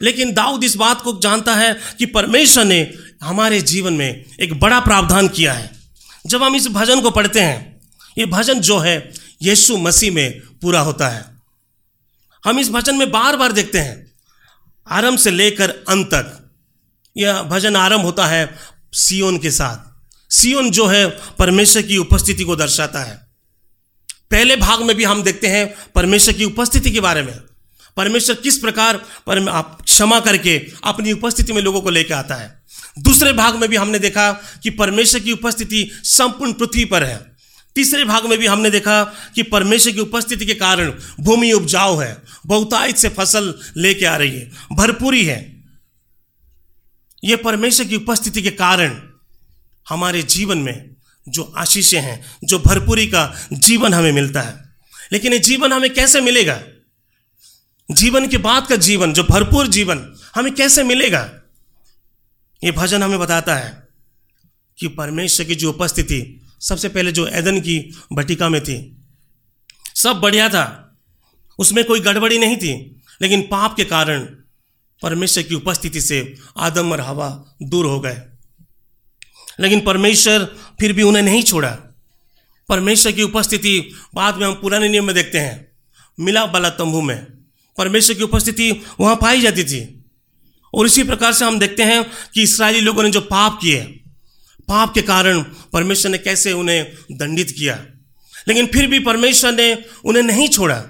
लेकिन 0.01 0.33
दाऊद 0.33 0.63
इस 0.63 0.75
बात 0.75 1.01
को 1.01 1.17
जानता 1.19 1.55
है 1.55 1.73
कि 1.99 2.05
परमेश्वर 2.05 2.65
ने 2.65 2.79
हमारे 3.23 3.61
जीवन 3.61 3.93
में 3.93 4.25
एक 4.39 4.59
बड़ा 4.59 4.79
प्रावधान 4.79 5.27
किया 5.27 5.53
है। 5.53 5.69
जब 6.25 6.43
हम 6.43 6.55
इस 6.55 6.67
भजन 6.67 7.01
को 7.01 7.11
पढ़ते 7.11 7.39
हैं, 7.39 7.81
ये 8.17 8.25
भजन 8.25 8.59
जो 8.59 8.77
है 8.79 9.11
यीशु 9.41 9.77
मसीह 9.77 10.11
में 10.11 10.39
पूरा 10.61 10.79
होता 10.79 11.09
है। 11.09 11.25
हम 12.43 12.59
इस 12.59 12.69
भजन 12.69 12.95
में 12.95 13.11
बार 13.11 13.37
बार 13.37 13.51
देखते 13.51 13.79
हैं, 13.79 14.11
आरंभ 14.87 15.19
से 15.19 15.31
लेकर 15.31 15.69
अंत 15.89 16.07
तक। 16.07 16.37
यह 17.17 17.41
भजन 17.41 17.75
आरंभ 17.75 18.01
होता 18.01 18.27
है 18.27 18.55
सियोन 18.93 19.37
के 19.37 19.51
साथ। 19.51 19.91
सियोन 20.33 20.71
जो 20.71 20.85
है, 20.85 21.07
परमेश्वर 21.39 21.81
की 21.81 21.97
उपस्थिति 21.97 22.43
को 22.43 22.55
दर्शाता 22.55 22.99
है। 22.99 23.31
पहले 24.31 24.55
भाग 24.55 24.81
में 24.81 24.95
भी 24.95 25.03
हम 25.03 25.23
देखते 25.23 25.47
हैं 25.47 25.75
परमेश्वर 25.95 26.33
की 26.33 26.45
उपस्थिति 26.45 26.91
के 26.91 26.99
बारे 26.99 27.21
में। 27.21 27.39
परमेश्वर 27.97 28.35
किस 28.35 28.57
प्रकार 28.57 28.97
पर 28.97 29.49
आप 29.49 29.81
क्षमा 29.81 30.19
करके 30.19 30.67
अपनी 30.83 31.11
उपस्थिति 31.11 31.53
में 31.53 31.61
लोगों 31.61 31.81
को 31.81 31.89
लेकर 31.89 32.13
आता 32.13 32.35
है। 32.35 32.63
दूसरे 32.99 33.33
भाग 33.33 33.55
में 33.55 33.69
भी 33.69 33.75
हमने 33.75 33.99
देखा 33.99 34.31
कि 34.63 34.69
परमेश्वर 34.69 35.19
की 35.19 35.31
उपस्थिति 35.31 35.91
संपूर्ण 36.03 36.53
पृथ्वी 36.53 36.85
पर 36.85 37.03
है। 37.03 37.31
तीसरे 37.75 38.05
भाग 38.05 38.25
में 38.25 38.39
भी 38.39 38.45
हमने 38.45 38.69
देखा 38.69 39.03
कि 39.35 39.43
परमेश्वर 39.43 39.93
की 39.93 39.99
उपस्थिति 39.99 40.45
के 40.45 40.53
कारण 40.53 40.93
भूमि 41.19 41.51
उपजाऊ 41.51 41.97
है। 41.97 42.17
बहुतायत 42.45 42.97
से 42.97 43.09
फ़सल 43.09 43.55
लेके 43.77 44.05
आ 44.05 44.15
रही 44.15 44.39
है। 44.39 44.51
भरपूरी 44.73 45.25
है। 45.25 45.50
यह 47.23 47.37
परमेश्वर 47.37 47.85
की 47.85 47.95
उपस्थिति 47.95 48.41
के 48.41 48.51
कारण 48.51 49.01
हमारे 49.89 50.23
जीवन 50.23 50.57
में 50.57 50.89
जो 51.29 51.53
आशीषें 51.57 52.01
हैं, 52.01 52.37
जो 52.43 52.59
भरपूरी 52.59 53.07
का 53.07 53.47
जीवन 53.53 53.93
हमें 53.93 54.11
मिलता 54.11 54.41
है। 54.41 54.63
लेकिन 55.11 55.33
ये 55.33 55.39
जीवन 55.39 55.73
हमें 55.73 55.93
कैसे 55.93 56.21
मिलेगा? 56.21 56.63
जीवन 57.91 58.27
के 58.27 58.37
बाद 58.37 58.67
का 58.67 58.75
जीवन, 58.75 59.13
जो 59.13 59.23
भरपूर 59.23 59.67
जीवन, 59.67 60.15
हमें 60.35 60.55
कैसे 60.55 60.83
मिलेगा? 60.83 61.31
ये 62.63 62.71
भजन 62.71 63.03
हमें 63.03 63.19
बताता 63.19 63.55
है 63.55 63.87
कि 64.77 64.87
परमेश्वर 64.87 65.45
की 65.45 65.55
जो 65.55 65.69
उपस्थिति, 65.69 66.41
सबसे 66.61 66.89
पहले 66.89 67.11
जो 67.11 67.27
ऐदन 67.27 67.59
की 67.59 67.99
भटिका 68.13 68.49
में 68.49 68.63
थी, 68.63 68.97
सब 69.95 70.15
बढ़िया 70.15 70.49
था। 70.49 70.97
उसमें 71.59 71.85
कोई 71.85 71.99
गड़बड़ी 71.99 72.37
नहीं 72.37 72.57
थी, 72.57 73.01
लेकिन 73.21 73.41
पाप 73.41 73.77
के 73.77 73.85
कारण 73.85 74.35
परमेश्वर 75.01 75.43
की 75.43 75.55
उपस्थिति 75.55 76.01
से 76.01 76.35
आदम 76.57 76.91
और 76.91 77.01
हवा 77.01 77.55
दूर 77.63 77.85
हो 77.85 77.99
गए। 77.99 78.21
लेकिन 79.59 79.79
परमेश्वर 79.79 80.55
फिर 80.79 80.93
भी 80.93 81.03
उन्हें 81.03 81.23
नहीं 81.23 81.43
छोड़ा। 81.43 81.77
परमेश्वर 82.69 83.11
की 83.11 83.23
उपस्थिति 83.23 83.91
बाद 84.15 84.35
में 84.35 84.47
हम 84.47 84.53
पुराने 84.53 84.89
नियम 84.89 85.05
में 85.05 85.15
देखते 85.15 85.37
हैं। 85.37 85.71
मिला 86.19 86.45
बला 86.45 86.69
तंबू 86.69 87.01
में 87.01 87.25
परमेश्वर 87.77 88.15
की 88.15 88.23
उपस्थिति 88.23 88.81
वहाँ 88.99 89.15
पाई 89.15 89.41
जाती 89.41 89.63
थी। 89.63 90.05
और 90.73 90.85
इसी 90.85 91.03
प्रकार 91.03 91.33
से 91.33 91.45
हम 91.45 91.59
देखते 91.59 91.83
हैं 91.83 92.05
कि 92.33 92.43
इसराइली 92.43 92.81
लोगों 92.81 93.03
ने 93.03 93.11
जो 93.11 93.21
पाप 93.21 93.59
किए, 93.61 93.81
पाप 94.67 94.93
के 94.93 95.01
कारण 95.01 95.41
परमेश्वर 95.73 96.11
ने 96.11 96.17
कैसे 96.17 96.51
उन्हें 96.51 96.91
दंडित 97.11 97.51
किया। 97.51 97.85
लेकिन 98.47 98.65
फिर 98.65 98.87
भी 98.87 98.99
परमेश्वर 98.99 99.51
ने 99.51 99.77
उन्हें 100.05 100.23
नहीं 100.23 100.49
छोड़ा। 100.49 100.85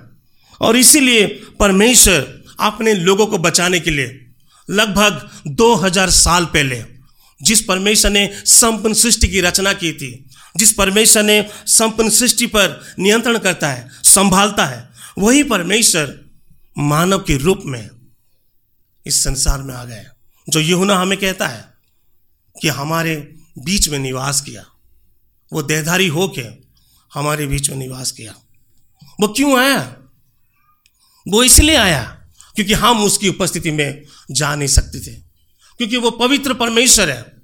और 0.61 0.77
इसीलिए 0.77 1.27
परमेश्वर 1.59 2.40
अपने 2.61 2.93
लोगों 2.93 3.27
को 3.27 3.37
बचाने 3.37 3.79
के 3.79 3.91
लिए 3.91 4.27
लगभग 4.69 5.29
2000 5.47 6.09
साल 6.09 6.45
पहले, 6.45 6.83
जिस 7.41 7.61
परमेश्वर 7.61 8.11
ने 8.11 8.41
संपूर्ण 8.45 8.93
सृष्टि 8.93 9.27
की 9.27 9.41
रचना 9.41 9.73
की 9.73 9.93
थी, 9.93 10.29
जिस 10.57 10.73
परमेश्वर 10.73 11.23
ने 11.23 11.49
संपूर्ण 11.65 12.09
सृष्टि 12.09 12.45
पर 12.45 12.95
नियंत्रण 12.99 13.37
करता 13.37 13.69
है, 13.69 13.89
संभालता 14.03 14.65
है, 14.65 14.89
वही 15.17 15.43
परमेश्वर 15.43 16.25
मानव 16.77 17.19
के 17.19 17.37
रूप 17.37 17.61
में 17.65 17.89
इस 19.05 19.23
संसार 19.23 19.61
में 19.61 19.75
आ 19.75 19.83
गए 19.83 20.05
जो 20.49 20.59
यहुना 20.59 20.95
हमें 20.95 21.17
कहता 21.19 21.47
है 21.47 21.65
कि 22.61 22.67
हमारे 22.67 23.35
बीच 23.57 23.89
में 23.89 23.99
निवास 23.99 24.41
किया, 24.41 24.65
वो 25.53 25.63
देहधारी 25.63 26.07
होके 26.07 26.45
हमारे 27.13 27.47
बीच 27.47 27.69
में 27.69 27.77
निवास 27.77 28.11
किया। 28.11 28.33
वो 29.21 29.27
क्यों 29.27 29.59
आया? 29.59 29.95
वो 31.27 31.43
इसलिए 31.43 31.75
आया 31.75 32.20
क्योंकि 32.55 32.73
हम 32.73 33.03
उसकी 33.03 33.29
उपस्थिति 33.29 33.71
में 33.71 34.03
जा 34.31 34.55
नहीं 34.55 34.67
सकते 34.67 34.99
थे। 34.99 35.15
क्योंकि 35.77 35.97
वो 35.97 36.11
पवित्र 36.11 36.53
परमेश्वर 36.53 37.09
है। 37.09 37.41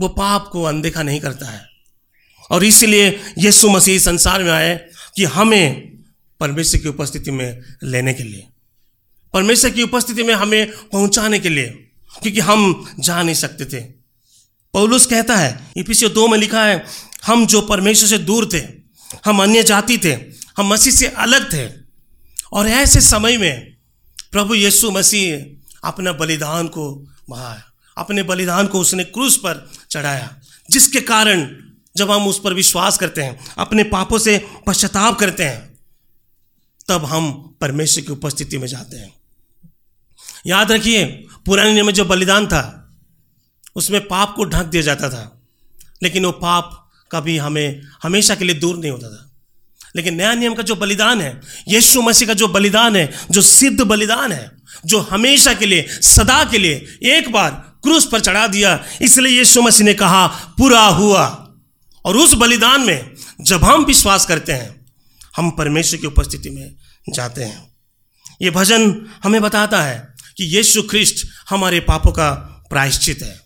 वो 0.00 0.08
पाप 0.08 0.48
को 0.52 0.62
अनदेखा 0.62 1.02
नहीं 1.02 1.20
करता 1.20 1.46
है। 1.46 1.66
और 2.50 2.64
इसलिए 2.64 3.20
यीशु 3.38 3.68
मसीह 3.68 3.98
संसार 3.98 4.42
में 4.42 4.52
आए 4.52 4.86
कि 5.16 5.24
हमें 5.24 5.90
परमेश्वर 6.40 6.80
की 6.80 6.88
उपस्थिति 6.88 7.30
में 7.30 7.62
लेने 7.84 8.14
के 8.14 8.22
लिए, 8.22 8.46
परमेश्वर 9.32 9.70
की 9.70 9.82
उपस्थिति 9.82 10.22
में 10.22 10.34
हमें 10.34 10.70
पहुँचाने 10.70 11.38
के 11.38 11.48
लिए, 11.48 11.66
क्योंकि 12.22 12.40
हम 12.40 12.90
जा 13.00 13.22
नहीं 13.22 13.34
सकते 13.34 13.64
थे। 13.64 13.80
पौलुस 14.72 15.06
कहता 15.06 15.36
है 15.36 15.72
इपिसियो 15.76 16.10
दो 16.10 16.28
में 16.28 16.38
लिखा 16.38 16.64
है, 16.64 16.84
हम 17.24 17.46
जो 17.46 17.60
परमेश्वर 17.60 18.08
से 18.08 18.18
दूर 18.18 18.48
थे, 18.52 18.62
हम 19.24 19.42
अन्य 19.42 19.62
जाति 19.62 19.98
थे, 19.98 20.14
हम 20.56 20.66
मसीह 20.66 20.92
से 20.92 21.06
अलग 21.06 21.52
थे, 21.52 21.72
और 22.52 22.68
ऐसे 22.68 23.00
समय 23.00 23.38
में 23.38 23.69
प्रभु 24.32 24.54
यीशु 24.54 24.90
मसीह 24.90 25.56
अपना 25.88 26.12
बलिदान 26.12 26.68
को 26.68 27.06
बहाया 27.30 27.64
अपने 27.96 28.22
बलिदान 28.22 28.66
को 28.66 28.80
उसने 28.80 29.04
क्रूस 29.04 29.36
पर 29.36 29.70
चढ़ाया, 29.90 30.36
जिसके 30.70 31.00
कारण 31.00 31.56
जब 31.96 32.10
हम 32.10 32.26
उस 32.26 32.40
पर 32.40 32.54
विश्वास 32.54 32.98
करते 32.98 33.22
हैं, 33.22 33.40
अपने 33.58 33.84
पापों 33.84 34.18
से 34.18 34.46
पश्चाताप 34.66 35.18
करते 35.18 35.44
हैं, 35.44 35.78
तब 36.88 37.04
हम 37.04 37.54
परमेश्वर 37.60 38.04
की 38.04 38.12
उपस्थिति 38.12 38.58
में 38.58 38.68
जाते 38.68 38.96
हैं। 38.96 39.14
याद 40.46 40.72
रखिए, 40.72 41.04
पुराने 41.46 41.72
नियम 41.72 41.86
में 41.86 41.92
जो 41.92 42.04
बलिदान 42.04 42.46
था, 42.46 42.94
उसमें 43.76 44.08
पाप 44.08 44.34
को 44.36 44.44
ढक 44.44 44.64
दिया 44.64 44.82
जाता 44.82 45.10
था, 45.10 45.42
लेकिन 46.02 46.24
वो 46.24 46.32
पाप 46.32 46.90
कभी 47.12 47.36
हमें, 47.36 47.82
हमेशा 48.02 48.34
के 48.34 48.44
लिए 48.44 48.56
दूर 48.56 48.76
नहीं 48.76 48.90
होता 48.90 49.08
था। 49.08 49.29
लेकिन 49.96 50.14
नया 50.14 50.34
नियम 50.34 50.54
का 50.54 50.62
जो 50.62 50.76
बलिदान 50.76 51.20
है, 51.20 51.40
यीशु 51.68 52.02
मसीह 52.02 52.28
का 52.28 52.34
जो 52.34 52.48
बलिदान 52.48 52.96
है, 52.96 53.12
जो 53.30 53.42
सिद्ध 53.42 53.80
बलिदान 53.80 54.32
है, 54.32 54.50
जो 54.86 55.00
हमेशा 55.00 55.54
के 55.54 55.66
लिए, 55.66 55.88
सदा 55.90 56.44
के 56.44 56.58
लिए 56.58 56.98
एक 57.02 57.32
बार 57.32 57.50
क्रूस 57.82 58.08
पर 58.12 58.20
चढ़ा 58.20 58.46
दिया, 58.46 58.84
इसलिए 59.02 59.38
यीशु 59.38 59.62
मसीह 59.62 59.86
ने 59.86 59.94
कहा, 59.94 60.26
पूरा 60.26 60.86
हुआ। 60.86 61.46
और 62.04 62.16
उस 62.16 62.34
बलिदान 62.34 62.80
में 62.80 63.14
जब 63.40 63.64
हम 63.64 63.84
विश्वास 63.84 64.26
करते 64.26 64.52
हैं, 64.52 64.86
हम 65.36 65.50
परमेश्वर 65.50 66.00
की 66.00 66.06
उपस्थिति 66.06 66.50
में 66.50 66.74
जाते 67.14 67.44
हैं। 67.44 67.74
ये 68.42 68.50
भजन 68.50 69.06
हमें 69.22 69.42
बताता 69.42 69.82
है 69.82 70.14
कि 70.36 70.44
यीशु 70.44 70.82
ख्रिस्ट 70.82 71.26
हमारे 71.48 71.80
पापों 71.80 72.12
का 72.12 72.30
प्रायश्चित 72.70 73.22
है। 73.22 73.40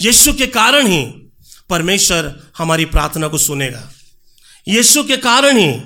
यीशु 0.00 0.32
के 0.32 0.46
कारण 0.46 0.86
ही 0.86 1.04
परमेश्वर 1.70 2.50
हमारी 2.58 2.84
प्रार्थना 2.84 3.28
को 3.28 3.38
सुनेगा। 3.38 3.92
यीशु 4.68 5.04
के 5.04 5.16
कारण 5.16 5.56
ही 5.56 5.80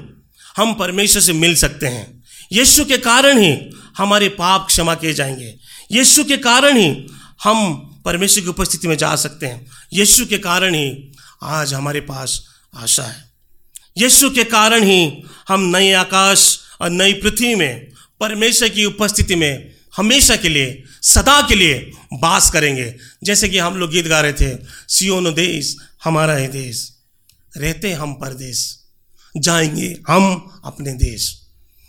हम 0.57 0.74
परमेश्वर 0.74 1.22
से 1.22 1.33
मिल 1.33 1.55
सकते 1.55 1.87
हैं। 1.87 2.22
यीशु 2.53 2.85
के 2.85 2.99
कारण 2.99 3.39
ही 3.39 3.59
हमारे 3.97 4.29
पाप 4.29 4.66
क्षमा 4.66 4.95
किए 4.95 5.14
जाएँगे। 5.14 5.55
यीशु 5.93 6.24
के 6.24 6.37
कारण 6.37 6.76
ही 6.76 7.07
हम 7.45 7.74
परमेश्वर 8.05 8.43
की 8.43 8.49
उपस्थिति 8.49 8.89
में 8.89 8.97
जा 8.97 9.16
सकते 9.16 9.47
हैं। 9.47 9.66
यीशु 9.93 10.26
के 10.26 10.39
कारण 10.39 10.74
ही 10.74 11.12
आज 11.43 11.74
हमारे 11.74 12.01
पास 12.01 12.47
आशा 12.76 13.03
है। 13.03 13.31
यीशु 13.99 14.31
के 14.31 14.45
कारण 14.45 14.83
ही 14.83 15.22
हम 15.49 15.61
नए 15.76 15.93
आकाश 15.93 16.59
और 16.81 16.91
नई 16.91 17.12
पृथ्वी 17.12 17.55
में, 17.55 17.93
परमेश्वर 18.20 18.68
की 18.68 18.85
उपस्थिति 18.85 19.35
में 19.35 19.74
हमेशा 19.97 20.37
के 20.37 20.49
लिए, 20.49 20.85
सदा 21.03 21.47
के 21.49 21.55
लिए 21.55 21.93
बास 22.12 22.51
करेंगे। 22.51 22.95
जैसे 23.24 23.49
कि 23.49 23.59
हम 23.59 23.76
लोग 23.76 23.91
गीत 23.91 24.07
गा 24.07 24.20
रहे 24.20 24.33
थे, 24.33 24.59
सियोन 24.89 25.35
देश, 25.35 25.76
हमारा 26.05 26.33
है 26.33 26.49
देश। 26.49 26.97
रहते 27.59 27.92
हम 27.92 28.12
परदेश 28.14 28.84
जाएँगे 29.36 29.96
हम 30.09 30.61
अपने 30.64 30.92
देश। 30.92 31.46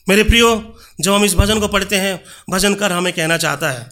मेरे 0.10 0.24
प्रियो, 0.24 0.78
जब 1.02 1.14
हम 1.14 1.26
इस 1.26 1.34
भजन 1.34 1.60
को 1.60 1.68
पढ़ते 1.68 1.96
हैं, 1.96 2.24
भजन 2.50 2.76
कर 2.76 2.92
हमें 2.92 3.14
कहना 3.14 3.38
चाहता 3.38 3.70
है 3.72 3.90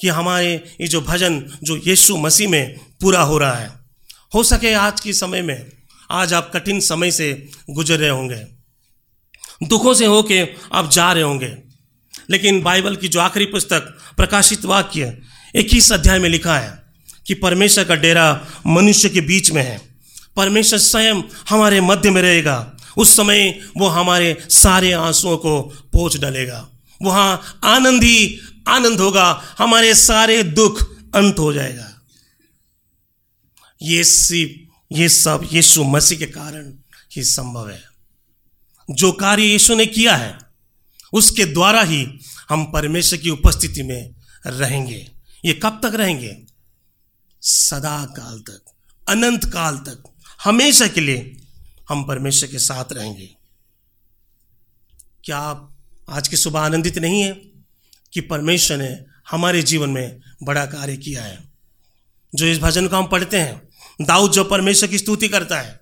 कि 0.00 0.08
हमारे 0.08 0.54
ये 0.80 0.88
जो 0.88 1.00
भजन, 1.00 1.58
जो 1.62 1.76
यीशु 1.76 2.16
मसीह 2.16 2.48
में 2.48 2.78
पूरा 3.00 3.20
हो 3.20 3.38
रहा 3.38 3.54
है, 3.54 3.72
हो 4.34 4.42
सके 4.42 4.74
आज 4.74 5.00
के 5.00 5.12
समय 5.12 5.42
में, 5.42 5.72
आज 6.10 6.34
आप 6.34 6.50
कठिन 6.54 6.80
समय 6.80 7.10
से 7.10 7.48
गुजर 7.70 7.98
रहे 7.98 8.10
होंगे। 8.10 8.46
दुखों 9.62 9.94
से 9.94 10.06
होके 10.06 10.48
आप 10.72 10.90
जा 10.90 11.12
रहे 11.12 11.22
होंगे, 11.22 11.56
लेकिन 12.30 12.62
बाइबल 12.62 12.96
की 12.96 13.08
जो 13.08 13.20
आखिरी 13.20 13.46
पुस्तक, 13.46 13.80
प्रकाशित 14.16 14.64
वाक्य 14.64 15.18
इक्कीस 15.54 15.92
अध्याय 15.92 16.18
में 16.18 16.28
लिखा 16.28 16.58
है 16.58 16.82
कि 17.26 17.34
परमेश्वर 17.34 17.84
का 17.84 17.94
डेरा 17.94 18.46
मनुष्य 18.66 19.08
के 19.08 19.20
बीच 19.20 19.50
में 19.50 19.62
है। 19.62 19.93
परमेश्वर 20.36 20.78
स्वयं 20.78 21.22
हमारे 21.48 21.80
मध्य 21.80 22.10
में 22.10 22.22
रहेगा। 22.22 22.76
उस 22.96 23.16
समय 23.16 23.68
वो 23.76 23.88
हमारे 23.88 24.46
सारे 24.50 24.92
आंसुओं 24.92 25.36
को 25.36 25.62
पोछ 25.62 26.16
डालेगा। 26.16 26.68
वहाँ 27.02 27.60
आनंद 27.64 28.04
ही 28.04 28.40
आनंद 28.68 29.00
होगा। 29.00 29.44
हमारे 29.58 29.94
सारे 29.94 30.42
दुख 30.42 30.82
अंत 31.14 31.38
हो 31.38 31.52
जाएगा। 31.52 31.90
ये 33.82 34.04
सिर्फ़, 34.04 34.74
ये 34.92 35.08
सब 35.08 35.48
यीशु 35.52 35.84
मसीह 35.84 36.18
के 36.18 36.26
कारण 36.26 36.74
ही 37.16 37.24
संभव 37.24 37.70
है। 37.70 37.82
जो 38.90 39.12
कार्य 39.12 39.42
यीशु 39.42 39.74
ने 39.74 39.86
किया 39.86 40.16
है, 40.16 40.38
उसके 41.12 41.44
द्वारा 41.44 41.82
ही 41.82 42.08
हम 42.48 42.72
परमेश्वर 42.72 43.18
की 43.18 43.30
उपस्थिति 43.30 43.82
में 43.82 44.14
रहेंगे। 44.46 45.10
ये 45.44 45.52
कब 45.52 45.80
तक 45.84 45.94
रहेंगे? 45.94 46.42
सदा 47.42 48.04
काल 48.04 48.38
तक, 48.38 48.64
अनंत 49.08 49.44
काल 49.44 49.76
तक। 49.76 50.13
हमेशा 50.44 50.86
के 50.86 51.00
लिए 51.00 51.36
हम 51.88 52.04
परमेश्वर 52.04 52.48
के 52.48 52.58
साथ 52.58 52.84
रहेंगे। 52.92 53.36
क्या 55.24 55.38
आप 55.38 55.76
आज 56.10 56.28
की 56.28 56.36
सुबह 56.36 56.60
आनंदित 56.60 56.98
नहीं 56.98 57.22
है 57.22 57.32
कि 58.12 58.20
परमेश्वर 58.20 58.76
ने 58.76 59.04
हमारे 59.30 59.62
जीवन 59.62 59.90
में 59.90 60.20
बड़ा 60.42 60.66
कार्य 60.66 60.96
किया 60.96 61.22
है? 61.22 61.44
जो 62.34 62.46
इस 62.46 62.58
भजन 62.58 62.88
को 62.88 62.96
हम 62.96 63.06
पढ़ते 63.06 63.40
हैं, 63.40 63.68
दाऊद 64.02 64.32
जो 64.32 64.44
परमेश्वर 64.44 64.88
की 64.88 64.98
स्तुति 64.98 65.28
करता 65.28 65.60
है, 65.60 65.80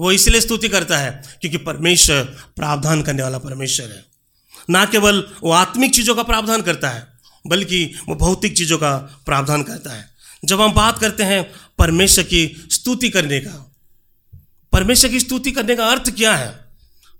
वो 0.00 0.12
इसलिए 0.12 0.40
स्तुति 0.40 0.68
करता 0.68 0.98
है 0.98 1.22
क्योंकि 1.40 1.58
परमेश्वर 1.58 2.24
प्रावधान 2.56 3.02
करने 3.02 3.22
वाला 3.22 3.38
परमेश्वर 3.38 3.90
है। 3.90 4.04
ना 4.70 4.84
केवल 4.84 5.34
वो 5.42 5.50
आत्मिक 5.50 5.94
चीज़ों 5.94 6.14
का 6.14 6.22
प्रावधान 6.22 6.62
करता 6.62 6.90
है, 6.90 7.08
बल्कि 7.46 7.94
वो 8.08 8.14
भौतिक 8.14 8.56
चीज़ों 8.56 8.78
का 8.78 8.96
प्रावधान 8.98 9.62
करता 9.62 9.90
है। 9.90 10.13
जब 10.44 10.60
हम 10.60 10.72
बात 10.72 10.98
करते 10.98 11.22
हैं 11.22 11.52
परमेश्वर 11.78 12.24
की 12.24 12.66
स्तुति 12.70 13.08
करने 13.08 13.40
का। 13.40 13.74
परमेश्वर 14.72 15.10
की 15.10 15.20
स्तुति 15.20 15.50
करने 15.50 15.76
का 15.76 15.86
अर्थ 15.86 16.10
क्या 16.10 16.34
है? 16.36 16.64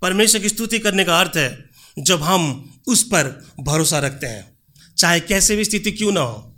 परमेश्वर 0.02 0.40
की 0.40 0.48
स्तुति 0.48 0.78
करने 0.78 1.04
का 1.04 1.20
अर्थ 1.20 1.36
है 1.36 1.64
जब 1.98 2.22
हम 2.22 2.70
उस 2.86 3.02
पर 3.02 3.46
भरोसा 3.60 3.98
रखते 3.98 4.26
हैं। 4.26 4.58
चाहे 4.98 5.20
कैसे 5.20 5.56
भी 5.56 5.64
स्थिति 5.64 5.92
क्यों 5.92 6.12
ना 6.12 6.20
हो, 6.20 6.56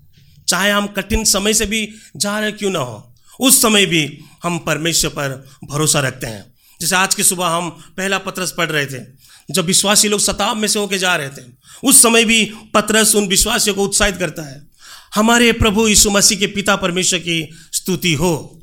चाहे 0.49 0.71
हम 0.71 0.87
कठिन 0.87 1.25
समय 1.25 1.55
से 1.55 1.67
भी 1.67 1.95
जा 2.17 2.39
रहे 2.41 2.53
क्यों 2.53 2.71
ना 2.71 2.79
हो, 2.79 3.15
उस 3.41 3.63
समय 3.63 3.87
भी 3.87 4.21
हम 4.43 4.59
परमेश्वर 4.59 5.11
पर 5.11 5.49
भरोसा 5.65 6.01
रखते 6.01 6.27
हैं। 6.27 6.55
जैसे 6.81 6.97
आज 6.97 7.15
की 7.15 7.23
सुबह 7.23 7.47
हम 7.47 7.71
पहला 7.71 8.19
पत्रस 8.19 8.55
पढ़ 8.59 8.71
रहे 8.71 8.87
थे, 8.87 9.05
जब 9.51 9.65
विश्वासी 9.65 10.09
लोग 10.09 10.21
सताब 10.21 10.57
में 10.57 10.69
से 10.69 10.79
होके 10.79 10.99
जा 10.99 11.17
रहे 11.17 11.29
थे, 11.29 11.43
उस 11.85 12.03
समय 12.03 12.25
भी 12.25 12.53
पत्रस 12.75 13.15
उन 13.15 13.27
विश्वासियों 13.27 13.77
को 13.77 13.85
उत्साहित 13.85 14.17
करता 14.17 14.43
है। 14.43 14.76
हमारे 15.15 15.53
प्रभु 15.53 15.89
यीशु 15.89 16.11
मसीह 16.11 16.39
के 16.39 16.47
पिता 16.47 16.77
परमेश्वर 16.77 17.19
की 17.19 17.55
स्तुति 17.73 18.15
हो। 18.15 18.63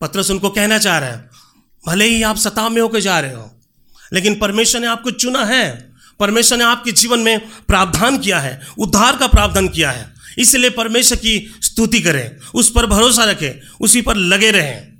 पत्रस 0.00 0.30
उनको 0.30 0.50
कहना 0.50 0.78
चाह 0.78 0.98
रहा 0.98 1.10
है, 1.10 1.30
भले 1.86 2.04
ही 2.04 2.22
आप 2.22 2.36
सताब 2.36 2.72
में 2.72 2.82
होकर 2.82 3.00
जा 3.00 3.20
रहे 3.20 3.34
हो, 3.34 3.60
लेकिन 4.12 4.38
परमेश्वर 4.38 4.80
ने 4.80 4.86
आपको 4.86 5.10
चुना 5.10 5.44
है। 5.44 5.92
परमेश्वर 6.20 6.58
ने 6.58 6.64
आपके 6.64 6.92
जीवन 6.92 7.18
में 7.18 7.38
प्रावधान 7.40 8.18
किया 8.18 8.40
है, 8.40 8.66
उद्धार 8.78 9.16
का 9.16 9.26
प्रावधान 9.26 9.68
किया 9.68 9.90
है। 9.90 10.14
इसलिए 10.38 10.70
परमेश्वर 10.70 11.18
की 11.18 11.54
स्तुति 11.62 12.00
करें, 12.00 12.36
उस 12.54 12.72
पर 12.72 12.86
भरोसा 12.86 13.24
रखें, 13.24 13.76
उसी 13.80 14.02
पर 14.02 14.16
लगे 14.16 14.50
रहें। 14.50 14.90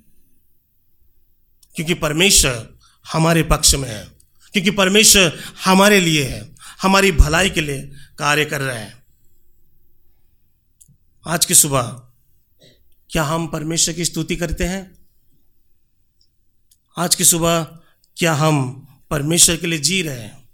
क्योंकि 1.76 1.95
परमेश्वर 1.95 2.78
हमारे 3.12 3.43
पक्ष 3.43 3.74
में 3.74 3.89
है, 3.89 4.09
क्योंकि 4.53 4.70
परमेश्वर 4.70 5.39
हमारे 5.64 6.01
लिए 6.01 6.24
है, 6.24 6.57
हमारी 6.83 7.12
भलाई 7.12 7.51
के 7.51 7.61
लिए 7.61 7.91
कार्य 8.18 8.45
कर 8.45 8.61
रहे 8.61 8.78
हैं। 8.78 8.99
आज 11.26 11.44
की 11.44 11.54
सुबह, 11.54 11.82
क्या 13.10 13.24
हम 13.24 13.46
परमेश्वर 13.46 13.94
की 13.94 14.04
स्तुति 14.04 14.36
करते 14.36 14.64
हैं? 14.64 15.06
आज 16.98 17.14
की 17.14 17.24
सुबह, 17.24 17.62
क्या 18.16 18.34
हम 18.34 18.86
परमेश्वर 19.10 19.56
के 19.56 19.66
लिए 19.66 19.78
जी 19.78 20.02
रहे 20.02 20.20
हैं? 20.20 20.48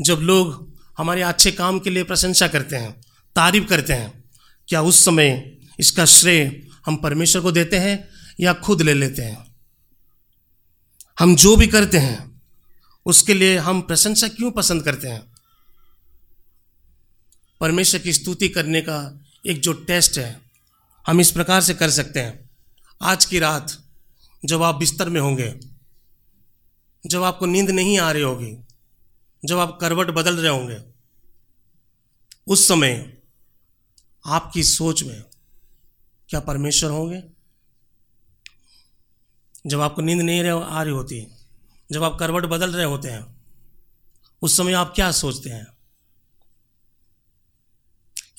जब 0.00 0.14
लोग 0.14 0.74
हमारे 0.98 1.22
अच्छे 1.22 1.52
काम 1.52 1.78
के 1.78 1.90
लिए 1.90 2.04
प्रशंसा 2.04 2.48
करते 2.48 2.76
हैं, 2.76 3.00
तारीफ़ 3.36 3.64
करते 3.64 3.92
हैं, 3.92 4.24
क्या 4.68 4.82
उस 4.82 5.04
समय 5.04 5.58
इसका 5.80 6.04
श्रेय 6.04 6.68
हम 6.86 6.96
परमेश्वर 6.96 7.42
को 7.42 7.52
देते 7.52 7.78
हैं 7.78 8.08
या 8.40 8.52
खुद 8.52 8.82
ले 8.82 8.94
लेते 8.94 9.22
हैं? 9.22 9.54
हम 11.18 11.36
जो 11.36 11.56
भी 11.56 11.66
करते 11.66 11.98
हैं, 11.98 12.42
उसके 13.06 13.34
लिए 13.34 13.58
हम 13.58 13.80
प्रशंसा 13.80 14.28
क्यों 14.28 14.50
पसंद 14.50 14.84
करते 14.84 15.08
हैं? 15.08 15.33
परमेश्वर 17.64 18.00
की 18.00 18.12
स्तुति 18.12 18.48
करने 18.48 18.80
का 18.80 19.24
एक 19.46 19.60
जो 19.60 19.72
टेस्ट 19.72 20.18
है, 20.18 20.40
हम 21.06 21.20
इस 21.20 21.30
प्रकार 21.30 21.60
से 21.60 21.74
कर 21.74 21.90
सकते 21.90 22.20
हैं। 22.20 22.50
आज 23.02 23.24
की 23.24 23.38
रात 23.38 23.84
जब 24.44 24.62
आप 24.62 24.74
बिस्तर 24.74 25.08
में 25.08 25.20
होंगे, 25.20 25.60
जब 27.06 27.22
आपको 27.22 27.46
नींद 27.46 27.70
नहीं 27.70 27.98
आ 27.98 28.12
रही 28.12 28.22
होगी, 28.22 28.56
जब 29.44 29.58
आप 29.58 29.78
करवट 29.80 30.06
बदल 30.06 30.36
रहे 30.36 30.50
होंगे, 30.50 30.78
उस 32.46 32.68
समय 32.68 33.18
आपकी 34.26 34.64
सोच 34.64 35.02
में 35.02 35.24
क्या 36.28 36.40
परमेश्वर 36.40 36.90
होंगे? 36.90 37.22
जब 39.66 39.80
आपको 39.80 40.02
नींद 40.02 40.20
नहीं 40.20 40.50
आ 40.50 40.82
रही 40.82 40.92
होती, 40.92 41.26
जब 41.92 42.02
आप 42.02 42.16
करवट 42.20 42.44
बदल 42.44 42.72
रहे 42.72 42.86
होते 42.86 43.08
हैं, 43.08 43.36
उस 44.42 44.56
समय 44.56 44.72
आप 44.72 44.92
क्या 44.94 45.12
सोचते 45.12 45.50
हैं? 45.50 45.73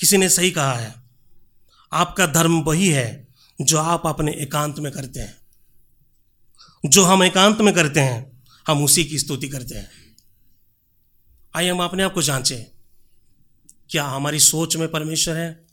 किसी 0.06 0.18
ने 0.18 0.30
सही 0.30 0.52
कहा 0.52 0.74
है। 0.74 0.96
आपका 1.94 2.28
धर्म 2.28 2.62
वही 2.62 2.90
है 2.90 3.28
जो 3.62 3.78
आप 3.78 4.02
अपने 4.06 4.32
एकांत 4.32 4.80
में 4.80 4.92
करते 4.92 5.20
हैं। 5.20 5.38
जो 6.86 7.04
हम 7.04 7.24
एकांत 7.24 7.62
में 7.62 7.74
करते 7.74 8.00
हैं, 8.00 8.44
हम 8.68 8.84
उसी 8.84 9.06
की 9.06 9.20
स्तुति 9.20 9.50
करते 9.50 9.76
हैं। 9.76 9.90
आइए 11.56 11.70
हम 11.70 11.84
अपने 11.84 12.04
आप 12.04 12.14
को 12.14 12.22
जांचें। 12.22 12.64
क्या 13.90 14.06
हमारी 14.06 14.40
सोच 14.40 14.76
में 14.76 14.92
परमेश्वर 14.92 15.38
है? 15.38 15.66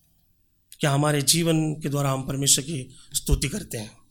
क्या 0.81 0.91
हमारे 0.91 1.23
जीवन 1.23 1.75
के 1.75 1.89
द्वारा 1.89 2.11
हम 2.11 2.27
परमेश्वर 2.27 2.65
की 2.65 2.97
स्तुति 3.15 3.49
करते 3.49 3.79
हैं? 3.79 4.02